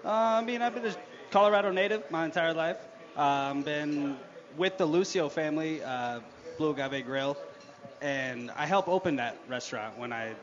[0.04, 0.96] Uh, I mean, I've been a
[1.30, 2.80] Colorado native my entire life.
[3.16, 4.18] Um, been
[4.58, 6.20] with the Lucio family, uh,
[6.58, 7.38] Blue Agave Grill,
[8.02, 10.34] and I helped open that restaurant when I,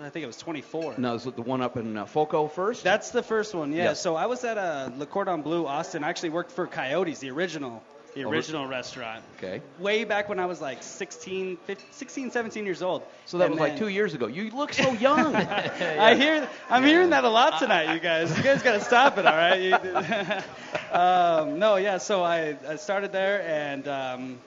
[0.00, 0.94] I think it was 24.
[0.98, 2.82] No, is it the one up in uh, Foco first?
[2.82, 3.84] That's the first one, yeah.
[3.84, 4.00] Yes.
[4.00, 6.04] So I was at uh, Le Cordon Bleu, Austin.
[6.04, 7.82] I actually worked for Coyotes, the original,
[8.14, 9.24] the original restaurant.
[9.38, 9.62] Okay.
[9.78, 13.02] Way back when I was like 16, 15, 16 17 years old.
[13.26, 14.26] So that And was like two years ago.
[14.26, 15.34] You look so young.
[15.34, 16.48] I hear.
[16.68, 18.36] I'm hearing that a lot tonight, you guys.
[18.36, 20.44] You guys got to stop it, all right?
[20.92, 21.96] Um, no, yeah.
[21.96, 24.38] So I, I started there and um,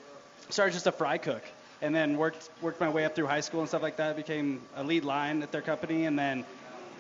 [0.50, 1.42] started just a fry cook,
[1.82, 4.16] and then worked worked my way up through high school and stuff like that.
[4.16, 6.46] Became a lead line at their company, and then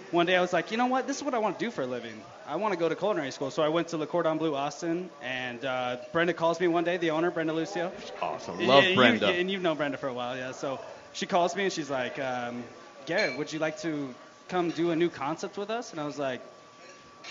[0.09, 1.05] one day I was like, you know what?
[1.05, 2.19] This is what I want to do for a living.
[2.47, 3.49] I want to go to culinary school.
[3.51, 6.97] So I went to Le Cordon Bleu Austin, and uh, Brenda calls me one day,
[6.97, 7.91] the owner, Brenda Lucio.
[8.21, 8.59] Awesome.
[8.59, 9.27] Yeah, Love you- Brenda.
[9.29, 10.51] and you've known Brenda for a while, yeah.
[10.51, 10.79] So
[11.13, 12.63] she calls me and she's like, um,
[13.07, 14.13] Garrett, would you like to
[14.47, 15.91] come do a new concept with us?
[15.91, 16.41] And I was like,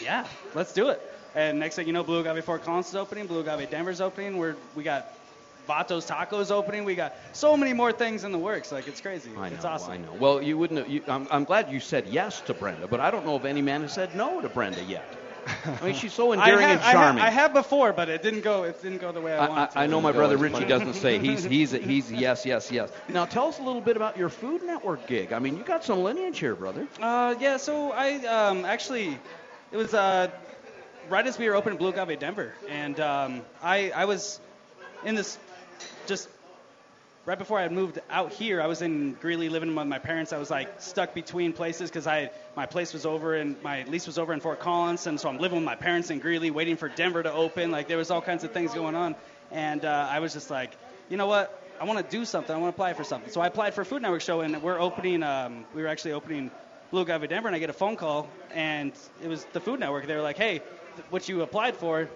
[0.02, 1.00] yeah, let's do it.
[1.36, 4.36] And next thing you know, Blue Agave Fort Collins is opening, Blue Agave Denver's opening.
[4.38, 5.12] We're we got
[5.66, 6.84] Vato's Tacos opening.
[6.84, 8.72] We got so many more things in the works.
[8.72, 9.30] Like it's crazy.
[9.36, 9.92] I know, it's awesome.
[9.92, 10.12] I know.
[10.18, 10.80] Well, you wouldn't.
[10.80, 13.44] Have, you, I'm, I'm glad you said yes to Brenda, but I don't know if
[13.44, 15.04] any man has said no to Brenda yet.
[15.46, 17.22] I mean, she's so endearing have, and charming.
[17.22, 18.64] I have, I have before, but it didn't go.
[18.64, 19.70] It didn't go the way I, I, wanted.
[19.72, 19.78] to.
[19.78, 22.90] I know my brother Richie doesn't say he's he's he's yes yes yes.
[23.08, 25.32] Now tell us a little bit about your Food Network gig.
[25.32, 26.86] I mean, you got some lineage here, brother.
[27.00, 27.56] Uh, yeah.
[27.56, 29.18] So I um, actually,
[29.72, 30.30] it was uh,
[31.08, 34.40] right as we were opening Blue Agave Denver, and um, I I was
[35.04, 35.38] in this
[36.06, 36.28] just
[37.26, 38.60] right before I had moved out here.
[38.60, 40.32] I was in Greeley living with my parents.
[40.32, 44.06] I was like stuck between places because I my place was over and my lease
[44.06, 46.76] was over in Fort Collins, and so I'm living with my parents in Greeley, waiting
[46.76, 47.70] for Denver to open.
[47.70, 49.14] Like there was all kinds of things going on,
[49.50, 50.76] and uh, I was just like,
[51.08, 51.60] you know what?
[51.80, 52.54] I want to do something.
[52.54, 53.30] I want to apply for something.
[53.30, 55.22] So I applied for a Food Network show, and we're opening.
[55.22, 56.50] Um, we were actually opening
[56.90, 58.92] Blue Agave Denver, and I get a phone call, and
[59.22, 60.06] it was the Food Network.
[60.06, 60.60] They were like, "Hey,
[61.10, 62.08] what you applied for,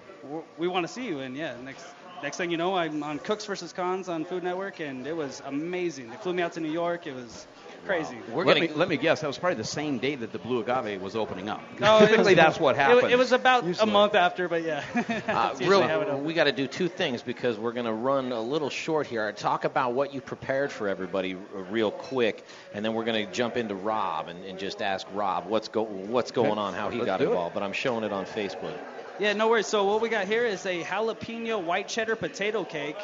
[0.58, 1.84] we want to see you." And yeah, next
[2.22, 5.42] next thing you know, I'm on Cooks versus Cons on Food Network, and it was
[5.46, 6.10] amazing.
[6.10, 7.06] They flew me out to New York.
[7.06, 7.46] It was
[7.86, 8.18] crazy.
[8.32, 9.20] We're let, me, let me guess.
[9.20, 11.62] That was probably the same day that the Blue Agave was opening up.
[11.80, 13.88] No, typically was- that's what it- It, was about Usually.
[13.88, 14.82] a month after, but yeah.
[15.28, 16.26] Uh, real, how it opens.
[16.26, 19.30] we got to do two things because we're going to run a little short here.
[19.32, 21.34] Talk about what you prepared for everybody
[21.70, 22.44] real quick,
[22.74, 25.82] and then we're going to jump into Rob and, and just ask Rob what's go
[25.84, 27.28] what's going on, how he Let's got do it.
[27.28, 27.54] involved.
[27.54, 28.76] But I'm showing it on Facebook.
[29.18, 29.66] Yeah, no worries.
[29.66, 32.98] So what we got here is a jalapeno white cheddar potato cake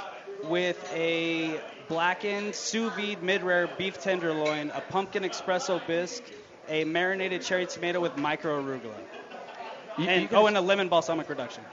[0.44, 6.22] with a blackened sous vide mid-rare beef tenderloin, a pumpkin espresso bisque,
[6.68, 8.94] a marinated cherry tomato with micro arugula,
[9.98, 11.64] and you oh, and a lemon balsamic reduction.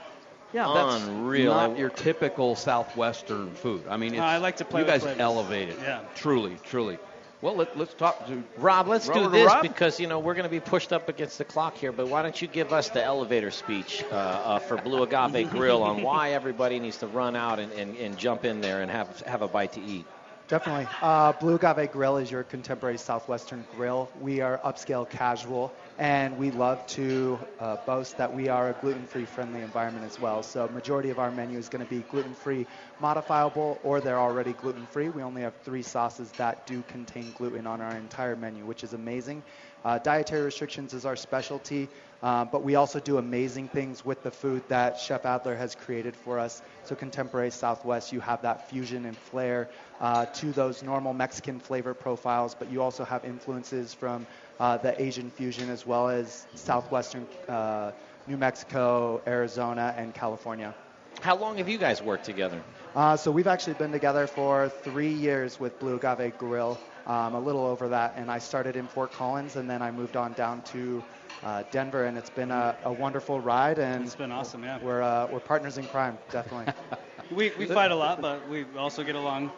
[0.52, 1.54] Yeah, that's Unreal.
[1.54, 3.84] not your typical southwestern food.
[3.88, 5.20] I mean, it's, No, I like to play you guys flavors.
[5.20, 5.78] elevate it.
[5.80, 6.00] Yeah.
[6.14, 6.98] Truly, truly.
[7.42, 9.62] Well, let, let's talk to Rob, let's Roll do this Rob.
[9.62, 11.90] because you know we're going to be pushed up against the clock here.
[11.90, 15.82] But why don't you give us the elevator speech uh, uh, for Blue Agave Grill
[15.82, 19.20] on why everybody needs to run out and, and, and jump in there and have
[19.22, 20.06] have a bite to eat?
[20.46, 20.86] Definitely.
[21.00, 24.08] Uh, Blue Agave Grill is your contemporary Southwestern grill.
[24.20, 29.26] We are upscale casual, and we love to uh, boast that we are a gluten-free
[29.26, 30.42] friendly environment as well.
[30.42, 32.66] So majority of our menu is going to be gluten-free
[32.98, 35.10] modifiable, or they're already gluten-free.
[35.10, 38.94] We only have three sauces that do contain gluten on our entire menu, which is
[38.94, 39.42] amazing.
[39.84, 41.88] Uh, dietary restrictions is our specialty,
[42.22, 46.16] uh, but we also do amazing things with the food that Chef Adler has created
[46.16, 46.62] for us.
[46.84, 49.70] So contemporary Southwest, you have that fusion and flair
[50.00, 54.26] uh, to those normal Mexican flavor profiles, but you also have influences from
[54.60, 57.92] uh, the Asian fusion as well as Southwestern uh,
[58.26, 60.74] New Mexico, Arizona, and California.
[61.20, 62.62] How long have you guys worked together?
[62.94, 67.40] Uh, so we've actually been together for three years with Blue Agave Grill, um, a
[67.40, 68.14] little over that.
[68.16, 71.02] And I started in Fort Collins, and then I moved on down to
[71.42, 73.78] uh, Denver, and it's been a, a wonderful ride.
[73.78, 74.78] And It's been awesome, yeah.
[74.82, 76.72] We're uh, we're partners in crime, definitely.
[77.30, 79.52] We we fight a lot, but we also get along.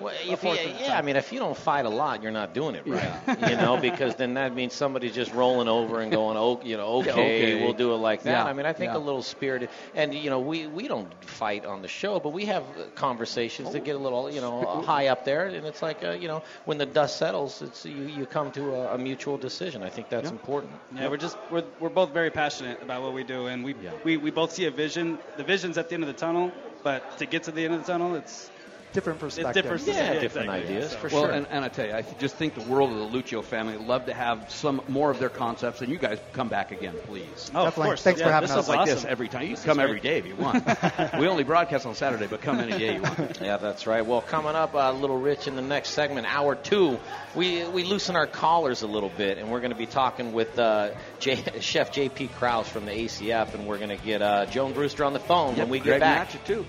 [0.00, 0.98] Well, if you, fourth of the yeah.
[0.98, 3.50] I mean, if you don't fight a lot, you're not doing it right.
[3.50, 7.00] you know, because then that means somebody's just rolling over and going, oh, you know,
[7.00, 7.64] okay, okay.
[7.64, 8.30] we'll do it like that.
[8.30, 8.98] Yeah, I mean, I think yeah.
[8.98, 12.46] a little spirited, and you know, we we don't fight on the show, but we
[12.46, 16.04] have uh, conversations that get a little, you know, high up there, and it's like,
[16.04, 19.38] uh, you know, when the dust settles, it's you, you come to a, a mutual
[19.38, 19.82] decision.
[19.82, 20.72] I think that's important.
[20.94, 23.74] Yeah, we're just we're, we're both very passionate about what we do, and we,
[24.04, 25.18] we we both see a vision.
[25.36, 27.84] The vision's at the end of the tunnel, but to get to the end of
[27.84, 28.50] the tunnel, it's
[28.92, 29.62] different It's perspective.
[29.64, 30.74] different, Yeah, yeah, different exactly.
[30.76, 31.30] ideas So- for well, sure.
[31.32, 33.86] and, and I tell you, I just think the world of the Lucio family would
[33.86, 37.50] love to have some more of their concepts, and you guys come back again, please.
[37.54, 38.02] Oh, of course.
[38.02, 38.60] Thanks yeah, for having this us.
[38.60, 39.46] is Stuff like this every time.
[39.48, 40.64] You can come every day if you want.
[41.18, 43.40] we only broadcast on Saturday, but come any day you want.
[43.42, 44.04] Yeah, that's right.
[44.06, 46.98] Well, coming up, uh, Little Rich, in the next segment, hour two,
[47.34, 50.58] we we loosen our collars a little bit, and we're going to be talking with
[50.58, 52.28] uh, J- Chef J.P.
[52.28, 55.56] Krause from the ACF, and we're going to get uh, Joan Brewster on the phone
[55.56, 56.28] when we get Greg back.
[56.30, 56.66] Matchett, too.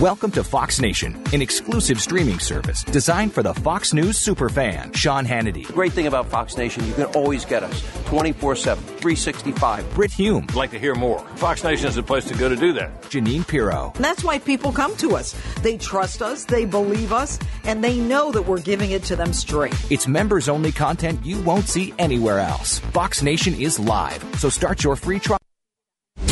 [0.00, 5.24] Welcome to Fox Nation, an exclusive streaming service designed for the Fox News superfan, Sean
[5.24, 5.66] Hannity.
[5.72, 9.94] Great thing about Fox Nation, you can always get us 24 7, 365.
[9.94, 11.20] Brit Hume, like to hear more.
[11.36, 13.00] Fox Nation is the place to go to do that.
[13.04, 15.34] Jeanine Pirro, And that's why people come to us.
[15.62, 19.32] They trust us, they believe us, and they know that we're giving it to them
[19.32, 19.74] straight.
[19.90, 22.80] It's members only content you won't see anywhere else.
[22.92, 25.40] Fox Nation is live, so start your free trial.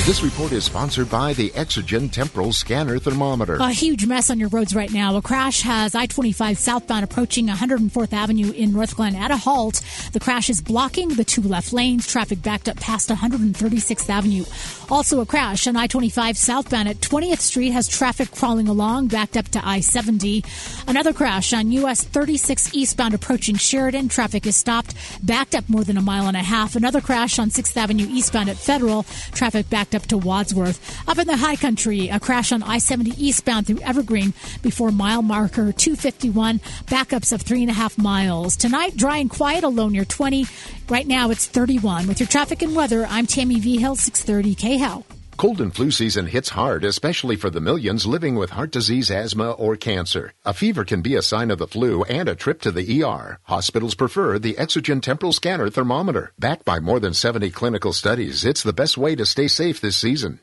[0.04, 3.54] This report is sponsored by the Exergen Temporal Scanner Thermometer.
[3.54, 5.16] A huge mess on your roads right now.
[5.16, 9.80] A crash has I 25 southbound approaching 104th Avenue in Northglenn at a halt.
[10.12, 12.06] The crash is blocking the two left lanes.
[12.06, 14.44] Traffic backed up past 136th Avenue.
[14.90, 19.38] Also, a crash on I 25 southbound at 20th Street has traffic crawling along, backed
[19.38, 20.44] up to I 70.
[20.86, 24.10] Another crash on US 36 eastbound approaching Sheridan.
[24.10, 24.94] Traffic is stopped,
[25.24, 26.76] backed up more than a mile and a half.
[26.76, 29.04] Another crash on 6th Avenue eastbound at Federal.
[29.32, 31.08] Traffic backed backed up to Wadsworth.
[31.08, 34.32] Up in the high country, a crash on I 70 eastbound through Evergreen
[34.62, 36.58] before mile marker 251.
[36.86, 38.56] Backups of three and a half miles.
[38.56, 40.46] Tonight, dry and quiet, alone near 20.
[40.88, 42.08] Right now, it's 31.
[42.08, 45.13] With your traffic and weather, I'm Tammy Vigil, 630 KHOW.
[45.36, 49.50] Cold and flu season hits hard, especially for the millions living with heart disease, asthma,
[49.50, 50.32] or cancer.
[50.44, 53.40] A fever can be a sign of the flu and a trip to the ER.
[53.42, 56.32] Hospitals prefer the Exergen Temporal Scanner Thermometer.
[56.38, 59.96] Backed by more than 70 clinical studies, it's the best way to stay safe this
[59.96, 60.38] season.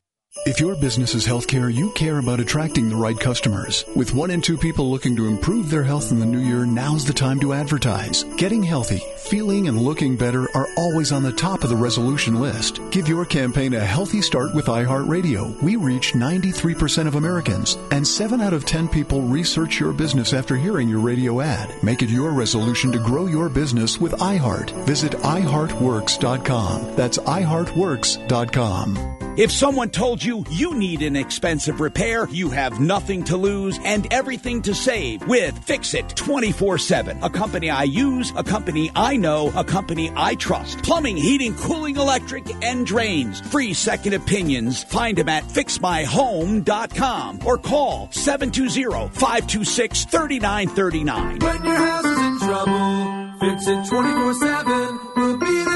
[0.45, 3.83] If your business is healthcare, you care about attracting the right customers.
[3.97, 7.03] With one in two people looking to improve their health in the new year, now's
[7.03, 8.23] the time to advertise.
[8.37, 12.79] Getting healthy, feeling, and looking better are always on the top of the resolution list.
[12.91, 15.61] Give your campaign a healthy start with iHeartRadio.
[15.61, 20.55] We reach 93% of Americans, and 7 out of 10 people research your business after
[20.55, 21.83] hearing your radio ad.
[21.83, 24.71] Make it your resolution to grow your business with iHeart.
[24.85, 26.95] Visit iHeartWorks.com.
[26.95, 29.30] That's iHeartWorks.com.
[29.37, 34.11] If someone told you you need an expensive repair, you have nothing to lose and
[34.11, 37.23] everything to save with Fix It 24 7.
[37.23, 40.83] A company I use, a company I know, a company I trust.
[40.83, 43.39] Plumbing, heating, cooling, electric, and drains.
[43.39, 44.83] Free second opinions.
[44.83, 51.39] Find them at fixmyhome.com or call 720 526 3939.
[51.39, 54.99] When your house is in trouble, fix it 24 7.
[55.15, 55.70] We'll be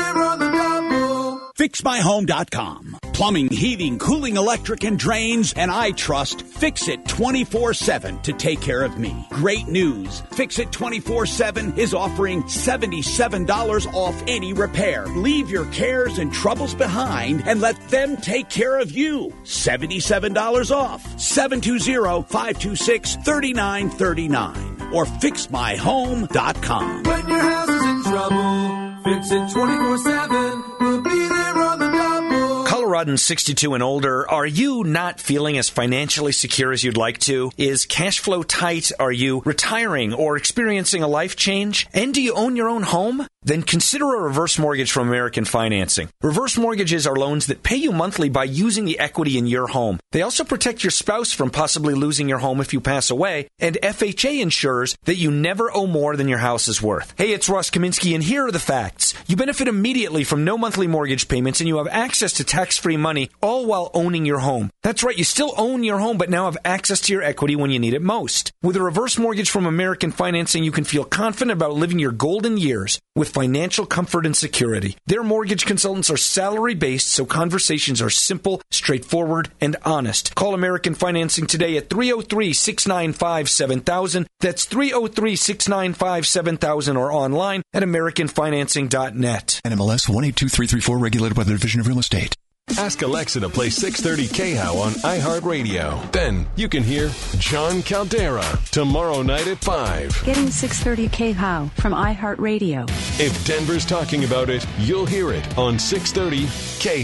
[1.56, 2.98] FixMyHome.com.
[3.14, 8.60] Plumbing, heating, cooling, electric, and drains, and I trust Fix It 24 7 to take
[8.60, 9.26] care of me.
[9.30, 10.22] Great news!
[10.34, 15.06] Fix It 24 7 is offering $77 off any repair.
[15.08, 19.34] Leave your cares and troubles behind and let them take care of you.
[19.44, 21.02] $77 off.
[21.20, 27.04] 720 526 3939 or FixMyHome.com.
[27.04, 30.64] When your house is in trouble, it 24 7.
[30.80, 32.66] We'll be there on the double.
[32.66, 37.52] Coloradans 62 and older, are you not feeling as financially secure as you'd like to?
[37.58, 38.92] Is cash flow tight?
[39.00, 41.88] Are you retiring or experiencing a life change?
[41.94, 43.28] And do you own your own home?
[43.46, 46.10] Then consider a reverse mortgage from American Financing.
[46.24, 50.00] Reverse mortgages are loans that pay you monthly by using the equity in your home.
[50.14, 53.78] They also protect your spouse from possibly losing your home if you pass away, and
[53.84, 57.14] FHA ensures that you never owe more than your house is worth.
[57.20, 59.14] Hey, it's Ross Kaminsky, and here are the facts.
[59.28, 62.98] You benefit immediately from no monthly mortgage payments, and you have access to tax free
[62.98, 64.72] money, all while owning your home.
[64.82, 67.70] That's right, you still own your home, but now have access to your equity when
[67.70, 68.52] you need it most.
[68.64, 72.58] With a reverse mortgage from American Financing, you can feel confident about living your golden
[72.58, 74.96] years with financial comfort and security.
[75.08, 80.34] Their mortgage consultants are salary based, so conversations are simple, straightforward, and honest.
[80.36, 84.28] Call American Financing today at 303 695 7000.
[84.40, 89.60] That's 303 695 7000 or online at AmericanFinancing.net.
[89.66, 92.36] NMLS 182334 regulated by the Division of Real Estate.
[92.78, 96.12] Ask Alexa to play 630 KHOW on iHeartRadio.
[96.12, 100.24] Then you can hear Jon Caldara tomorrow night at 5.
[100.26, 102.90] Getting 630 KHOW from iHeartRadio.
[103.20, 106.48] If Denver's talking about it, you'll hear it on 630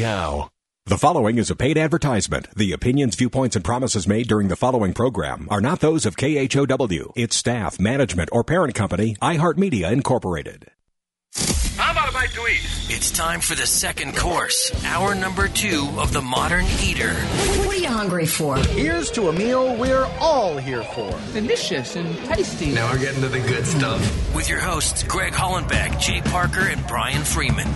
[0.04, 0.50] KHOW.
[0.88, 2.48] The following is a paid advertisement.
[2.56, 7.14] The opinions, viewpoints, and promises made during the following program are not those of KHOW,
[7.16, 10.72] its staff, management, or parent company, iHeartMedia Incorporated.
[11.82, 12.62] How about a bite to eat?
[12.96, 17.12] It's time for the second course, hour number two of the Modern Eater.
[17.12, 18.58] What are you hungry for?
[18.58, 21.10] Here's to a meal we're all here for.
[21.34, 22.72] Delicious and tasty.
[22.72, 24.00] Now we're getting to the good stuff.
[24.36, 27.68] With your hosts, Greg Hollenbeck, Jay Parker, and Brian Freeman.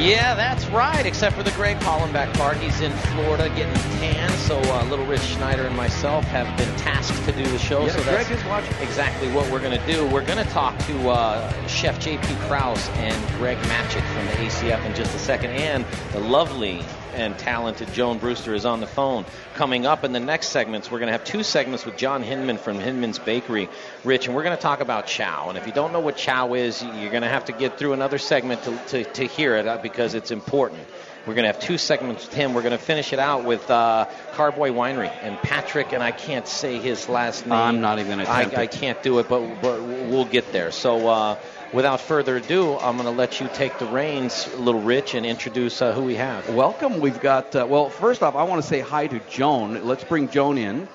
[0.00, 1.04] Yeah, that's right.
[1.04, 4.30] Except for the Greg Hollenbeck part, he's in Florida getting tan.
[4.38, 7.84] So uh, Little Rich Schneider and myself have been tasked to do the show.
[7.84, 8.74] Yeah, so Greg that's is watching.
[8.80, 10.06] exactly what we're going to do.
[10.06, 12.34] We're going to talk to uh, Chef J.P.
[12.46, 16.82] Krause and Greg Matchett from the ACF in just a second, and the lovely
[17.14, 19.24] and talented Joan Brewster is on the phone.
[19.54, 22.58] Coming up in the next segments, we're going to have two segments with John Hinman
[22.58, 23.68] from Hinman's Bakery,
[24.04, 25.48] Rich, and we're going to talk about chow.
[25.48, 27.92] And if you don't know what chow is, you're going to have to get through
[27.92, 30.80] another segment to, to, to hear it uh, because it's important.
[31.26, 32.54] We're going to have two segments with him.
[32.54, 36.48] We're going to finish it out with uh, Carboy Winery and Patric, and I can't
[36.48, 37.52] say his last name.
[37.52, 40.70] I'm not even going to I, I can't do it, but, but we'll get there.
[40.70, 41.38] So uh,
[41.72, 45.80] without further ado, I'm going to let you take the reins, little Rich, and introduce
[45.82, 46.48] uh, who we have.
[46.54, 47.00] Welcome.
[47.00, 49.84] We've got, uh, well, first off, I want to say hi to Joan.
[49.86, 50.88] Let's bring Joan in.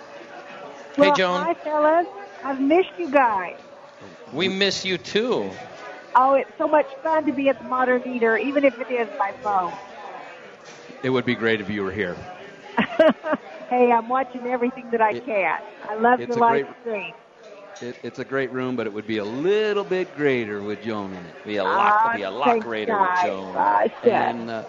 [0.96, 1.42] Hey, Joan.
[1.42, 2.08] Hi, fellas.
[2.44, 3.56] I've missed you guys.
[4.34, 5.50] We miss you too.
[6.16, 9.10] Oh, it's so much fun to be at the Modern Eater, even if it is
[9.18, 9.74] by phone.
[11.04, 12.16] It would be great if you were here.
[13.68, 15.58] Hey, I'm watching everything that I It- can.
[15.90, 17.14] I love the live great- stream.
[17.82, 21.12] It, it's a great room, but it would be a little bit greater with Joan
[21.14, 21.46] in it.
[21.46, 23.10] Be a lot- Ah, be a lot thanks, greater with.
[23.24, 23.54] Joan.
[23.58, 24.12] Ah, shit.
[24.14, 24.64] and uh,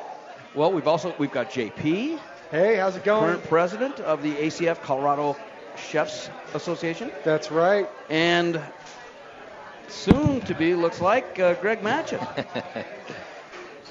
[0.54, 2.18] Well, we've also we've got JP.
[2.50, 3.24] Hey, how's it going?
[3.24, 5.36] Current president of the ACF Colorado
[5.76, 7.10] Chefs Association.
[7.24, 7.88] That's right.
[8.08, 8.60] And
[9.88, 12.20] soon to be looks like uh, Greg Matchett.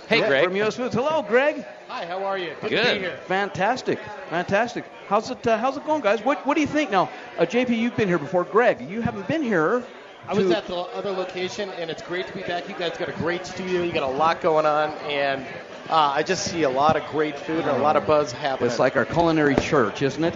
[0.08, 0.44] Hey, Yeah, Greg.
[0.46, 0.94] From US Foods.
[0.94, 1.66] Hello, Greg.
[1.88, 2.54] Hi, how are you?
[2.62, 2.94] Good, to Good.
[2.96, 3.18] be here.
[3.28, 4.86] Fantastic, fantastic.
[5.08, 5.46] How's it?
[5.46, 6.20] Uh, how's it going, guys?
[6.24, 7.10] What What do you think now?
[7.38, 8.44] Uh, JP, you've been here before.
[8.44, 9.84] Greg, you haven't been here.
[10.28, 12.68] I was at the other location, and it's great to be back.
[12.68, 13.84] You guys got a great studio.
[13.84, 15.46] You got a lot going on, and
[15.88, 18.72] uh, I just see a lot of great food and a lot of buzz happening.
[18.72, 20.36] It's like our culinary church, isn't it?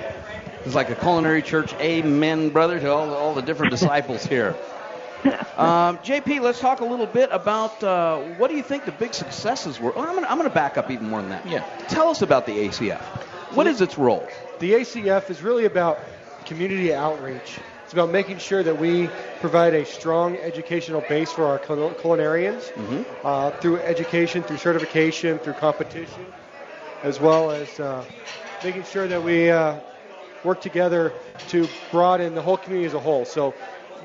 [0.66, 1.74] It's like a culinary church.
[1.76, 4.56] Amen, brother, to all all the different disciples here.
[5.60, 9.14] Um, JP, let's talk a little bit about uh, what do you think the big
[9.14, 9.92] successes were.
[9.94, 11.46] Oh, I'm going I'm to back up even more than that.
[11.46, 11.66] Yeah.
[11.90, 13.02] Tell us about the ACF.
[13.54, 14.26] What is its role?
[14.60, 16.00] The ACF is really about
[16.46, 17.60] community outreach.
[17.84, 19.10] It's about making sure that we
[19.40, 22.72] provide a strong educational base for our cul- culinarians
[23.26, 26.26] uh, through education, through certification, through competition,
[27.04, 28.06] as well as uh,
[28.64, 29.76] making sure that we uh,
[30.44, 31.12] work together
[31.48, 33.26] to broaden the whole community as a whole.
[33.26, 33.56] So,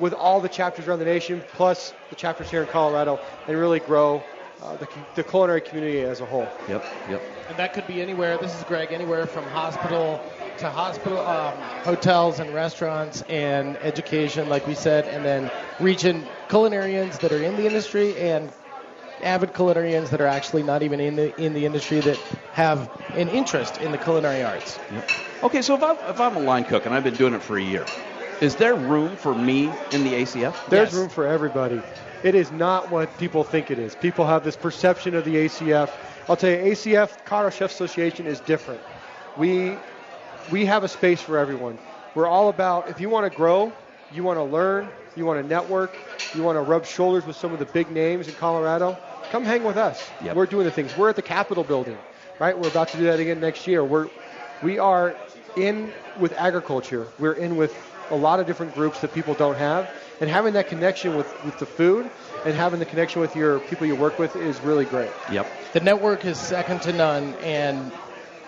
[0.01, 3.81] with all the chapters around the nation, plus the chapters here in Colorado, and really
[3.81, 4.23] grow
[4.63, 6.49] uh, the, the culinary community as a whole.
[6.69, 7.23] Yep, yep.
[7.49, 8.39] And that could be anywhere.
[8.39, 8.93] This is Greg.
[8.93, 10.21] Anywhere from hospital
[10.59, 17.21] to hospital, um, hotels and restaurants and education, like we said, and then reaching culinarians
[17.21, 18.53] that are in the industry and
[19.23, 22.19] avid culinarians that are actually not even in the in the industry that
[22.53, 24.79] have an interest in the culinary arts.
[24.93, 25.05] Yep.
[25.43, 27.59] Okay, so if I'm, if I'm a line cook and I've been doing it for
[27.59, 27.85] a year,
[28.41, 30.69] is there room for me in the ACF?
[30.69, 31.81] There's room for everybody.
[32.23, 33.95] It is not what people think it is.
[33.95, 35.91] People have this perception of the ACF.
[36.29, 38.81] I'll tell you, ACF, Colorado Chef Association, is different.
[39.37, 39.77] We
[40.51, 41.79] we have a space for everyone.
[42.15, 43.73] We're all about if you want to grow,
[44.13, 45.93] you want to learn, you want to network,
[46.35, 48.97] you want to rub shoulders with some of the big names in Colorado,
[49.31, 50.11] come hang with us.
[50.35, 50.97] We're doing the things.
[50.97, 51.99] We're at the Capitol building,
[52.39, 52.59] right?
[52.59, 53.85] We're about to do that again next year.
[53.85, 54.09] We're
[54.63, 55.17] we are
[55.57, 57.07] in with agriculture.
[57.19, 57.75] We're in with
[58.11, 59.89] a lot of different groups that people don't have,
[60.21, 62.11] and having that connection with, with the food
[62.45, 65.13] and having the connection with your people you work with is really great.
[65.31, 65.73] Yep.
[65.73, 67.93] The network is second to none, and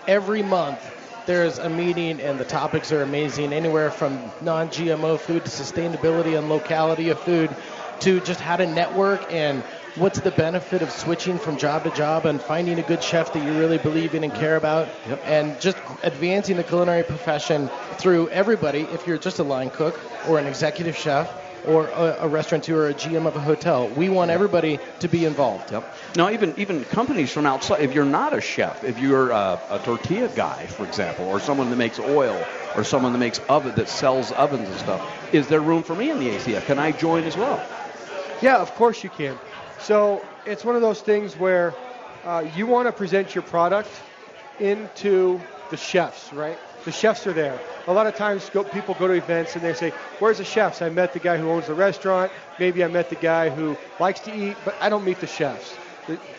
[0.07, 0.93] every month
[1.25, 3.51] there's a meeting, and the topics are amazing.
[3.51, 7.53] Anywhere from non-GMO food to sustainability and locality of food,
[7.99, 9.63] to just how to network and
[9.99, 13.43] what's the benefit of switching from job to job and finding a good chef that
[13.43, 14.87] you really believe in and care about,
[15.25, 18.81] and just advancing the culinary profession through everybody.
[18.81, 21.33] If you're just a line cook or an executive chef
[21.65, 25.25] or a, a restaurateur or a GM of a hotel, we want everybody to be
[25.25, 25.71] involved.
[25.71, 25.93] Yep.
[26.15, 29.79] Now, even even companies from outside, if you're not a chef, if you're a, a
[29.79, 32.45] tortilla guy, for example, or someone that makes oil,
[32.75, 36.11] or someone that makes oven that sells ovens and stuff, is there room for me
[36.11, 36.65] in the ACF?
[36.65, 37.61] Can I join as well?
[38.41, 39.37] Yeah, of course you can.
[39.79, 41.73] So it's one of those things where
[42.25, 43.89] uh, you want to present your product
[44.59, 46.57] into the chefs, right?
[46.85, 47.59] The chefs are there.
[47.87, 50.81] A lot of times go, people go to events and they say, Where's the chefs?
[50.81, 52.31] I met the guy who owns the restaurant.
[52.57, 55.77] Maybe I met the guy who likes to eat, but I don't meet the chefs.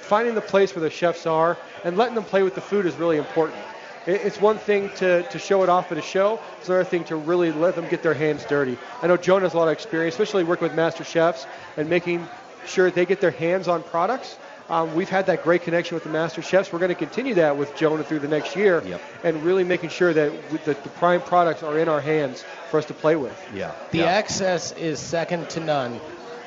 [0.01, 2.97] Finding the place where the chefs are and letting them play with the food is
[2.97, 3.61] really important.
[4.07, 6.41] It- It's one thing to, to show it off at a show.
[6.59, 8.79] It's another thing to really let them get their hands dirty.
[9.03, 12.27] I know Joan has a lot of experience, especially working with master chefs and making
[12.69, 14.37] sure they get their hands on products.
[14.69, 16.71] Um, we've had that great connection with the master chefs.
[16.73, 18.83] We're going to continue that with Jonah through the next year,
[19.25, 22.79] and really making sure that with the, the prime products are in our hands for
[22.79, 23.37] us to play with.
[23.55, 23.73] Yeah.
[23.93, 25.99] The access is second to none.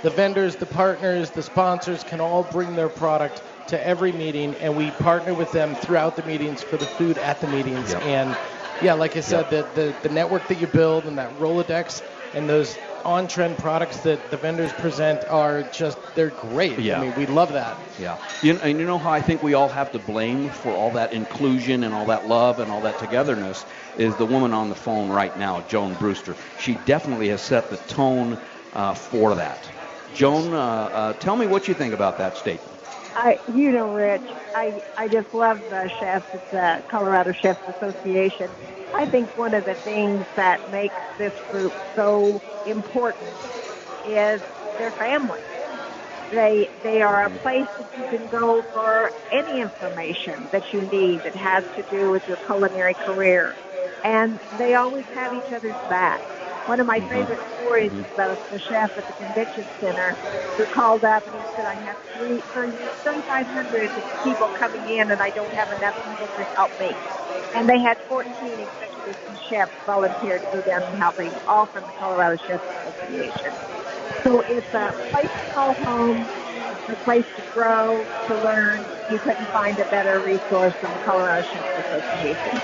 [0.04, 4.76] The vendors, the partners, the sponsors can all bring their product to every meeting, and
[4.78, 7.94] we partner with them throughout the meetings for the food at the meetings.
[7.94, 8.04] Yep.
[8.04, 8.38] And
[8.82, 12.04] yeah, like I said, the, the, the network that you build and that Rolodex
[12.34, 16.80] and those on-trend products that the vendors present are just, they're great.
[16.80, 16.98] Yeah.
[16.98, 17.94] I mean, we love that.
[17.98, 18.18] Yeah.
[18.42, 21.14] You, and you know how I think we all have to blame for all that
[21.14, 25.10] inclusion and all that love and all that togetherness is the woman on the phone
[25.10, 26.38] right now, Joan Brewster.
[26.58, 28.40] She definitely has set the tone
[28.74, 29.72] uh, for that.
[30.12, 32.80] Joan, uh, uh, tell me what you think about that statement.
[33.16, 36.28] I, you know, Rich, I, I just love the chefs.
[36.34, 38.58] It's the Colorado Chefs Association.
[38.94, 43.40] I think one of the things that makes this group so important
[44.04, 44.42] is
[44.78, 45.42] their family.
[46.32, 51.24] They they are a place that you can go for any information that you need
[51.24, 53.58] that has to do with your culinary career,
[54.04, 56.24] and they always have each other's back.
[56.72, 60.16] One of my favorite stories is about the chef at the convention center
[60.56, 63.92] who called up and he said, "I have three, 3,500
[64.24, 66.98] people coming in, and I don't have enough people to help me."
[67.52, 71.68] And they had 14 executives and chefs volunteer to go down and help me, all
[71.68, 73.58] from the Colorado Chefs Association.
[74.26, 76.30] So it's a place to call home,
[76.88, 78.90] a place to grow, to learn.
[79.08, 82.64] You couldn't find a better resource than the Colorado Chef Association.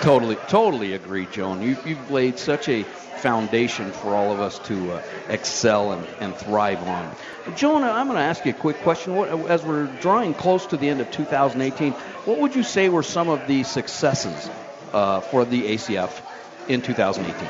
[0.00, 1.60] Totally, totally agree, Joan.
[1.62, 6.36] You, you've laid such a foundation for all of us to uh, excel and, and
[6.36, 7.14] thrive on.
[7.56, 9.14] Joan, I'm going to ask you a quick question.
[9.14, 13.02] What, as we're drawing close to the end of 2018, what would you say were
[13.02, 14.48] some of the successes
[14.92, 16.20] uh, for the ACF
[16.68, 17.48] in 2018?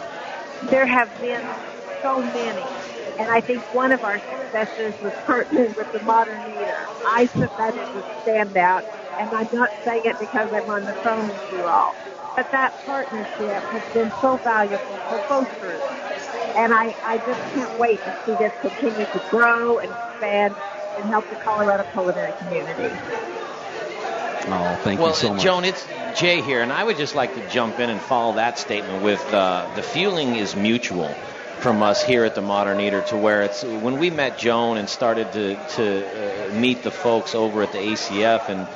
[0.71, 1.45] There have been
[2.03, 2.65] so many.
[3.19, 6.87] And I think one of our successes was partnering with the Modern Eater.
[7.05, 8.85] I said that as a standout,
[9.19, 11.97] and I'm not saying it because I'm on the phone with you all.
[12.39, 14.79] But that partnership has been so valuable
[15.09, 15.83] for both groups.
[16.55, 20.55] And I, I just can't wait to see this continue to grow and expand
[20.97, 22.95] and help the Colorado culinary community.
[24.51, 25.43] Oh, thank well, you so much.
[25.43, 25.85] Joan, it's
[26.17, 29.35] Jay here, and I would just like to jump in and follow that statement with
[29.35, 31.13] uh, the feeling is mutual
[31.59, 34.89] from us here at the Modern Eater to where it's when we met Joan and
[34.89, 38.69] started to to uh, meet the folks over at the ACF and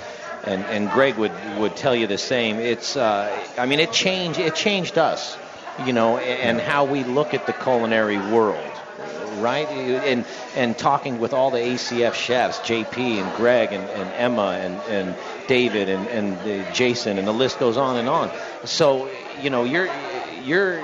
[0.45, 2.59] and and Greg would would tell you the same.
[2.59, 5.36] It's uh, I mean it changed it changed us,
[5.84, 8.68] you know, and how we look at the culinary world.
[9.38, 10.24] Right, and
[10.55, 15.16] and talking with all the ACF chefs, JP and Greg and, and Emma and, and
[15.49, 18.30] David and and Jason, and the list goes on and on.
[18.64, 19.11] So
[19.43, 19.90] you know, you're
[20.45, 20.80] you're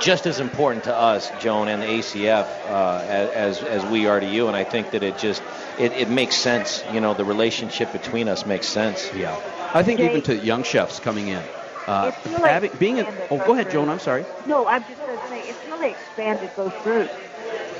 [0.00, 4.26] just as important to us, Joan, and the ACF uh, as as we are to
[4.26, 4.46] you.
[4.48, 5.42] And I think that it just
[5.78, 6.84] it, it makes sense.
[6.84, 9.12] You know, the relationship between us makes sense.
[9.12, 9.38] Yeah,
[9.74, 11.48] I think even to young chefs coming in,
[11.86, 13.88] uh, It's really having being in, oh, go ahead, Joan.
[13.88, 14.26] I'm sorry.
[14.44, 17.16] No, I'm just going to say it's really expanded both groups,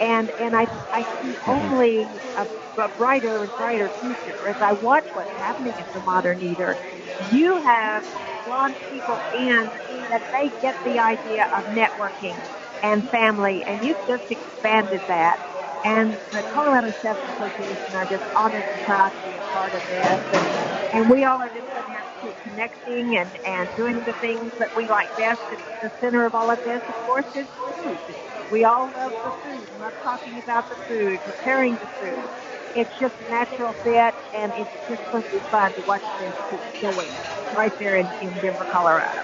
[0.00, 2.46] and and I I see only a,
[2.78, 6.78] a brighter and brighter future as I watch what's happening at the Modern Eater.
[7.18, 8.04] You have
[8.44, 9.72] drawn people in
[10.10, 12.42] that they get the idea of networking
[12.82, 15.38] and family, and you've just expanded that.
[15.84, 19.86] And the Colorado Chefs Association are just honored and proud to be a part of
[19.88, 20.20] this.
[20.32, 20.50] And,
[20.92, 24.14] and we all are just going to have to keep connecting and, and doing the
[24.14, 25.40] things that we like best.
[25.52, 27.48] At the center of all of this, of course, is
[27.84, 28.16] food.
[28.48, 29.68] We all love the food.
[29.70, 32.30] We love talking about the food, preparing the food.
[32.74, 36.34] It's just a natural fit, and it's just going to be fun to watch this
[36.50, 37.18] keep going
[37.52, 39.22] right there in, in Denver, Colorado.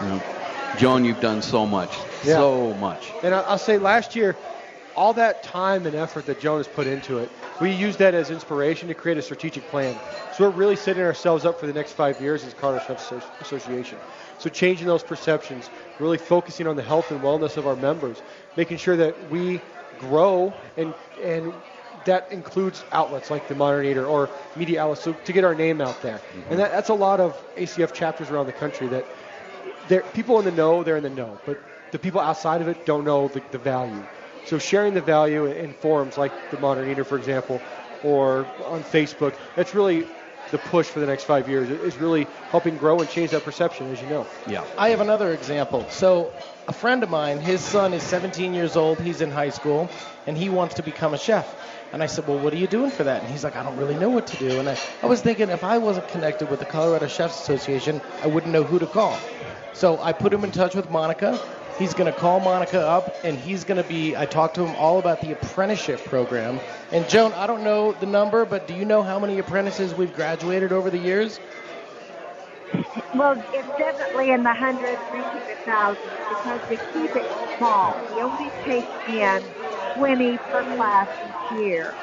[0.00, 0.20] Yeah.
[0.74, 2.36] Joan, you've done so much, Yeah.
[2.36, 3.16] so much.
[3.22, 4.38] And I'll say last year,
[4.98, 7.30] all that time and effort that Joan has put into it,
[7.60, 9.94] we use that as inspiration to create a strategic plan.
[10.34, 13.96] So we're really setting ourselves up for the next five years as Chefs Association.
[14.38, 15.70] So changing those perceptions,
[16.00, 18.20] really focusing on the health and wellness of our members,
[18.56, 19.60] making sure that we
[20.00, 20.92] grow and
[21.22, 21.52] and
[22.04, 25.80] that includes outlets like the Modern Eater or media outlets so to get our name
[25.80, 26.20] out there.
[26.50, 30.50] And that, that's a lot of ACF chapters around the country that people in the
[30.50, 31.60] know, they're in the know, but
[31.92, 34.04] the people outside of it don't know the, the value.
[34.44, 37.62] So sharing the value in forums like the Modern Eater, for example,
[38.02, 40.06] or on Facebook, that's really
[40.50, 41.68] the push for the next five years.
[41.68, 44.26] It- It's really helping grow and change that perception, as you know.
[44.46, 44.64] Yeah.
[44.78, 45.86] I have another example.
[45.90, 46.32] So,
[46.66, 49.00] a friend of mine, his son is 17 years old.
[49.00, 49.90] He's in high school,
[50.26, 51.46] and he wants to become a chef.
[51.92, 53.22] And I said, Well, what are you doing for that?
[53.22, 54.58] And he's like, I don't really know what to do.
[54.58, 58.26] And I, I was thinking, if I wasn't connected with the Colorado Chefs Association, I
[58.26, 59.18] wouldn't know who to call.
[59.72, 61.40] So I put him in touch with Monica.
[61.78, 64.16] He's going to call Monica up, and he's going to be.
[64.16, 66.58] I talked to him all about the apprenticeship program.
[66.90, 70.12] And Joan, I don't know the number, but do you know how many apprentices we've
[70.14, 71.38] graduated over the years?
[73.14, 77.96] Well, it's definitely in the hundreds, reaching the thousands, because we keep it small.
[78.12, 79.42] We only take in
[79.94, 81.08] 20 per class
[81.52, 81.94] each year.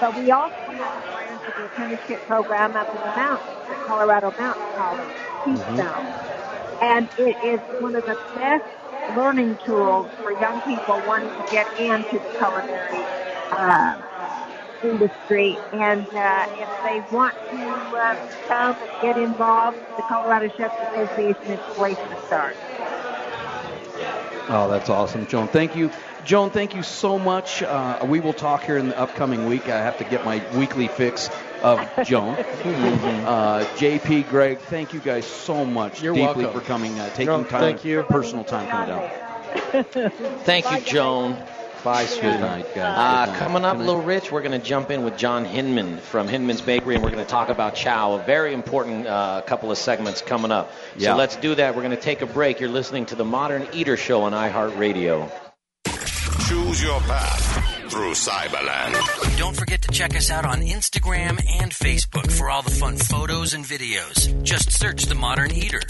[0.00, 3.86] But we also have a branch of the apprenticeship program up in the mountains at
[3.86, 5.54] Colorado Mountain College, mm-hmm.
[5.54, 6.06] Keystone.
[6.82, 8.64] And it is one of the best
[9.16, 13.04] learning tools for young people wanting to get into the culinary
[13.50, 13.96] uh,
[14.82, 15.56] industry.
[15.72, 18.16] And uh, if they want to uh,
[18.48, 22.56] come and get involved, the Colorado Chefs Association is the place to start.
[24.48, 25.48] Oh, that's awesome, Joan.
[25.48, 25.90] Thank you.
[26.24, 27.62] Joan, thank you so much.
[27.62, 29.68] Uh, we will talk here in the upcoming week.
[29.68, 31.30] I have to get my weekly fix
[31.62, 32.34] of Joan.
[32.34, 36.60] uh, JP, Greg, thank you guys so much You're deeply welcome.
[36.60, 38.02] for coming, uh, taking No, time, thank you.
[38.04, 39.10] personal time coming down.
[40.44, 41.36] Thank you, Joan.
[41.84, 43.28] Bye, sweetheart, guys.
[43.28, 46.60] Uh, coming up, Little Rich, we're going to jump in with John Hinman from Hinman's
[46.62, 48.12] Bakery, and we're going to talk about chow.
[48.14, 50.70] A very important uh, couple of segments coming up.
[50.96, 51.12] Yeah.
[51.12, 51.74] So let's do that.
[51.74, 52.60] We're going to take a break.
[52.60, 55.30] You're listening to the Modern Eater Show on iHeartRadio.
[56.48, 58.96] Choose your path through Cyberland.
[59.36, 63.52] Don't forget to check us out on Instagram and Facebook for all the fun photos
[63.52, 64.42] and videos.
[64.42, 65.82] Just search The Modern Eater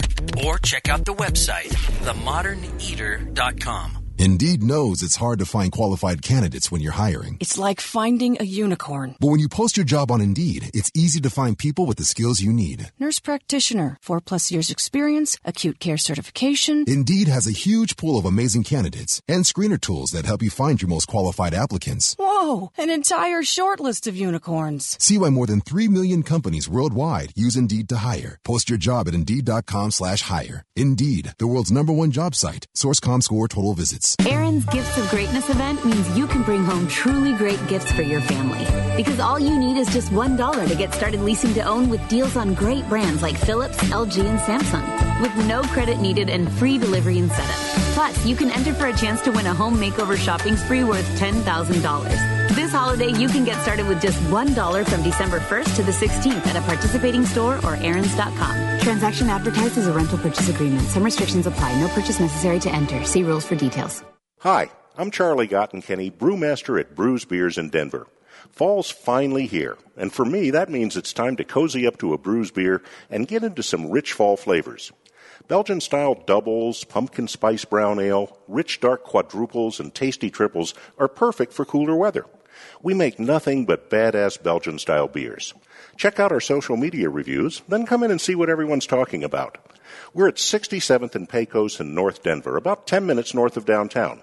[0.45, 1.69] or check out the website,
[2.03, 4.02] themoderneater.com.
[4.17, 7.37] Indeed knows it's hard to find qualified candidates when you're hiring.
[7.41, 9.15] It's like finding a unicorn.
[9.19, 12.03] But when you post your job on Indeed, it's easy to find people with the
[12.05, 12.91] skills you need.
[12.99, 16.85] Nurse practitioner, four plus years experience, acute care certification.
[16.87, 20.81] Indeed has a huge pool of amazing candidates and screener tools that help you find
[20.81, 22.15] your most qualified applicants.
[22.19, 24.95] Whoa, an entire shortlist of unicorns.
[25.01, 28.37] See why more than 3 million companies worldwide use Indeed to hire.
[28.45, 30.63] Post your job at Indeed.com slash hire.
[30.75, 32.67] Indeed, the world's number one job site.
[32.75, 34.02] Source.comScore total visits.
[34.27, 38.21] Aaron's Gifts of Greatness event means you can bring home truly great gifts for your
[38.21, 38.65] family.
[38.97, 42.35] Because all you need is just $1 to get started leasing to own with deals
[42.35, 45.21] on great brands like Philips, LG, and Samsung.
[45.21, 47.82] With no credit needed and free delivery and setup.
[47.93, 51.05] Plus, you can enter for a chance to win a home makeover shopping spree worth
[51.19, 52.55] $10,000.
[52.55, 56.47] This holiday, you can get started with just $1 from December 1st to the 16th
[56.47, 58.79] at a participating store or Aaron's.com.
[58.79, 60.81] Transaction advertised as a rental purchase agreement.
[60.87, 61.79] Some restrictions apply.
[61.79, 63.03] No purchase necessary to enter.
[63.05, 64.03] See rules for details.
[64.39, 68.07] Hi, I'm Charlie Gottenkieny, brewmaster at Bruz Beers in Denver.
[68.51, 72.17] Fall's finally here, and for me, that means it's time to cozy up to a
[72.17, 74.91] Bruz beer and get into some rich fall flavors.
[75.47, 81.51] Belgian style doubles, pumpkin spice brown ale, rich dark quadruples, and tasty triples are perfect
[81.51, 82.25] for cooler weather.
[82.81, 85.53] We make nothing but badass Belgian style beers.
[85.97, 89.57] Check out our social media reviews, then come in and see what everyone's talking about.
[90.13, 94.21] We're at 67th and Pecos in North Denver, about 10 minutes north of downtown.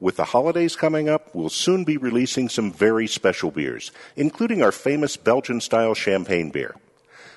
[0.00, 4.72] With the holidays coming up, we'll soon be releasing some very special beers, including our
[4.72, 6.74] famous Belgian style champagne beer.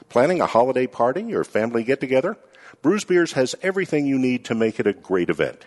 [0.10, 2.38] Planning a holiday party or family get together?
[2.84, 5.66] Bruz Beers has everything you need to make it a great event.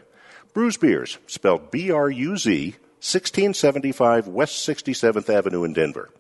[0.55, 2.71] Bruz Beers, spelled B R U Z,
[3.01, 6.11] 1675 West 67th Avenue in Denver.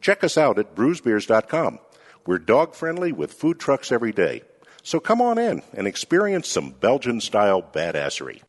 [0.00, 1.78] Check us out at bruzbeers.com.
[2.26, 4.42] We're dog friendly with food trucks every day.
[4.82, 8.42] So come on in and experience some Belgian style badassery.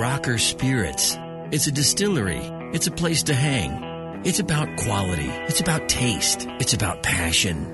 [0.00, 1.16] Rocker Spirits.
[1.52, 2.40] It's a distillery.
[2.72, 4.24] It's a place to hang.
[4.24, 5.28] It's about quality.
[5.28, 6.46] It's about taste.
[6.58, 7.73] It's about passion.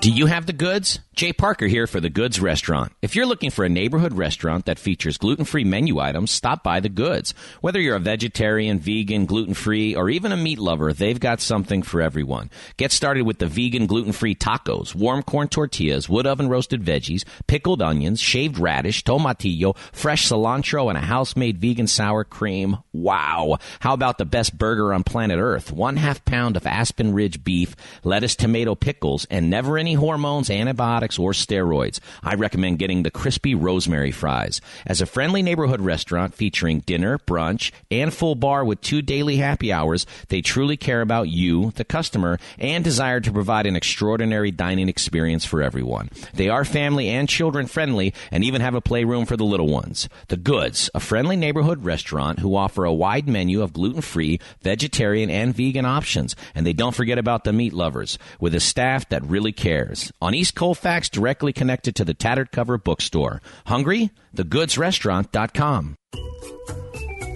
[0.00, 0.98] Do you have the goods?
[1.14, 2.92] Jay Parker here for The Goods Restaurant.
[3.02, 6.80] If you're looking for a neighborhood restaurant that features gluten free menu items, stop by
[6.80, 7.34] The Goods.
[7.60, 11.82] Whether you're a vegetarian, vegan, gluten free, or even a meat lover, they've got something
[11.82, 12.50] for everyone.
[12.78, 17.24] Get started with the vegan gluten free tacos, warm corn tortillas, wood oven roasted veggies,
[17.46, 22.78] pickled onions, shaved radish, tomatillo, fresh cilantro, and a house made vegan sour cream.
[22.92, 23.58] Wow!
[23.80, 25.70] How about the best burger on planet Earth?
[25.70, 31.18] One half pound of Aspen Ridge beef, lettuce, tomato, pickles, and never any hormones, antibiotics,
[31.18, 32.00] or steroids.
[32.22, 34.60] I recommend getting the crispy rosemary fries.
[34.84, 39.72] As a friendly neighborhood restaurant featuring dinner, brunch, and full bar with two daily happy
[39.72, 44.88] hours, they truly care about you, the customer, and desire to provide an extraordinary dining
[44.88, 46.10] experience for everyone.
[46.34, 50.08] They are family and children friendly and even have a playroom for the little ones.
[50.28, 55.30] The Goods, a friendly neighborhood restaurant who offer a wide menu of gluten free, vegetarian,
[55.30, 56.34] and vegan options.
[56.54, 60.12] And they don't forget about the meat lovers, with a staff that really cares.
[60.22, 63.42] On East Colfax, directly connected to the Tattered Cover Bookstore.
[63.66, 64.10] Hungry?
[64.36, 65.96] TheGoodsRestaurant.com.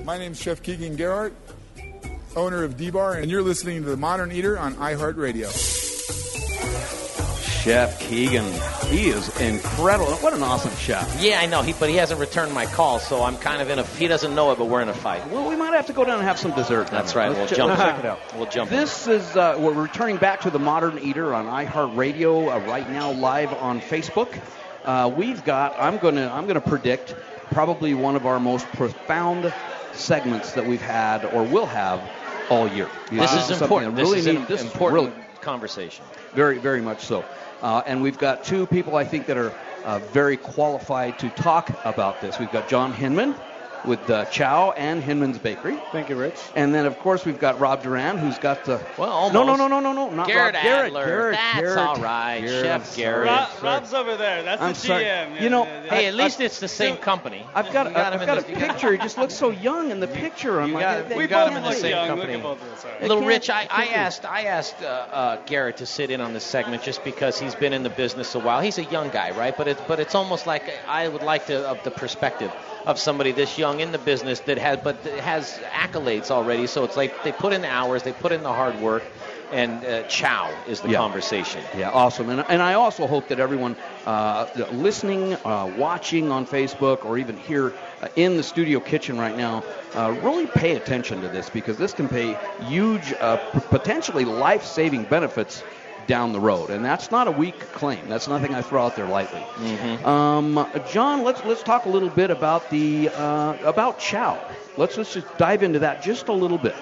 [0.04, 1.32] My name's Chef Keegan Gerhardt,
[2.36, 5.83] owner of D-Bar, and you're listening to The Modern Eater on iHeartRadio.
[7.64, 8.44] Chef Keegan.
[8.90, 10.12] He is incredible.
[10.16, 11.22] What an awesome chef.
[11.22, 13.78] Yeah, I know, he, but he hasn't returned my call, so I'm kind of in
[13.78, 13.84] a.
[13.84, 15.26] He doesn't know it, but we're in a fight.
[15.30, 16.88] Well, we might have to go down and have some dessert.
[16.88, 17.28] That's right.
[17.28, 17.78] Let's We'll ch- jump.
[17.78, 18.20] check it out.
[18.36, 18.68] We'll jump.
[18.70, 23.12] This is uh, we're returning back to the Modern Eater on iHeartRadio uh, right now,
[23.12, 24.38] live on Facebook.
[24.84, 25.74] Uh, we've got.
[25.78, 26.30] I'm gonna.
[26.30, 27.14] I'm gonna predict
[27.50, 29.54] probably one of our most profound
[29.94, 32.02] segments that we've had or will have
[32.50, 32.90] all year.
[33.10, 33.96] This Uh, is important.
[33.96, 36.04] This really is an need- this is important really- conversation.
[36.34, 37.22] very, very much so.
[37.62, 39.52] Uh, and we've got two people I think that are
[39.84, 42.38] uh, very qualified to talk about this.
[42.38, 43.34] We've got John Hinman
[43.84, 45.76] with uh, Chow and Hinman's Bakery.
[45.92, 46.40] Thank you, Rich.
[46.56, 48.80] And then, of course, we've got Rob Duran, who's got the.
[48.98, 50.62] Well, No, no, no, no, no, no, not Garrett Rob.
[50.64, 51.06] Garrett, Adler.
[51.06, 52.40] Garrett, That's Garrett, all right.
[52.40, 52.96] Garrett, Chef I'm.
[52.96, 53.26] Garrett.
[53.28, 54.42] Rob, Rob's over there.
[54.42, 55.04] That's I'm the sorry.
[55.04, 55.40] GM.
[55.40, 57.44] You know, Hey, at least it's the same company.
[57.54, 58.92] I've got, got I've got a the- picture.
[58.92, 60.60] He just looks so young in the picture.
[60.60, 62.08] I'm You like, got- we they got both him in the look same young.
[62.08, 62.32] company.
[62.36, 63.02] Look at both of us, all right.
[63.02, 66.44] Little Rich, I, I asked I asked uh, uh, Garrett to sit in on this
[66.44, 68.60] segment just because he's been in the business a while.
[68.60, 69.56] He's a young guy, right?
[69.56, 72.50] But it's but it's almost like I would like to of the perspective
[72.84, 76.66] of somebody this young in the business that has but has accolades already.
[76.66, 79.12] So it's like they put in the hours, they put in the hard work,
[79.50, 80.98] and uh, chow is the Yeah.
[80.98, 81.64] conversation.
[81.72, 82.28] Yeah, awesome.
[82.28, 87.36] And, and I also hope that everyone uh, listening, uh, watching on Facebook, or even
[87.36, 91.78] here uh, in the studio kitchen right now, uh, really pay attention to this because
[91.78, 95.64] this can pay huge, uh, p- potentially life saving benefits
[96.06, 96.70] down the road.
[96.70, 98.08] And that's not a weak claim.
[98.08, 99.42] That's nothing I throw out there lightly.
[100.04, 104.38] Um, John, let's let's talk a little bit about the uh, about chow.
[104.76, 106.74] Let's, let's just dive into that just a little bit.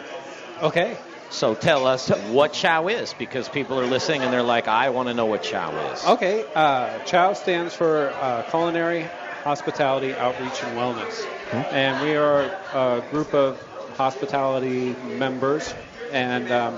[0.62, 0.96] Okay.
[1.30, 5.08] So tell us what chow is because people are listening and they're like, I want
[5.08, 6.04] to know what chow is.
[6.06, 9.08] Okay, uh, CHOW stands for uh, Culinary,
[9.42, 11.26] Hospitality, Outreach, and Wellness.
[11.72, 12.42] And we are
[12.74, 13.58] a group of
[13.96, 15.74] hospitality members,
[16.10, 16.76] and um,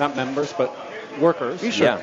[0.00, 0.74] not members, but
[1.18, 1.62] workers.
[1.72, 2.02] Sure.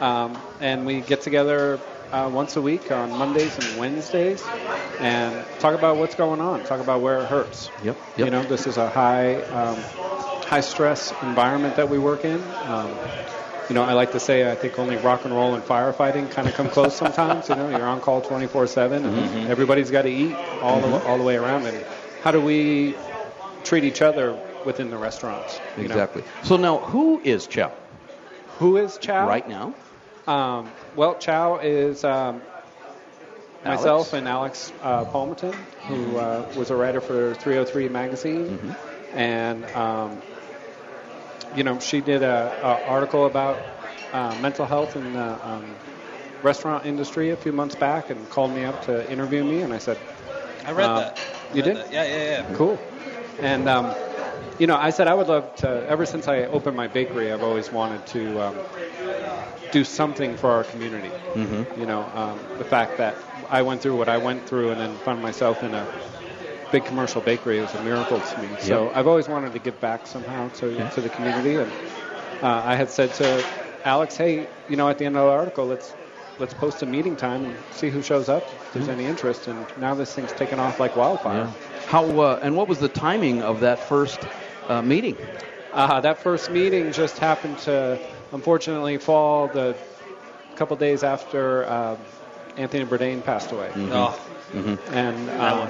[0.00, 1.80] Um, and we get together
[2.12, 4.42] uh, once a week on Mondays and Wednesdays
[5.00, 7.70] and talk about what's going on, talk about where it hurts.
[7.82, 7.96] Yep.
[8.16, 9.78] You know, this is a high, um,
[10.44, 12.40] high stress environment that we work in.
[12.66, 12.98] Um,
[13.68, 16.46] you know, I like to say I think only rock and roll and firefighting kind
[16.48, 17.48] of come close sometimes.
[17.48, 19.48] You know, you're on call 24/7, and Mhm.
[19.48, 20.90] everybody's got to eat all Mhm.
[20.90, 21.66] the all the way around.
[21.66, 21.82] And
[22.22, 22.96] how do we
[23.62, 25.60] treat each other within the restaurants?
[25.76, 25.94] you know?
[25.94, 26.22] Exactly.
[26.42, 27.72] So now, who is chow?
[28.62, 29.26] Who is Chow?
[29.26, 29.74] Right now?
[30.28, 32.42] Um, well, Chow is um,
[33.64, 35.56] myself and Alex uh, Palmerton,
[35.88, 38.76] who uh, was a writer for 303 magazine,
[39.12, 40.22] and um,
[41.56, 43.66] you know she did a, a article about
[44.12, 45.74] uh, mental health in the um,
[46.42, 49.78] restaurant industry a few months back, and called me up to interview me, and I
[49.78, 49.98] said,
[50.64, 51.18] I read um, that.
[51.52, 51.78] You did?
[51.90, 52.54] Yeah, yeah, yeah.
[52.54, 52.78] Cool.
[53.40, 53.96] And um,
[54.58, 55.84] you know, I said I would love to.
[55.88, 58.64] Ever since I opened my bakery, I've always wanted to um,
[59.70, 61.14] do something for our community.
[61.34, 61.66] Mhm.
[61.76, 64.98] You know, um, the fact that I went through what I went through and then
[64.98, 65.88] found myself in a
[66.70, 68.56] big commercial bakery was a miracle to me.
[68.58, 70.88] So I've always wanted to give back somehow to Okay.
[70.90, 71.58] to the community.
[71.58, 71.72] And
[72.42, 73.44] uh, I had said to
[73.84, 75.94] Alex, hey, you know, at the end of the article, let's
[76.38, 79.48] let's post a meeting time and see who shows up if there's any interest.
[79.48, 81.54] And now this thing's taken off like wildfire.
[81.86, 84.26] How uh, and what was the timing of that first
[84.68, 85.16] uh, meeting?
[85.72, 87.98] Uh, that first meeting just happened to,
[88.32, 89.74] unfortunately, fall the
[90.56, 91.96] couple days after um,
[92.56, 93.70] Anthony Bourdain passed away.
[93.90, 94.18] Oh.
[94.52, 94.78] Mhm.
[94.92, 95.68] And um,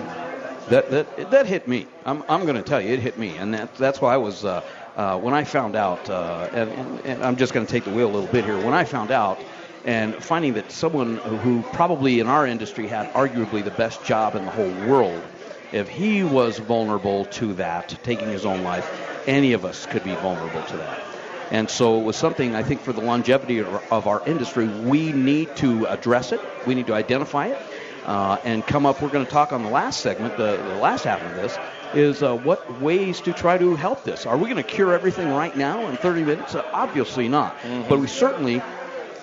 [0.69, 1.87] That that that hit me.
[2.05, 4.45] I'm I'm going to tell you, it hit me, and that that's why I was
[4.45, 4.63] uh,
[4.97, 7.91] uh, when I found out, uh, and, and, and I'm just going to take the
[7.91, 8.59] wheel a little bit here.
[8.59, 9.39] When I found out,
[9.85, 14.45] and finding that someone who probably in our industry had arguably the best job in
[14.45, 15.23] the whole world,
[15.73, 18.89] if he was vulnerable to that, taking his own life,
[19.27, 21.01] any of us could be vulnerable to that.
[21.51, 25.55] And so it was something I think for the longevity of our industry, we need
[25.57, 26.41] to address it.
[26.67, 27.59] We need to identify it
[28.05, 29.03] uh, and come up.
[29.03, 31.59] We're going to talk on the last segment, the, the last half of this,
[31.95, 34.25] is uh, what ways to try to help this.
[34.27, 36.55] Are we going to cure everything right now in 30 minutes?
[36.55, 37.57] Uh, obviously not.
[37.89, 38.63] But we certainly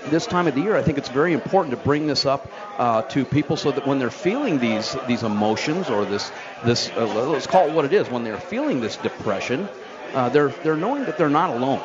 [0.08, 3.02] this time of the year, I think it's very important to bring this up uh,
[3.04, 6.32] to people so that when they're feeling these these emotions or this
[6.64, 9.68] this uh, let's call it what it is, when they're feeling this depression,
[10.14, 11.82] uh, they're they're knowing that they're not alone,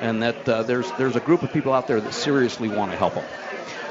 [0.00, 2.96] and that uh, there's there's a group of people out there that seriously want to
[2.96, 3.24] help them.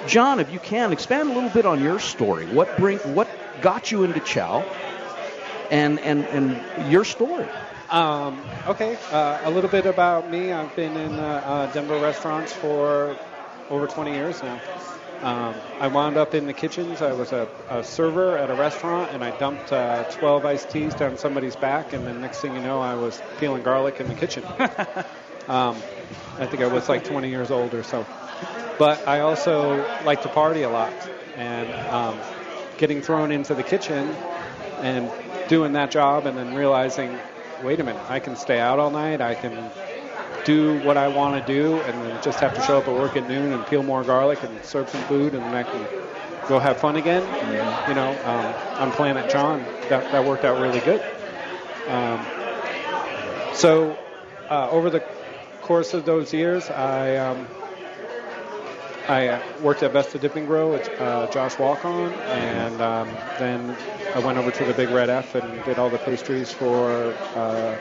[0.07, 3.27] John, if you can expand a little bit on your story, what bring what
[3.61, 4.63] got you into Chow,
[5.71, 7.47] and and and your story.
[7.89, 10.51] Um, okay, uh, a little bit about me.
[10.51, 13.15] I've been in uh, uh, Denver restaurants for
[13.69, 14.59] over 20 years now.
[15.21, 17.01] Um, I wound up in the kitchens.
[17.01, 20.93] I was a, a server at a restaurant, and I dumped uh, 12 iced teas
[20.93, 24.13] down somebody's back, and then next thing you know, I was peeling garlic in the
[24.13, 24.43] kitchen.
[25.47, 25.75] um,
[26.37, 28.05] I think I was like 20 years old or so.
[28.77, 30.93] But I also like to party a lot,
[31.37, 32.19] and um,
[32.77, 34.09] getting thrown into the kitchen
[34.81, 35.09] and
[35.47, 37.17] doing that job, and then realizing,
[37.63, 39.21] wait a minute, I can stay out all night.
[39.21, 39.71] I can
[40.45, 43.15] do what I want to do, and then just have to show up at work
[43.17, 45.87] at noon and peel more garlic and serve some food, and then I can
[46.47, 47.23] go have fun again.
[47.89, 51.01] You know, um, on Planet John, that, that worked out really good.
[51.87, 52.25] Um,
[53.53, 53.97] so
[54.49, 55.03] uh, over the
[55.61, 57.47] course of those years, I um,
[59.07, 63.07] I uh, worked at Vesta Dipping Grill with uh, Josh Wolkon, and um,
[63.39, 63.75] then
[64.15, 67.77] I went over to the Big Red F and did all the pastries for uh,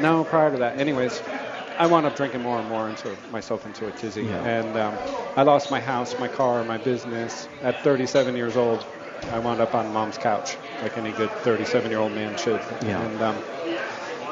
[0.00, 0.78] No, prior to that.
[0.78, 1.22] Anyways,
[1.78, 4.42] I wound up drinking more and more into myself into a tizzy, Yeah.
[4.44, 4.94] and um,
[5.36, 8.84] I lost my house, my car, my business at 37 years old.
[9.32, 12.60] I wound up on mom's couch, like any good 37 year old man should.
[12.82, 13.00] Yeah.
[13.02, 13.36] And um,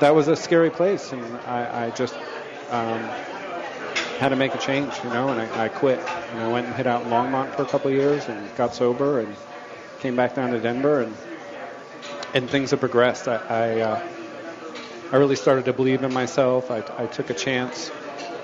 [0.00, 2.14] that was a scary place, and I, I just
[2.70, 3.02] um,
[4.18, 6.00] had to make a change, you know, and I, I quit.
[6.32, 8.74] And I went and hid out in Longmont for a couple of years and got
[8.74, 9.36] sober and
[10.00, 11.16] came back down to Denver, and
[12.34, 13.28] and things have progressed.
[13.28, 14.00] I I, uh,
[15.12, 16.70] I really started to believe in myself.
[16.70, 17.90] I, I took a chance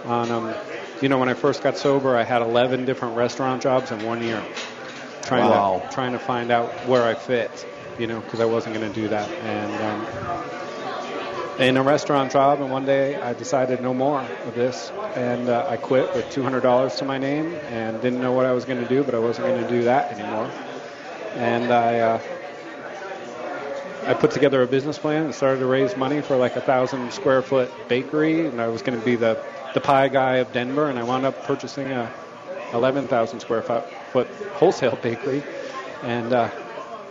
[0.04, 0.54] on um,
[1.00, 4.22] you know, when I first got sober, I had 11 different restaurant jobs in one
[4.22, 4.44] year,
[5.22, 5.82] trying Wow.
[5.88, 7.66] to trying to find out where I fit,
[7.98, 9.30] you know, because I wasn't going to do that.
[9.42, 10.06] And um,
[11.58, 15.66] in a restaurant job, and one day I decided no more of this, and uh,
[15.68, 18.88] I quit with $200 to my name, and didn't know what I was going to
[18.88, 20.50] do, but I wasn't going to do that anymore.
[21.36, 21.98] And I.
[21.98, 22.20] Uh,
[24.06, 27.10] I put together a business plan and started to raise money for like a thousand
[27.10, 29.38] square foot bakery, and I was going to be the
[29.72, 32.12] the pie guy of Denver, and I wound up purchasing a
[32.74, 35.42] 11,000 square foot, wholesale bakery,
[36.02, 36.50] and uh,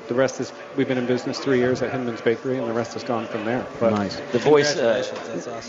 [0.08, 2.94] the rest is we've been in business three years at Hinman's Bakery, and the rest
[2.94, 3.66] has gone from there.
[3.80, 3.94] But
[4.32, 5.04] The voice, uh,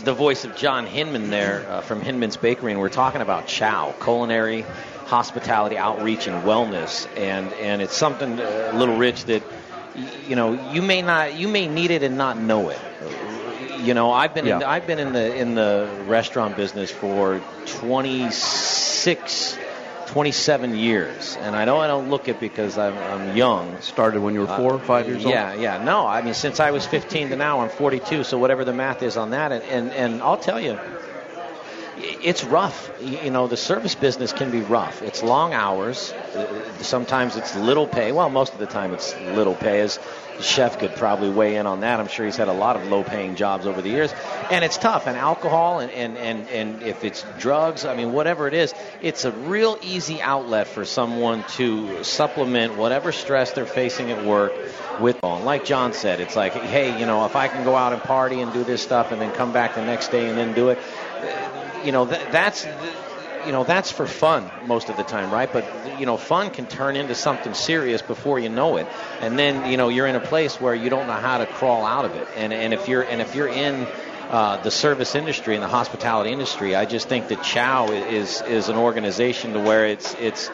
[0.03, 3.93] the voice of John Hinman there uh, from Hinman's Bakery, and we're talking about Chow,
[4.01, 4.65] culinary,
[5.05, 9.43] hospitality, outreach, and wellness, and and it's something, uh, Little Rich, that
[10.27, 12.79] you know you may not, you may need it and not know it.
[13.79, 14.69] You know, I've been in, Yeah.
[14.69, 19.57] I've been in the in the restaurant business for 26,
[20.07, 23.81] 27 years, and I know I don't look it because I'm, I'm young.
[23.81, 25.33] Started when you were uh, four, five years old?
[25.33, 25.83] Yeah, yeah.
[25.83, 28.23] No, I mean since I was 15 to now, I'm 42.
[28.23, 30.77] So whatever the math is on that, and and, and I'll tell you,
[31.97, 32.91] it's rough.
[33.01, 35.01] You know, the service business can be rough.
[35.01, 36.11] It's long hours.
[36.11, 38.11] Uh, Sometimes it's little pay.
[38.11, 39.81] Well, most of the time it's little pay.
[39.81, 39.99] As
[40.37, 41.99] the chef could probably weigh in on that.
[41.99, 44.13] I'm sure he's had a lot of low-paying jobs over the years,
[44.51, 45.07] and it's tough.
[45.07, 49.25] And alcohol, and and and and if it's drugs, I mean, whatever it is, it's
[49.25, 54.53] a real easy outlet for someone to supplement whatever stress they're facing at work
[54.99, 57.93] with And like John said, it's like, hey, you know, if I can go out
[57.93, 60.53] and party and do this stuff and then come back the next day and then
[60.53, 60.79] do it,
[61.85, 62.65] you know, th- that's
[63.45, 65.51] you know that's for fun most of the time, right?
[65.51, 65.63] But
[65.99, 68.87] you know, fun can turn into something serious before you know it,
[69.21, 71.85] and then you know you're in a place where you don't know how to crawl
[71.85, 72.27] out of it.
[72.35, 73.87] And and if you're and if you're in
[74.29, 78.69] uh, the service industry and the hospitality industry, I just think that Chow is is
[78.69, 80.49] an organization to where it's it's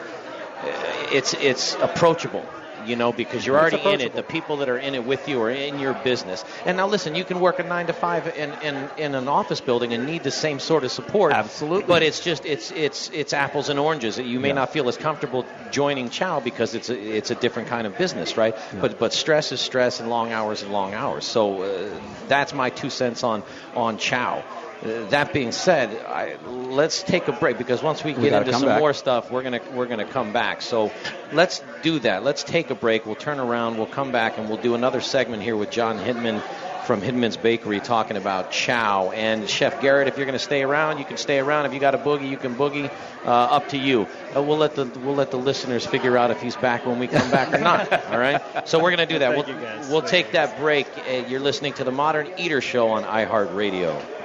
[1.10, 2.46] it's it's approachable
[2.84, 4.14] you know because you're already in it.
[4.14, 6.44] the people that are in it with you are in your business.
[6.64, 9.60] And now listen you can work a nine to five in, in, in an office
[9.60, 11.32] building and need the same sort of support.
[11.32, 11.84] Absolutely.
[11.84, 14.18] but it's just it's it's it's apples and oranges.
[14.18, 14.54] You may Yeah.
[14.54, 18.36] not feel as comfortable joining chow because it's a, it's a different kind of business
[18.36, 18.54] right?
[18.80, 21.24] But but stress is stress and long hours and long hours.
[21.24, 21.88] So uh,
[22.28, 23.42] that's my two cents on
[23.74, 24.44] on chow
[24.82, 28.68] that being said, I, let's take a break because once we We get into some
[28.68, 28.80] back.
[28.80, 30.62] more stuff, we're gonna we're gonna come back.
[30.62, 30.90] So
[31.32, 32.24] let's do that.
[32.24, 33.06] Let's take a break.
[33.06, 33.76] We'll turn around.
[33.76, 36.42] We'll come back and we'll do another segment here with John Hinman
[36.84, 39.12] from Hinman's Bakery talking about chow.
[39.12, 41.66] And Chef Garrett, if you're going to stay around, you can stay around.
[41.66, 42.90] If you got a boogie, you can boogie.
[43.24, 44.08] Uh, up to you.
[44.36, 47.06] Uh, we'll let the we'll let the listeners figure out if he's back when we
[47.06, 47.92] come back or not.
[48.10, 48.66] All right.
[48.68, 49.32] So we're going to do that.
[49.34, 50.88] Thank we'll you, we'll Thank take that break.
[51.08, 54.21] Uh, you're listening to the Modern Eater Show on iHeartRadio.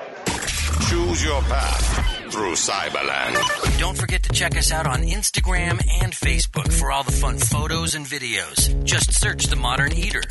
[0.82, 3.80] Choose your path through Cyberland.
[3.80, 7.96] Don't forget to check us out on Instagram and Facebook for all the fun photos
[7.96, 8.84] and videos.
[8.84, 10.22] Just search The Modern Eater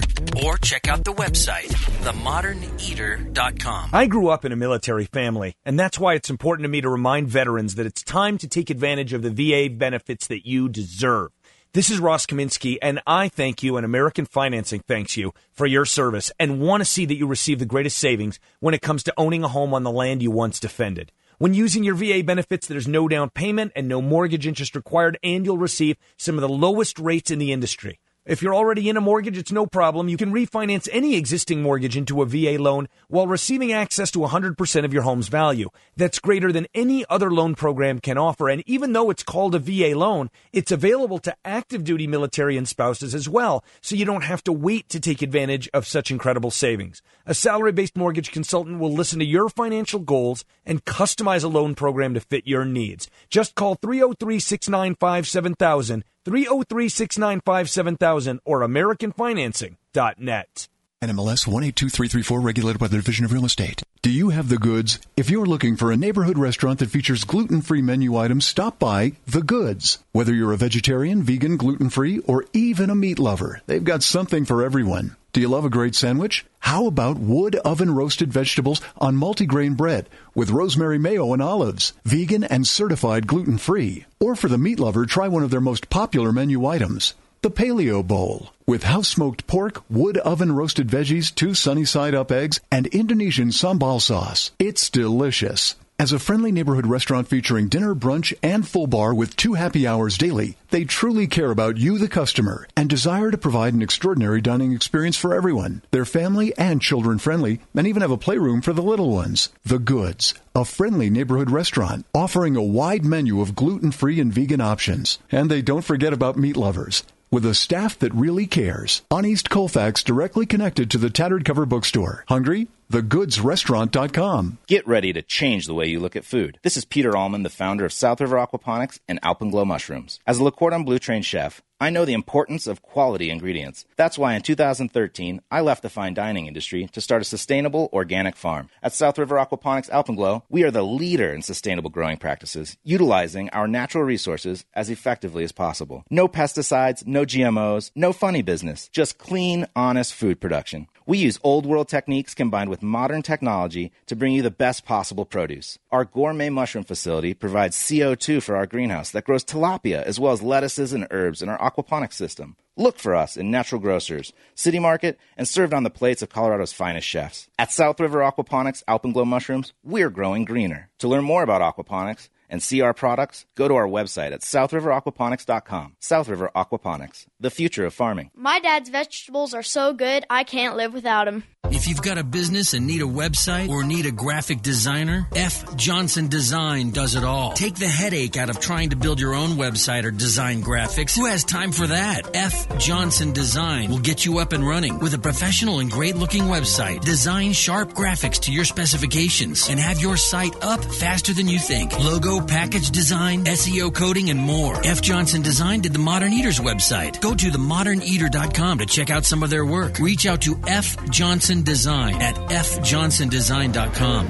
[0.45, 1.69] or check out the website,
[2.05, 3.91] themoderneater.com.
[3.93, 6.89] I grew up in a military family, and that's why it's important to me to
[6.89, 11.31] remind veterans that it's time to take advantage of the VA benefits that you deserve.
[11.77, 15.85] This is Ross Kaminsky, and I thank you, and American Financing thanks you for your
[15.85, 19.13] service and want to see that you receive the greatest savings when it comes to
[19.19, 21.13] owning a home on the land you once defended.
[21.37, 25.45] When using your VA benefits, there's no down payment and no mortgage interest required, and
[25.45, 28.01] you'll receive some of the lowest rates in the industry.
[28.27, 30.09] If you're already in a mortgage, it's no problem.
[30.09, 34.85] You can refinance any existing mortgage into a VA loan while receiving access to 100%
[34.85, 35.71] of your home's value.
[35.97, 38.49] That's greater than any other loan program can offer.
[38.49, 42.67] And even though it's called a VA loan, it's available to active duty military and
[42.67, 43.65] spouses as well.
[43.81, 47.03] So you don't have to wait to take advantage of such incredible savings.
[47.27, 51.77] A salary based mortgage consultant will listen to your financial goals and customize a loan
[51.77, 53.09] program to fit your needs.
[53.31, 56.05] Just call 303 695 7000.
[56.27, 60.69] 303 695 7000 or AmericanFinancing.net.
[61.01, 63.85] NMLS 182334 regulated by the Division of Real Estate.
[64.03, 64.99] Do you have the goods?
[65.17, 69.43] If you're looking for a neighborhood restaurant that features gluten-free menu items, stop by The
[69.43, 70.03] Goods.
[70.11, 74.65] Whether you're a vegetarian, vegan, gluten-free, or even a meat lover, they've got something for
[74.65, 75.15] everyone.
[75.37, 76.47] Do you love a great sandwich?
[76.61, 82.43] How about wood oven roasted vegetables on multigrain bread with rosemary mayo and olives, vegan
[82.43, 84.07] and certified gluten-free?
[84.19, 87.13] Or for the meat lover, try one of their most popular menu items.
[87.43, 88.55] The Paleo Bowl.
[88.67, 93.49] With house smoked pork, wood oven roasted veggies, two sunny side up eggs, and Indonesian
[93.49, 94.53] sambal sauce.
[94.59, 95.75] It's delicious.
[95.99, 100.19] As a friendly neighborhood restaurant featuring dinner, brunch, and full bar with two happy hours
[100.19, 104.75] daily, they truly care about you, the customer, and desire to provide an extraordinary dining
[104.75, 105.81] experience for everyone.
[105.93, 109.49] They're family and children friendly, and even have a playroom for the little ones.
[109.65, 114.61] The Goods, a friendly neighborhood restaurant offering a wide menu of gluten free and vegan
[114.61, 115.19] options.
[115.33, 117.05] And they don't forget about meat lovers.
[117.31, 119.01] With a staff that really cares.
[119.11, 122.25] On East Colfax, directly connected to the Tattered Cover Bookstore.
[122.29, 122.69] Hungry?
[122.91, 124.59] TheGoodsRestaurant.com.
[124.69, 126.61] Get ready to change the way you look at food.
[126.63, 130.21] This is Peter Allman, the founder of South River Aquaponics and Alpenglow Mushrooms.
[130.25, 133.85] As a Le Cordon Bleu trained chef, I know the importance of quality ingredients.
[133.97, 138.37] That's why in 2013, I left the fine dining industry to start a sustainable organic
[138.37, 138.71] farm.
[138.83, 143.69] At South River Aquaponics Alpenglow, we are the leader in sustainable growing practices, utilizing our
[143.69, 146.05] natural resources as effectively as possible.
[146.09, 150.87] No pesticides, no GMOs, no funny business, just clean, honest food production.
[151.09, 155.25] We use old world techniques combined with modern technology to bring you the best possible
[155.25, 155.79] produce.
[155.93, 160.43] Our gourmet mushroom facility provides CO2 for our greenhouse that grows tilapia as well as
[160.43, 162.57] lettuces and herbs in our aquaponics system.
[162.77, 166.73] Look for us in Natural Grocers, City Market, and served on the plates of Colorado's
[166.73, 167.49] finest chefs.
[167.57, 170.91] At South River Aquaponics Alpenglow Mushrooms, we're growing greener.
[170.99, 175.97] To learn more about aquaponics and see our products, go to our website at southriveraquaponics.com.
[175.99, 178.31] South River Aquaponics, the future of farming.
[178.35, 181.45] My dad's vegetables are so good, I can't live without them.
[181.71, 185.77] If you've got a business and need a website or need a graphic designer, F.
[185.77, 187.53] Johnson Design does it all.
[187.53, 191.17] Take the headache out of trying to build your own website or design graphics.
[191.17, 192.31] Who has time for that?
[192.35, 192.79] F.
[192.79, 197.05] Johnson Design will get you up and running with a professional and great looking website.
[197.05, 201.99] Design sharp graphics to your specifications and have your site up faster than you think.
[201.99, 204.77] Logo, package design, SEO coding, and more.
[204.87, 205.03] F.
[205.03, 207.21] Johnson Design did the Modern Eaters website.
[207.21, 209.99] Go to themoderneater.com to check out some of their work.
[209.99, 210.97] Reach out to F.
[211.11, 214.29] Johnson Design at fjohnsondesign.com.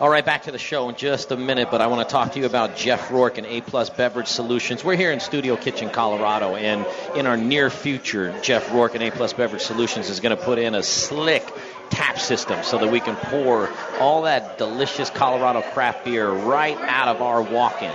[0.00, 2.32] All right, back to the show in just a minute, but I want to talk
[2.32, 4.82] to you about Jeff Rourke and A Plus Beverage Solutions.
[4.82, 6.84] We're here in Studio Kitchen, Colorado, and
[7.16, 10.58] in our near future, Jeff Rourke and A Plus Beverage Solutions is going to put
[10.58, 11.48] in a slick
[11.90, 17.08] tap system so that we can pour all that delicious Colorado craft beer right out
[17.08, 17.94] of our walk-in.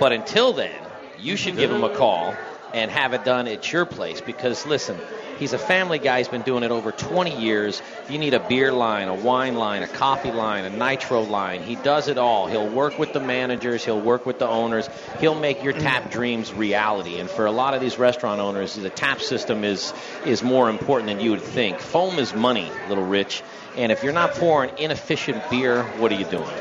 [0.00, 0.74] But until then,
[1.20, 2.34] you should give them a call
[2.74, 4.98] and have it done at your place because listen,
[5.38, 6.18] he's a family guy.
[6.18, 7.80] He's been doing it over 20 years.
[8.02, 11.62] If you need a beer line, a wine line, a coffee line, a nitro line,
[11.62, 12.48] he does it all.
[12.48, 14.88] He'll work with the managers, he'll work with the owners,
[15.20, 16.10] he'll make your tap mm.
[16.10, 17.20] dreams reality.
[17.20, 19.94] And for a lot of these restaurant owners, the tap system is
[20.26, 21.78] is more important than you would think.
[21.78, 23.44] Foam is money, little rich.
[23.76, 26.56] And if you're not pouring inefficient beer, what are you doing?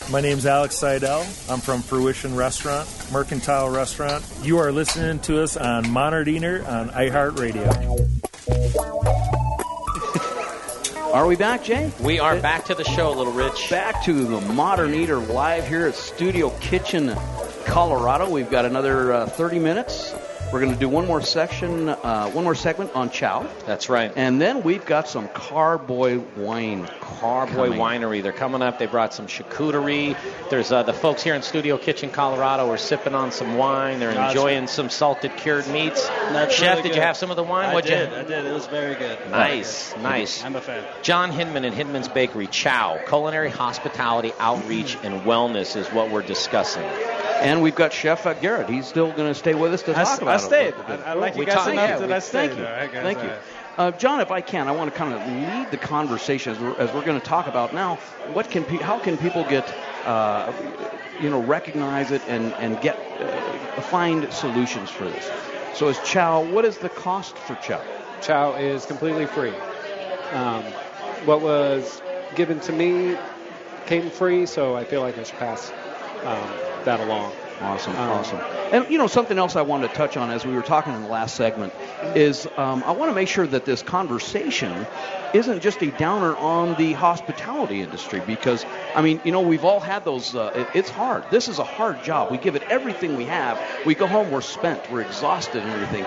[0.09, 1.27] My name's Alex Seidel.
[1.51, 4.25] I'm from Fruition Restaurant, Mercantile Restaurant.
[4.41, 7.67] You are listening to us on Modern Eater on iHeartRadio.
[11.13, 11.91] Are we back, Jay?
[11.99, 13.69] We are back to the show, Little Rich.
[13.69, 17.13] Back to the Modern Eater live here at Studio Kitchen,
[17.65, 18.31] Colorado.
[18.31, 20.15] We've got another uh, 30 minutes.
[20.53, 23.47] We're going to do one more section, uh, one more segment on chow.
[23.67, 24.13] That's right.
[24.15, 26.87] And then we've got some Carboy wine.
[27.01, 28.23] Carboy Winery.
[28.23, 28.79] They're coming up.
[28.79, 30.17] They brought some charcuterie.
[30.49, 33.99] There's uh, the folks here in Studio Kitchen, Colorado, are sipping on some wine.
[33.99, 34.31] They're Gotcha.
[34.39, 36.07] enjoying some salted cured meats.
[36.09, 37.71] That's Chef, really did you have some of the wine?
[37.71, 38.11] I What'd did.
[38.11, 38.17] You?
[38.17, 38.45] I did.
[38.47, 39.19] It was very good.
[39.31, 40.45] Nice, nice.
[40.45, 40.85] I'm a fan.
[41.03, 46.85] John Hinman and Hinman's Bakery, Chow, culinary hospitality, outreach, and wellness is what we're discussing.
[47.43, 48.69] And we've got Chef uh, Garrett.
[48.69, 50.47] He's still going to stay with us to I talk s- about I it.
[50.47, 50.75] stayed.
[50.89, 52.49] I- I like you We guys talked- enough yeah, that we- I stayed.
[52.49, 52.67] Thank you.
[52.67, 53.29] All right, guys, Thank you.
[53.29, 53.39] right.
[53.79, 56.79] Uh, John, if I can, I want to kind of lead the conversation as we're,
[56.79, 57.97] as we're going to talk about now.
[58.33, 59.71] What can pe- how can people get
[60.07, 60.51] uh,
[61.21, 65.31] you know recognize it and and get uh, find solutions for this?
[65.75, 67.83] So, as Chow, what is the cost for Chow?
[68.23, 69.53] Chow is completely free.
[70.33, 70.63] Um,
[71.27, 72.01] what was
[72.35, 73.15] given to me
[73.85, 75.71] came free, so I feel like I should pass
[76.25, 76.49] um,
[76.87, 77.35] that along.
[77.61, 78.41] Awesome, Um, awesome.
[78.73, 81.03] And you know something else I wanted to touch on as we were talking in
[81.03, 81.73] the last segment
[82.15, 84.87] is um, I want to make sure that this conversation
[85.33, 89.81] isn't just a downer on the hospitality industry because I mean you know we've all
[89.81, 90.35] had those.
[90.35, 91.31] Uh, it, it's hard.
[91.31, 92.31] This is a hard job.
[92.31, 93.59] We give it everything we have.
[93.85, 96.05] We go home, we're spent, we're exhausted, and everything,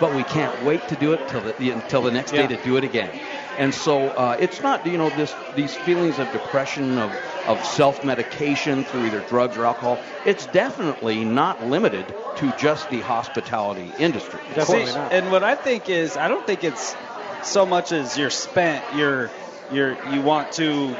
[0.00, 2.46] but we can't wait to do it till the until the next Yeah.
[2.46, 3.10] day to do it again.
[3.58, 7.12] And so uh, it's not you know this these feelings of depression of
[7.46, 9.98] of self medication through either drugs or alcohol.
[10.24, 12.06] It's definitely not limited
[12.36, 14.40] to just the hospitality industry.
[14.62, 16.94] See, and what I think is, I don't think it's
[17.42, 19.30] so much as you're spent, you're,
[19.72, 20.96] you're, you want to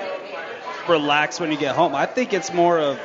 [0.88, 1.94] relax when you get home.
[1.94, 2.98] I think it's more of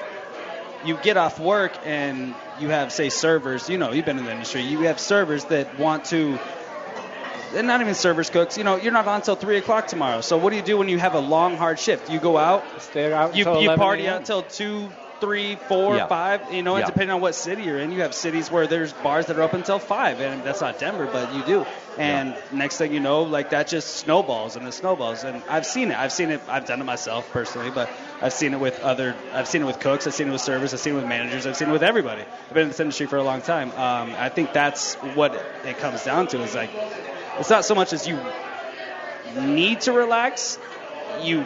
[0.85, 3.69] you get off work and you have, say, servers.
[3.69, 4.61] You know, you've been in the industry.
[4.61, 6.39] You have servers that want to.
[7.55, 8.57] And not even servers, cooks.
[8.57, 10.21] You know, you're not on until three o'clock tomorrow.
[10.21, 12.09] So what do you do when you have a long, hard shift?
[12.09, 14.89] You go out, stay out, you, you 11 party out till two,
[15.21, 16.07] three, four, Yeah.
[16.07, 16.53] five.
[16.53, 16.87] You know, and Yeah.
[16.87, 19.53] depending on what city you're in, you have cities where there's bars that are up
[19.53, 21.65] until five, and that's not Denver, but you do.
[21.97, 25.23] And next thing you know, like that just snowballs and it snowballs.
[25.23, 25.97] And I've seen it.
[25.97, 26.41] I've seen it.
[26.49, 27.89] I've done it myself personally, but
[28.21, 29.15] I've seen it with other.
[29.33, 30.05] I've seen it with cooks.
[30.05, 30.73] I've seen it with servers.
[30.73, 31.47] I've seen it with managers.
[31.47, 32.21] I've seen it with everybody.
[32.21, 33.71] I've been in this industry for a long time.
[33.71, 35.33] Um, I think that's what
[35.63, 36.41] it comes down to.
[36.41, 36.69] Is like,
[37.39, 38.19] it's not so much as you
[39.41, 40.59] need to relax.
[41.21, 41.45] You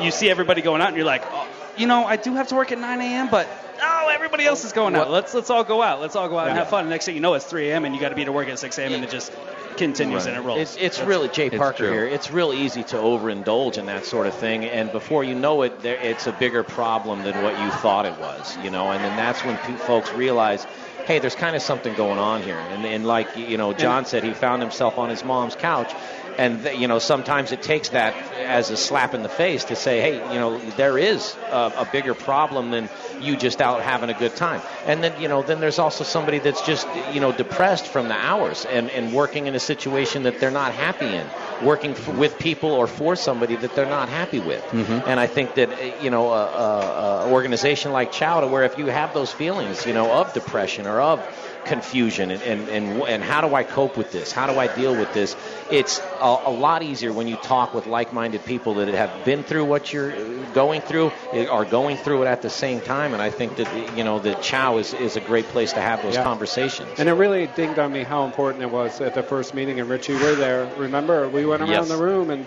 [0.00, 2.54] you see everybody going out, and you're like, oh, you know, I do have to
[2.54, 3.48] work at 9 a.m., but
[3.80, 5.10] oh, everybody else is going out.
[5.10, 6.00] Let's let's all go out.
[6.00, 6.80] Let's all go out and have fun.
[6.80, 7.84] And next thing you know, it's 3 a.m.
[7.84, 8.92] and you got to be to work at 6 a.m.
[8.92, 9.32] and it just
[9.76, 10.60] continues and it rolls.
[10.60, 11.92] It's, it's really Jay It's Parker true.
[11.92, 12.06] here.
[12.06, 15.80] It's real easy to overindulge in that sort of thing, and before you know it,
[15.80, 18.56] there, it's a bigger problem than what you thought it was.
[18.58, 20.66] You know, and then that's when pe- folks realize,
[21.06, 22.58] hey, there's kind of something going on here.
[22.58, 25.92] And, and like you know, John said, he found himself on his mom's couch.
[26.38, 28.14] And th- you know, sometimes it takes that
[28.46, 31.88] as a slap in the face to say, "Hey, you know, there is a, a
[31.90, 32.88] bigger problem than
[33.20, 36.38] you just out having a good time." And then, you know, then there's also somebody
[36.38, 40.38] that's just, you know, depressed from the hours and, and working in a situation that
[40.40, 41.26] they're not happy in,
[41.62, 44.62] working f- with people or for somebody that they're not happy with.
[44.72, 45.02] Mhm.
[45.06, 48.78] And I think that, uh, you know, a, a, a organization like Chowda, where if
[48.78, 51.20] you have those feelings, you know, of depression or of
[51.66, 54.32] confusion and, and, and, and how do I cope with this?
[54.32, 55.36] How do I deal with this?
[55.70, 59.64] It's a, a lot easier when you talk with like-minded people that have been through
[59.64, 60.12] what you're
[60.52, 63.12] going through, eh, are going through it at the same time.
[63.12, 66.02] And I think that, you know, that Chow is, is a great place to have
[66.02, 66.22] those Yeah.
[66.22, 66.98] conversations.
[66.98, 69.88] And it really dinged on me how important it was at the first meeting, and
[69.88, 70.66] Richie, were there.
[70.76, 71.88] Remember, we went around Yes.
[71.88, 72.46] the room, and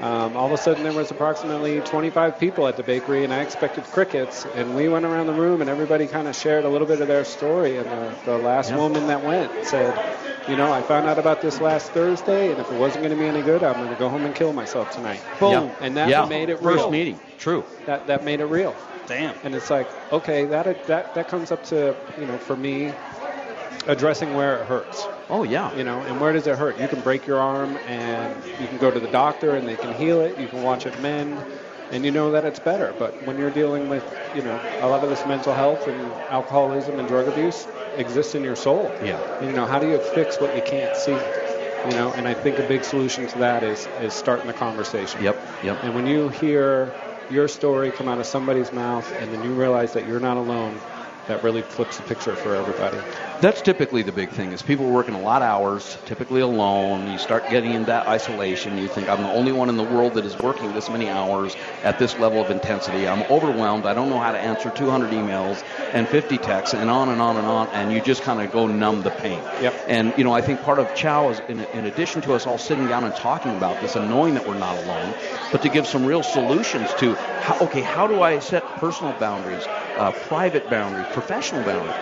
[0.00, 3.40] um, all of a sudden there was approximately 25 people at the bakery, and I
[3.40, 4.46] expected crickets.
[4.46, 7.08] And we went around the room, and everybody kind of shared a little bit of
[7.08, 7.76] their story.
[7.78, 8.76] And the, the last Yeah.
[8.76, 10.00] woman that went said,
[10.46, 13.16] "You know, I found out about this last Thursday, and if it wasn't going to
[13.16, 15.70] be any good, I'm going to go home and kill myself tonight." Boom, Yeah.
[15.80, 16.26] and that Yeah.
[16.26, 16.78] made it real.
[16.78, 17.20] First meeting.
[17.36, 17.64] True.
[17.86, 18.76] That that made it real.
[19.06, 19.36] Damn.
[19.42, 22.94] And it's like, okay, that that that comes up to you know, for me,
[23.88, 25.06] addressing where it hurts.
[25.28, 25.74] Oh yeah.
[25.74, 26.78] You know, and where does it hurt?
[26.78, 29.94] You can break your arm, and you can go to the doctor, and they can
[29.94, 30.38] heal it.
[30.38, 31.42] You can watch it mend,
[31.90, 32.94] and you know that it's better.
[32.98, 34.04] But when you're dealing with,
[34.34, 37.66] you know, a lot of this mental health and alcoholism and drug abuse
[37.96, 38.92] exists in your soul.
[39.02, 39.44] Yeah.
[39.44, 41.12] You know, how do you fix what you can't see?
[41.12, 45.22] You know, and I think a big solution to that is is starting the conversation.
[45.22, 45.40] Yep.
[45.64, 45.84] Yep.
[45.84, 46.92] And when you hear
[47.30, 50.78] your story come out of somebody's mouth, and then you realize that you're not alone,
[51.28, 52.98] that really flips the picture for everybody.
[53.40, 57.08] That's typically the big thing is people working a lot of hours, typically alone.
[57.10, 58.76] You start getting in that isolation.
[58.78, 61.54] You think I'm the only one in the world that is working this many hours
[61.84, 63.06] at this level of intensity.
[63.06, 63.86] I'm overwhelmed.
[63.86, 65.62] I don't know how to answer 200 emails
[65.92, 67.68] and 50 texts and on and on and on.
[67.68, 69.40] And you just kind of go numb the pain.
[69.62, 69.74] Yep.
[69.86, 72.58] And you know, I think part of Chow is, in, in addition to us all
[72.58, 75.14] sitting down and talking about this and knowing that we're not alone,
[75.52, 79.64] but to give some real solutions to how, okay, how do I set personal boundaries,
[79.96, 81.94] uh, private boundaries, professional boundaries,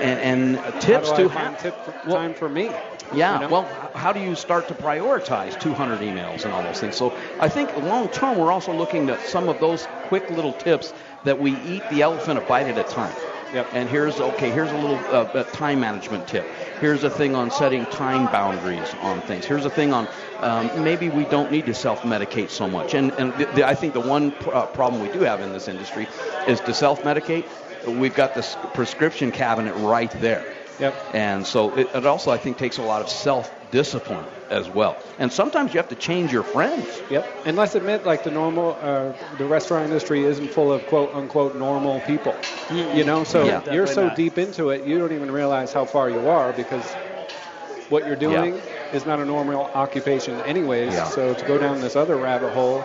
[0.00, 2.70] and, and tips how do to I find tip for, time for me?
[3.14, 3.48] yeah, you know?
[3.48, 6.96] well, how do you start to prioritize 200 emails and all those things?
[6.96, 10.92] So I think long term, we're also looking at some of those quick little tips
[11.24, 13.14] that we eat the elephant a bite at a time.
[13.52, 13.68] Yep.
[13.74, 14.50] And here's okay.
[14.50, 16.46] Here's a little uh, uh, time management tip.
[16.80, 19.44] Here's a thing on setting time boundaries on things.
[19.44, 20.08] Here's a thing on
[20.40, 22.94] um, maybe we don't need to self-medicate so much.
[22.94, 25.52] And and the, the, I think the one pr- uh, problem we do have in
[25.52, 26.08] this industry
[26.48, 27.44] is to self-medicate.
[27.86, 30.44] We've got this prescription cabinet right there.
[30.78, 30.94] Yep.
[31.14, 34.96] And so it, it also, I think, takes a lot of self-discipline as well.
[35.18, 36.86] And sometimes you have to change your friends.
[37.10, 37.26] Yep.
[37.44, 41.56] And let's admit, like the normal, uh, the restaurant industry isn't full of quote unquote
[41.56, 42.34] normal people.
[42.70, 43.72] You know, so Yeah.
[43.72, 44.16] you're so not.
[44.16, 46.84] deep into it, you don't even realize how far you are because
[47.88, 48.92] what you're doing Yeah.
[48.96, 50.94] is not a normal occupation, anyways.
[50.94, 51.04] Yeah.
[51.04, 52.84] So to go down this other rabbit hole,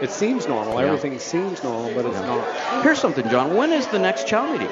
[0.00, 0.80] it seems normal.
[0.80, 0.86] Yeah.
[0.86, 2.82] Everything seems normal, but it's not.
[2.82, 3.56] Here's something, John.
[3.56, 4.68] When is the next chow meeting?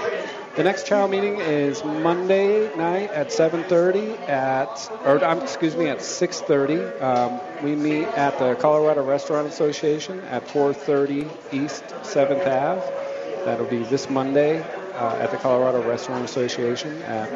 [0.57, 5.99] The next chow meeting is Monday night at 7:30 at, or um, excuse me, at
[5.99, 7.01] 6:30.
[7.01, 12.83] Um, we meet at the Colorado Restaurant Association at 430 East 7th Ave.
[13.45, 14.61] That'll be this Monday
[14.95, 17.31] uh, at the Colorado Restaurant Association at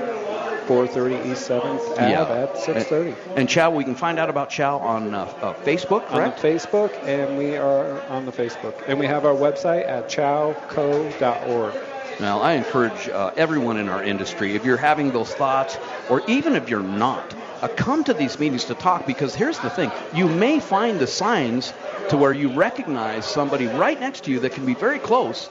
[0.66, 3.06] 430 East 7th Ave at 6:30.
[3.06, 6.40] And, and Chow, we can find out about Chow on uh, uh, Facebook, On correct?
[6.40, 11.74] the Facebook, and we are on the Facebook, and we have our website at chowco.org.
[12.20, 15.78] Now, I encourage uh, everyone in our industry, if you're having those thoughts,
[16.08, 19.70] or even if you're not, uh, come to these meetings to talk because here's the
[19.70, 21.72] thing you may find the signs
[22.10, 25.48] to where you recognize somebody right next to you that can be very close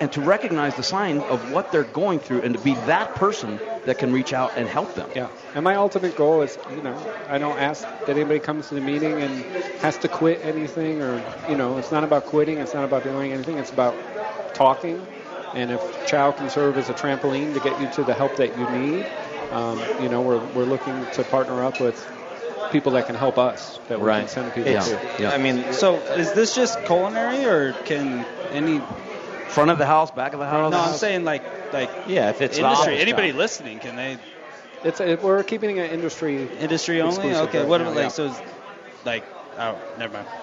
[0.00, 3.58] and to recognize the sign of what they're going through and to be that person
[3.84, 5.10] that can reach out and help them.
[5.14, 6.94] Yeah, and my ultimate goal is, you know,
[7.28, 9.44] I don't ask that anybody comes to the meeting and
[9.80, 13.32] has to quit anything, or you know, it's not about quitting, it's not about doing
[13.32, 13.96] anything, it's about
[14.54, 15.06] talking.
[15.54, 18.58] And if Chow can serve as a trampoline to get you to the help that
[18.58, 19.06] you need,
[19.50, 21.96] um, you know, we're we're looking to partner up with
[22.70, 24.28] people that can help us that we can Right.
[24.30, 25.22] send people to.
[25.22, 25.30] Yeah.
[25.30, 28.82] I mean, so is this just culinary, or can any
[29.48, 30.72] front of the house, back of the house?
[30.72, 31.42] No, I'm saying like
[31.72, 33.38] like yeah, if it's industry, anybody stuff.
[33.38, 34.18] listening, can they
[34.84, 37.34] It's it, we're keeping it industry industry only?
[37.34, 38.08] Okay, right what now, about like yeah.
[38.08, 38.26] so?
[38.26, 38.40] It's
[39.04, 39.24] like
[39.58, 40.28] oh, never mind.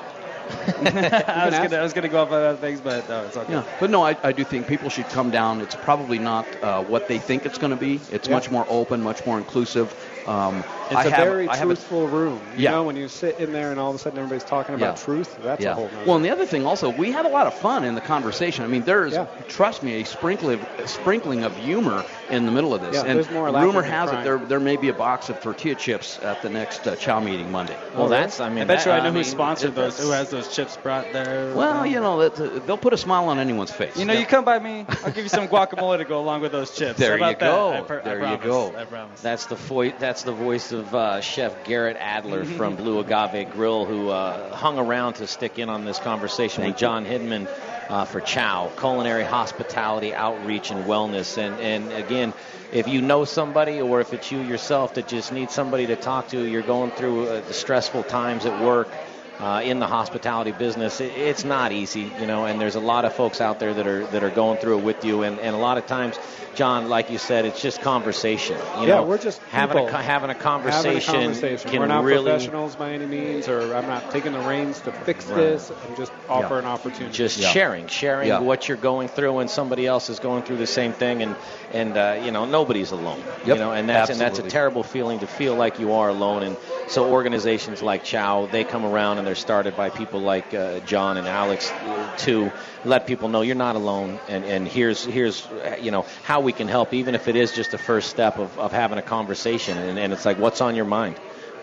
[1.28, 3.54] I was gonna I was gonna go off on other things, but no, it's okay.
[3.54, 5.62] Yeah, but no, I, I do think people should come down.
[5.62, 8.00] It's probably not uh, what they think it's going to be.
[8.12, 8.36] It's Yeah.
[8.36, 9.94] much more open, much more inclusive.
[10.28, 12.42] Um, It's I a have, very I have a- truthful room.
[12.56, 12.72] You Yeah.
[12.72, 15.04] know, when you sit in there and all of a sudden everybody's talking about Yeah.
[15.04, 15.72] truth, that's yeah.
[15.72, 16.06] a whole nother.
[16.06, 18.64] Well, and the other thing also, we have a lot of fun in the conversation.
[18.64, 19.16] I mean, there's,
[19.48, 22.96] trust me, a sprinkling, a sprinkling of humor in the middle of this.
[22.96, 25.76] Yeah, and more rumor than has it there there may be a box of tortilla
[25.76, 27.78] chips at the next uh, chow meeting Monday.
[27.96, 30.00] Well, that's, I mean, I bet that- you I I know who mean, sponsored those.
[30.00, 31.54] Who has those chips brought there?
[31.56, 33.98] Well, you know, that, uh, they'll put a smile on anyone's face.
[33.98, 36.52] You know, you come by me, I'll give you some guacamole to go along with
[36.52, 37.00] those chips.
[37.00, 37.52] There How you about that?
[37.52, 37.74] go.
[37.74, 38.76] I per- I there you go.
[38.76, 39.22] I promise.
[39.22, 39.94] That's the voice.
[40.00, 42.58] That's the voice of uh, Chef Garrett Adler Mm-hmm.
[42.58, 46.76] from Blue Agave Grill, who uh, hung around to stick in on this conversation with
[46.78, 47.48] John Hinman
[47.90, 51.38] uh, for Chow Culinary Hospitality Outreach and Wellness.
[51.38, 52.34] And and again,
[52.72, 56.30] if you know somebody or if it's you yourself that just needs somebody to talk
[56.30, 58.90] to, you're going through uh, the stressful times at work.
[59.38, 63.04] Uh, in the hospitality business, it, it's not easy, you know, and there's a lot
[63.04, 65.54] of folks out there that are that are going through it with you, and, and
[65.54, 66.18] a lot of times,
[66.56, 68.58] John, like you said, it's just conversation.
[68.80, 69.90] You yeah, know, we're just having a people.
[69.92, 71.02] co- having a conversation.
[71.02, 71.70] Having a conversation.
[71.72, 74.94] Can we're not really professionals by any means, or I'm not taking the reins to
[74.94, 75.36] fix Right.
[75.36, 75.70] this.
[75.84, 77.14] I'm just offer an opportunity.
[77.14, 78.40] just sharing, sharing Yeah.
[78.40, 81.36] what you're going through, and somebody else is going through the same thing, and
[81.74, 83.22] and uh, you know nobody's alone.
[83.44, 86.44] You know, and that's and that's a terrible feeling to feel like you are alone.
[86.44, 86.58] And
[86.88, 91.18] so organizations like Chow, they come around and they're started by people like uh, John
[91.18, 92.52] and Alex uh, to
[92.84, 95.48] let people know you're not alone, and and here's here's
[95.82, 98.58] you know how we can help, even if it is just a first step of,
[98.60, 101.16] of having a conversation, and, and it's like what's on your mind.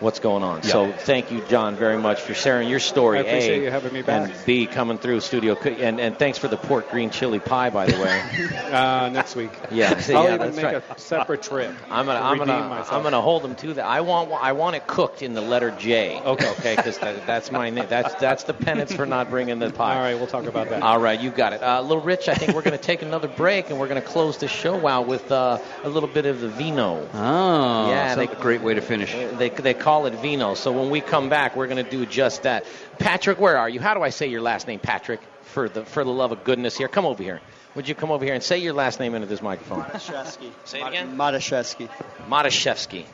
[0.03, 0.63] What's going on?
[0.63, 0.69] Yeah.
[0.69, 3.19] So thank you, John, very much for sharing your story.
[3.19, 4.29] I appreciate A, you having me back.
[4.29, 7.85] And B, coming through studio, and and thanks for the pork green chili pie, by
[7.85, 8.49] the way.
[8.71, 9.51] uh, next week.
[9.73, 10.83] Yeah, I'll yeah, even that's make right.
[10.87, 11.73] a separate trip.
[11.89, 12.93] I'm gonna to I'm gonna myself.
[12.93, 13.85] I'm gonna hold them to that.
[13.85, 16.19] I want I want it cooked in the letter J.
[16.19, 17.87] Okay, okay, because that, that's my name.
[17.89, 19.95] That's that's the penance for not bringing the pie.
[19.95, 20.83] All right, we'll talk about that.
[20.83, 21.63] All right, you got it.
[21.63, 24.07] Uh, little Rich, I think we're going to take another break and we're going to
[24.07, 27.07] close the show out with uh, a little bit of the vino.
[27.13, 29.13] Oh, yeah, that's a great way to finish.
[29.13, 30.53] They, they call it vino.
[30.55, 32.65] So when we come back, we're going to do just that.
[32.99, 33.79] Patric, where are you?
[33.79, 35.19] How do I say your last name, Patric?
[35.43, 37.39] For the for the love of goodness here, come over here.
[37.75, 39.83] Would you come over here and say your last name into this microphone?
[39.83, 40.51] Shevsky.
[40.65, 41.15] Say it again.
[41.15, 41.89] Madashevsky.
[42.27, 43.05] Matashevsky.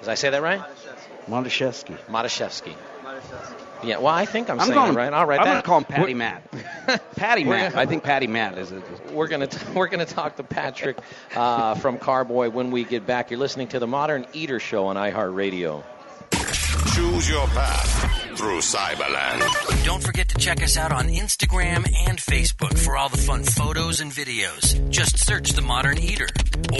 [0.00, 0.60] Did I say that right?
[1.28, 1.96] Matashevsky.
[2.08, 2.74] Matashevsky.
[3.84, 5.12] Yeah, well, I think I'm, I'm saying going- it right.
[5.12, 6.42] All right, I'm gonna call him Patty Matt.
[7.16, 7.76] Patty Matt.
[7.76, 8.82] I think Patty Matt is it.
[9.12, 10.98] We're gonna we're gonna talk to Patric
[11.34, 13.30] uh, from Carboy when we get back.
[13.30, 15.82] You're listening to the Modern Eater Show on iHeartRadio.
[16.94, 19.84] Choose your path through Cyberland.
[19.84, 24.00] Don't forget to check us out on Instagram and Facebook for all the fun photos
[24.00, 24.90] and videos.
[24.90, 26.28] Just search The Modern Eater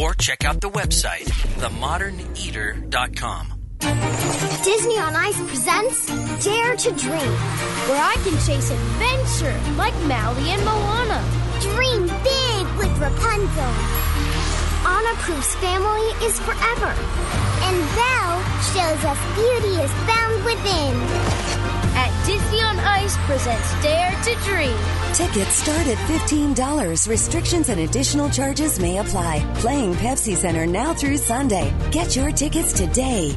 [0.00, 1.24] or check out the website,
[1.60, 3.58] themoderneater.com.
[4.64, 6.06] Disney on Ice presents
[6.44, 7.32] Dare to Dream,
[7.88, 11.24] where I can chase adventure like Maui and Moana.
[11.60, 14.11] Dream big with Rapunzel.
[14.84, 18.42] Anna Proof's family is forever, and Belle
[18.74, 20.94] shows us beauty is found within.
[21.94, 24.76] At Disney on Ice presents Dare to Dream.
[25.14, 27.08] Tickets start at $15.
[27.08, 29.48] Restrictions and additional charges may apply.
[29.56, 31.72] Playing Pepsi Center now through Sunday.
[31.92, 33.36] Get your tickets today.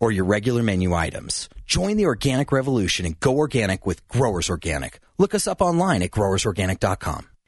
[0.00, 1.48] or your regular menu items.
[1.66, 5.00] Join the organic revolution and go organic with Growers Organic.
[5.18, 7.26] Look us up online at growersorganic.com.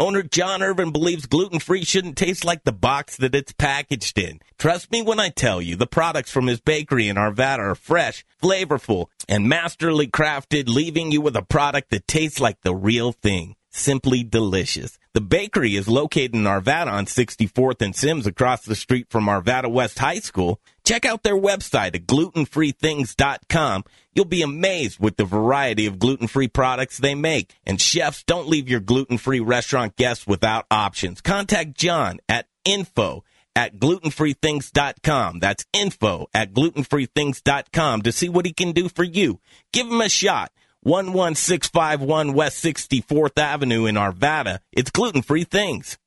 [0.00, 4.40] Owner John Irvin believes gluten free shouldn't taste like the box that it's packaged in.
[4.58, 8.24] Trust me when I tell you, the products from his bakery in Arvada are fresh,
[8.42, 13.56] flavorful, and masterly crafted, leaving you with a product that tastes like the real thing.
[13.68, 14.98] Simply delicious.
[15.12, 19.70] The bakery is located in Arvada on 64th and Sims across the street from Arvada
[19.70, 20.60] West High School.
[20.90, 23.84] Check out their website at glutenfreethings.com.
[24.12, 27.54] You'll be amazed with the variety of gluten-free products they make.
[27.64, 31.20] And chefs, don't leave your gluten-free restaurant guests without options.
[31.20, 33.22] Contact John at info
[33.54, 35.38] at glutenfreethings.com.
[35.38, 39.38] That's info at glutenfreethings.com to see what he can do for you.
[39.72, 40.50] Give him a shot.
[40.82, 44.58] 11651 West 64th Avenue in Arvada.
[44.72, 45.98] It's gluten free things.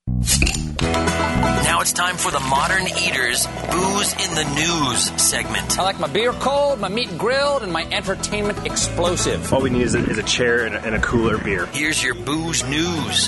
[1.84, 5.78] Now it's time for the Modern Eaters Booze in the News segment.
[5.78, 9.52] I like my beer cold, my meat grilled, and my entertainment explosive.
[9.52, 11.66] All we need is a, is a chair and a, and a cooler beer.
[11.66, 13.28] Here's your booze news.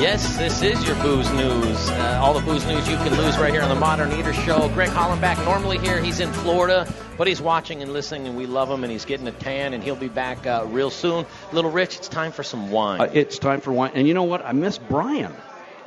[0.00, 1.90] Yes, this is your booze news.
[1.90, 4.68] Uh, all the booze news you can lose right here on the Modern Eater Show.
[4.70, 8.68] Greg Hollenbeck, normally here, he's in Florida, but he's watching and listening, and we love
[8.68, 11.24] him, and he's getting a tan, and he'll be back uh, real soon.
[11.52, 13.00] Little Rich, it's time for some wine.
[13.00, 13.92] Uh, it's time for wine.
[13.94, 14.44] And you know what?
[14.44, 15.32] I miss Brian.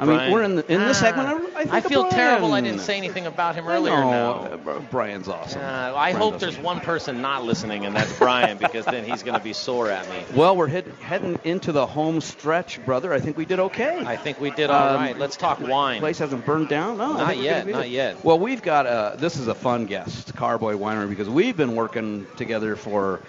[0.04, 0.32] I mean, Brian.
[0.32, 1.28] we're in the, in this Ah, segment.
[1.30, 4.72] I, I, think I feel terrible I didn't say anything about him earlier No, now.
[4.72, 5.62] uh, Brian's awesome.
[5.62, 9.24] Uh, I Brian hope there's one person not listening, and that's Brian, because then he's
[9.24, 10.18] going to be sore at me.
[10.36, 13.14] Well, we're head, heading into the home stretch, brother.
[13.14, 14.04] I think we did okay.
[14.06, 15.18] I think we did all Um, right.
[15.18, 16.00] Let's talk wine.
[16.02, 16.98] Place hasn't burned down.
[16.98, 17.92] No, Not yet, not good.
[17.92, 18.24] yet.
[18.26, 19.16] Well, we've got a.
[19.18, 23.22] This is a fun guest, Carboy Winery, because we've been working together for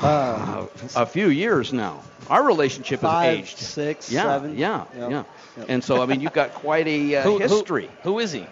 [0.00, 0.66] uh,
[0.96, 2.02] a few years now.
[2.28, 3.58] Our relationship has Five, aged.
[3.58, 4.56] six, yeah, seven.
[4.56, 5.10] Yeah, Yep.
[5.10, 5.22] yeah.
[5.56, 5.66] Yep.
[5.68, 7.90] And so, I mean, you've got quite a uh, Who- who- history.
[8.02, 8.46] who is he?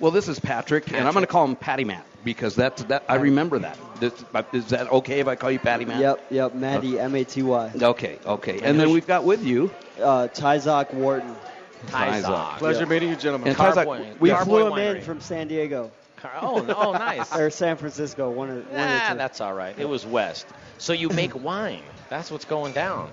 [0.00, 3.04] Well, this is Patric, and I'm going to call him Patty Matt because that's that.
[3.08, 3.78] I remember that.
[4.00, 4.12] This,
[4.52, 6.00] is that okay if I call you Patty Matt?
[6.00, 7.72] Yep, yep, Matty, M A T Y.
[7.80, 8.58] Okay, okay.
[8.62, 11.34] And then we've got with you Uh, Tyzok Wharton.
[11.86, 12.58] Tyzok.
[12.58, 13.48] Pleasure meeting you, gentlemen.
[13.48, 14.42] And Tyzok, We yeah.
[14.44, 15.90] flew him in from San Diego.
[16.40, 17.34] Oh, oh, nice.
[17.36, 19.18] or San Francisco, one of, one of the Ah, two.
[19.18, 19.78] that's all right.
[19.78, 20.46] It was west.
[20.78, 21.82] So you make wine.
[22.08, 23.10] That's what's going down.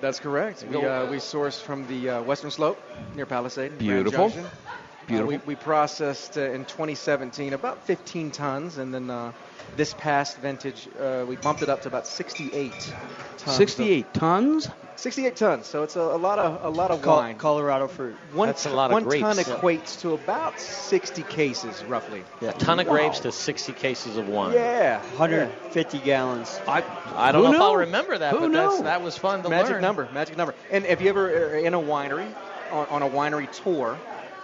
[0.00, 0.64] That's correct.
[0.70, 2.80] We, uh, we source from the uh, Western Slope
[3.14, 3.78] near Palisade.
[3.78, 4.28] Beautiful.
[4.28, 4.46] Junction.
[5.06, 5.34] Beautiful.
[5.34, 9.32] Uh, we, we processed uh, in 2017 about 15 tons, and then uh,
[9.76, 12.94] this past vintage uh, we bumped it up to about 68
[13.38, 13.56] tons.
[13.56, 14.68] 68 tons.
[14.98, 15.66] 68 tons.
[15.68, 17.36] So it's a, a lot of a lot of Col- wine.
[17.38, 18.16] Colorado fruit.
[18.32, 19.20] One, That's a lot of one grapes.
[19.22, 19.44] ton Yeah.
[19.60, 22.24] equates to about 60 cases, roughly.
[22.42, 22.94] A ton of Wow.
[22.94, 24.54] grapes to 60 cases of wine.
[24.54, 26.60] Yeah, 150 gallons.
[26.66, 26.82] I,
[27.14, 29.48] I don't Who know if I'll remember that, Who but that's, that was fun to
[29.48, 29.82] magic learn.
[29.82, 30.54] number, magic number.
[30.72, 32.26] And if you ever are in a winery,
[32.72, 33.96] on, on a winery tour,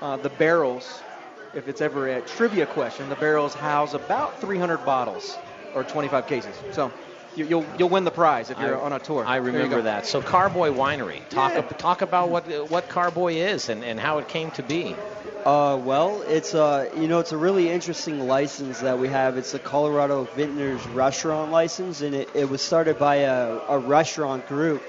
[0.02, 1.02] uh, the barrels,
[1.54, 5.36] if it's ever a trivia question, the barrels house about 300 bottles
[5.74, 6.54] or 25 cases.
[6.70, 6.92] So
[7.36, 9.24] you, you'll you'll win the prize if you're I- on a tour.
[9.26, 10.06] I remember that.
[10.06, 11.28] So Carboy Winery.
[11.28, 11.58] Talk Yeah.
[11.60, 14.96] ab- talk about what what Carboy is and, and how it came to be.
[15.44, 19.36] Uh, well, it's uh, you know, it's a really interesting license that we have.
[19.36, 24.46] It's a Colorado Vintners restaurant license, and it, it was started by a, a restaurant
[24.48, 24.82] group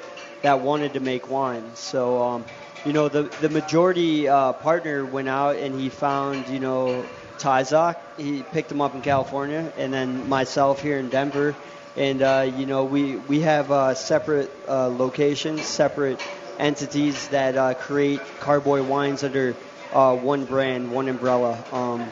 [0.43, 1.75] that wanted to make wine.
[1.75, 2.45] So, um,
[2.85, 7.05] you know, the the majority uh, partner went out and he found, you know,
[7.39, 7.95] Tyzok.
[8.15, 11.53] He picked him up in California, and then myself here in Denver.
[11.97, 16.19] And uh, you know, we we have uh, separate uh, locations, separate
[16.59, 19.55] entities that uh, create Carboy wines under
[19.93, 21.63] uh, one brand, one umbrella.
[21.71, 22.05] Um,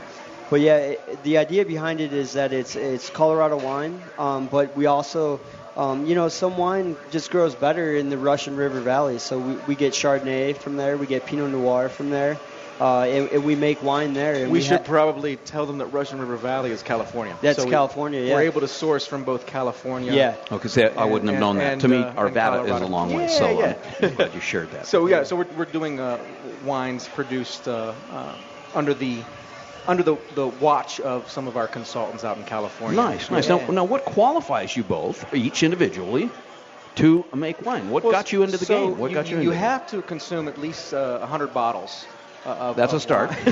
[0.50, 4.76] but yeah, it, the idea behind it is that it's it's Colorado wine, um, but
[4.78, 5.40] we also,
[5.76, 9.20] um, you know, some wine just grows better in the Russian River Valley.
[9.20, 12.38] So we, we get Chardonnay from there, we get Pinot Noir from there,
[12.84, 14.34] uh, and, and we make wine there.
[14.36, 17.36] And we, we should ha- probably tell them that Russian River Valley is California.
[17.42, 18.34] That's So we- California, yeah.
[18.36, 20.12] We're able to source from both California.
[20.14, 20.36] Yeah.
[20.52, 21.74] Oh, because I wouldn't have and- known that.
[21.74, 22.88] and, to me, uh, and Arvada is a Colorado.
[22.88, 23.76] long way, Yeah, so yeah.
[24.02, 24.86] I'm glad you shared that.
[24.88, 26.20] So yeah, so we're, we're doing uh,
[26.66, 28.36] wines produced uh, uh,
[28.76, 29.24] under the
[29.88, 32.96] under the, the watch of some of our consultants out in California.
[32.96, 33.50] Nice, nice.
[33.50, 36.30] Now, now, what qualifies you both, each individually,
[36.96, 37.90] to make wine?
[37.90, 38.98] What Well, got you into the so game?
[38.98, 42.06] What you, got you You into have to consume at least uh, 100 bottles.
[42.46, 43.32] Uh, That's a start.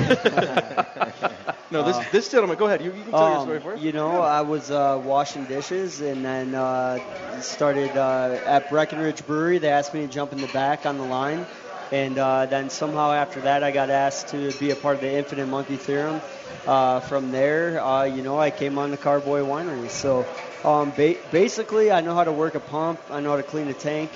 [1.70, 2.56] no, this Uh, this gentleman.
[2.58, 2.82] Go ahead.
[2.82, 3.82] You, you can tell your Um, story first.
[3.82, 6.98] You know, I was uh, washing dishes and then uh,
[7.40, 9.58] started uh, at Breckenridge Brewery.
[9.58, 11.46] They asked me to jump in the back on the line.
[11.90, 15.12] And uh, then somehow after that, I got asked to be a part of the
[15.12, 16.20] Infinite Monkey Theorem.
[16.66, 19.90] Uh, from there, uh, you know, I came on the Carboy Winery.
[19.90, 20.24] So
[20.64, 23.00] um, ba- basically, I know how to work a pump.
[23.10, 24.10] I know how to clean a tank.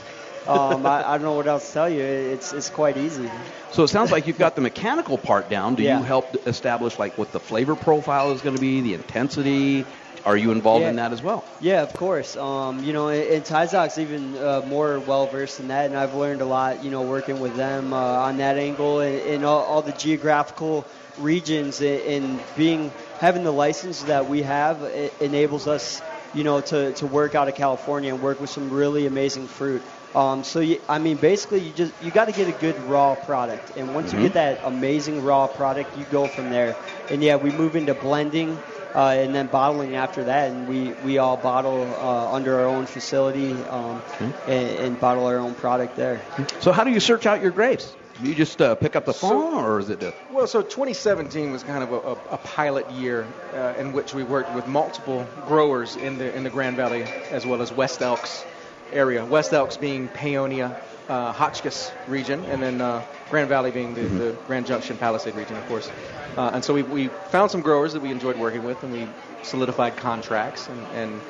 [0.48, 2.02] Um, I, I don't know what else to tell you.
[2.02, 3.28] It's it's quite easy.
[3.72, 5.74] So it sounds like you've got the mechanical part down.
[5.74, 5.98] Do Yeah.
[5.98, 9.86] you help establish like what the flavor profile is going to be, the intensity?
[10.24, 11.44] Are you involved in that as well?
[11.60, 12.36] Yeah, of course.
[12.36, 16.40] Um, you know, and, Tyzok's even uh, more well versed in that, and I've learned
[16.40, 16.82] a lot.
[16.82, 20.84] You know, working with them uh, on that angle and, and all, all the geographical
[21.18, 22.90] regions and, and being
[23.20, 26.02] having the license that we have it enables us,
[26.34, 29.82] you know, to, to work out of California and work with some really amazing fruit.
[30.14, 33.14] Um, so you, I mean, basically, you just you got to get a good raw
[33.14, 34.16] product, and once Mhm.
[34.16, 36.74] you get that amazing raw product, you go from there.
[37.10, 38.58] And yeah, we move into blending
[38.94, 40.50] uh, and then bottling after that.
[40.50, 44.02] And we, we all bottle uh, under our own facility um,
[44.46, 46.22] and, and bottle our own product there.
[46.60, 47.94] So how do you search out your grapes?
[48.22, 50.02] You just uh, pick up the phone, or is it?
[50.02, 54.14] A, Well, so 2017 was kind of a, a, a pilot year uh, in which
[54.14, 58.00] we worked with multiple growers in the in the Grand Valley as well as West
[58.00, 58.46] Elks
[58.92, 59.24] area.
[59.24, 60.76] West Elks being Paonia,
[61.08, 64.18] uh, Hotchkiss region, and then uh, Grand Valley being the, Mm-hmm.
[64.18, 65.90] the Grand Junction Palisade region, of course.
[66.36, 69.08] Uh, and so we, we found some growers that we enjoyed working with, and we
[69.42, 71.20] solidified contracts and, and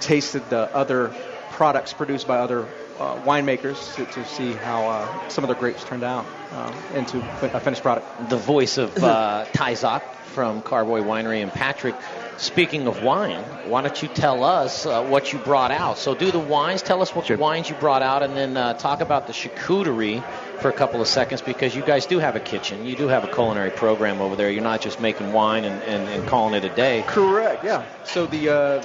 [0.00, 1.12] tasted the other
[1.50, 2.66] products produced by other
[2.98, 7.18] uh, winemakers to, to see how uh, some of their grapes turned out um, into
[7.42, 8.06] a finished product.
[8.30, 11.94] The voice of uh, Tyzok from Carboy Winery and Patric.
[12.36, 15.98] Speaking of wine, why don't you tell us uh, what you brought out?
[15.98, 16.82] So do the wines.
[16.82, 20.22] Tell us what wines you brought out, and then uh, talk about the charcuterie
[20.58, 22.86] for a couple of seconds because you guys do have a kitchen.
[22.86, 24.50] You do have a culinary program over there.
[24.50, 27.04] You're not just making wine and, and, and calling it a day.
[27.06, 27.64] Correct.
[27.64, 27.84] Yeah.
[28.04, 28.82] So the uh,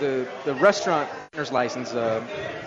[0.00, 2.22] the the restaurant owner's license uh,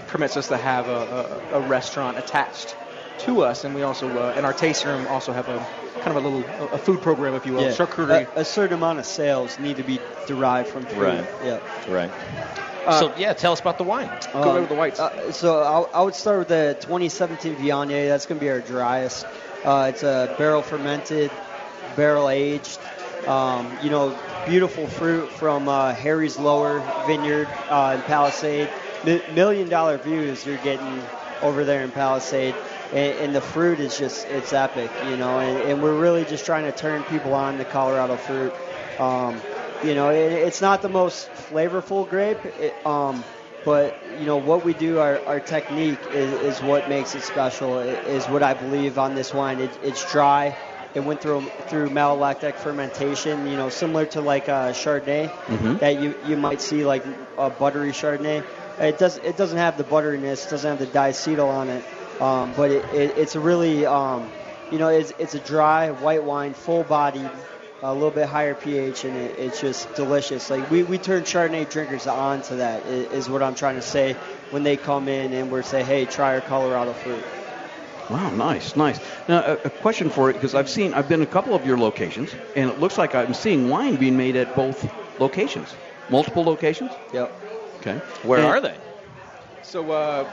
[0.07, 2.75] permits us to have a, a, a restaurant attached
[3.19, 5.59] to us, and we also uh, in our tasting room also have a
[5.95, 7.69] kind of a little a food program, if you will, Yeah.
[7.71, 8.27] charcuterie.
[8.35, 10.97] A, a certain amount of sales need to be derived from food.
[10.97, 11.25] Right.
[11.43, 11.59] Yeah.
[11.87, 12.11] Right.
[12.85, 14.09] Uh, so yeah, tell us about the wine.
[14.33, 14.99] Um, Go over the whites.
[14.99, 18.07] Uh, so I'll, I would start with the 2017 Viognier.
[18.07, 19.25] That's going to be our driest.
[19.63, 21.29] Uh, it's a barrel fermented,
[21.95, 22.79] barrel aged.
[23.27, 24.17] Um, you know,
[24.47, 28.69] beautiful fruit from uh, Harry's Lower Vineyard uh, in Palisade.
[29.03, 31.01] Mi- million dollar views you're getting
[31.41, 32.55] over there in Palisade.
[32.91, 36.45] And, and the fruit is just, it's epic, you know, and, and we're really just
[36.45, 38.53] trying to turn people on to Colorado fruit.
[38.99, 39.39] Um,
[39.83, 43.23] you know, it, it's not the most flavorful grape, it, um,
[43.65, 47.79] but you know what we do, our, our technique is, is what makes it special.
[47.79, 49.59] Is what I believe on this wine.
[49.59, 50.55] It, it's dry.
[50.95, 53.47] It went through through malolactic fermentation.
[53.47, 55.79] You know, similar to like a Chardonnay Mhm.
[55.79, 57.03] that you you might see like
[57.37, 58.43] a buttery Chardonnay.
[58.79, 60.47] It does it doesn't have the butteriness.
[60.47, 61.83] It doesn't have the diacetyl on it.
[62.19, 64.29] Um, but it, it, it's a really um,
[64.71, 67.29] you know it's it's a dry white wine, full bodied
[67.81, 70.49] a little bit higher pH, and it, it's just delicious.
[70.49, 72.83] Like we, we turn Chardonnay drinkers on to that.
[72.83, 74.13] i- Is what I'm trying to say
[74.51, 77.23] when they come in and we're say, hey, try our Colorado fruit.
[78.09, 78.99] Wow, nice, nice.
[79.29, 81.77] Now, a, a question for you because I've seen, I've been a couple of your
[81.77, 85.73] locations, and it looks like I'm seeing wine being made at both locations,
[86.09, 86.91] multiple locations.
[87.13, 87.31] Yep.
[87.79, 87.97] Okay.
[88.23, 88.75] Where And- are they?
[89.61, 90.27] So uh,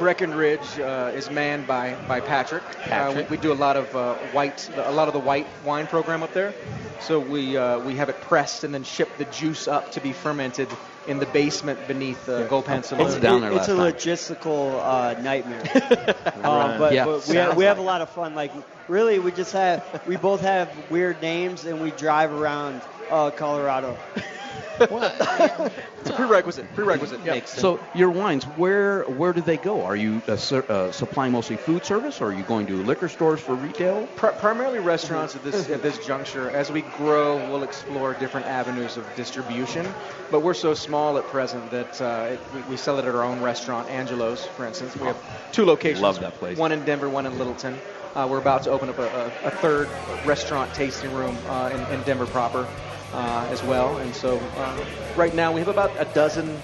[0.00, 2.62] Breckenridge uh, is manned by by Patric.
[2.84, 3.26] Patric.
[3.26, 5.86] Uh, we, we do a lot of uh, white, a lot of the white wine
[5.86, 6.54] program up there.
[7.02, 10.12] So we uh, we have it pressed and then ship the juice up to be
[10.12, 10.68] fermented
[11.06, 13.06] in the basement beneath uh, Gold Pan Saloon.
[13.08, 15.62] It's, it- it's a logistical uh, nightmare.
[16.40, 16.44] Right.
[16.72, 17.04] um, but Yeah.
[17.04, 18.34] but we, have, we have a lot of fun.
[18.34, 18.52] Like
[18.88, 23.30] really, we just have we both have weird names and we drive around uh,
[24.88, 25.70] Colorado.
[26.00, 26.74] It's a prerequisite.
[26.74, 27.20] Prerequisite.
[27.24, 27.44] Yeah.
[27.44, 29.84] So your wines, where where do they go?
[29.84, 33.08] Are you uh, ser- uh, supplying mostly food service, or are you going to liquor
[33.08, 34.06] stores for retail?
[34.16, 36.50] Pri- primarily restaurants at this at this juncture.
[36.50, 39.86] As we grow, we'll explore different avenues of distribution.
[40.30, 43.22] But we're so small at present that uh, it, we, we sell it at our
[43.24, 44.96] own restaurant, Angelo's, for instance.
[44.96, 46.00] We have two locations.
[46.02, 46.56] Love that place.
[46.58, 47.78] One in Denver, one in Littleton.
[48.14, 49.88] Uh, we're about to open up a, a, a third
[50.26, 52.66] restaurant tasting room uh, in, in Denver proper
[53.12, 53.98] uh, as well.
[53.98, 54.84] And so uh,
[55.16, 56.60] right now we have about a dozen,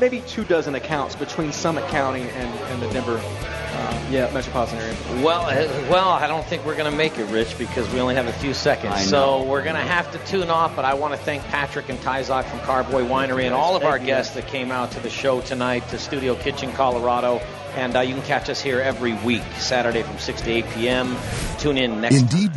[0.00, 4.96] maybe two dozen accounts between Summit County and, and the Denver uh, yeah, metropolitan area.
[5.24, 8.14] Well, uh, well, I don't think we're going to make it, Rich, because we only
[8.16, 8.94] have a few seconds.
[8.94, 9.44] I So know.
[9.48, 10.74] we're going to have to tune off.
[10.74, 13.92] But I want to thank Patric and Tyzok from Carboy Winery and all of Thank
[13.92, 14.06] our you.
[14.06, 17.40] guests that came out to the show tonight to Studio Kitchen, Colorado.
[17.76, 21.16] And uh, you can catch us here every week, Saturday from 6 to 8 p.m.
[21.58, 22.16] Tune in next.
[22.16, 22.50] Indeed.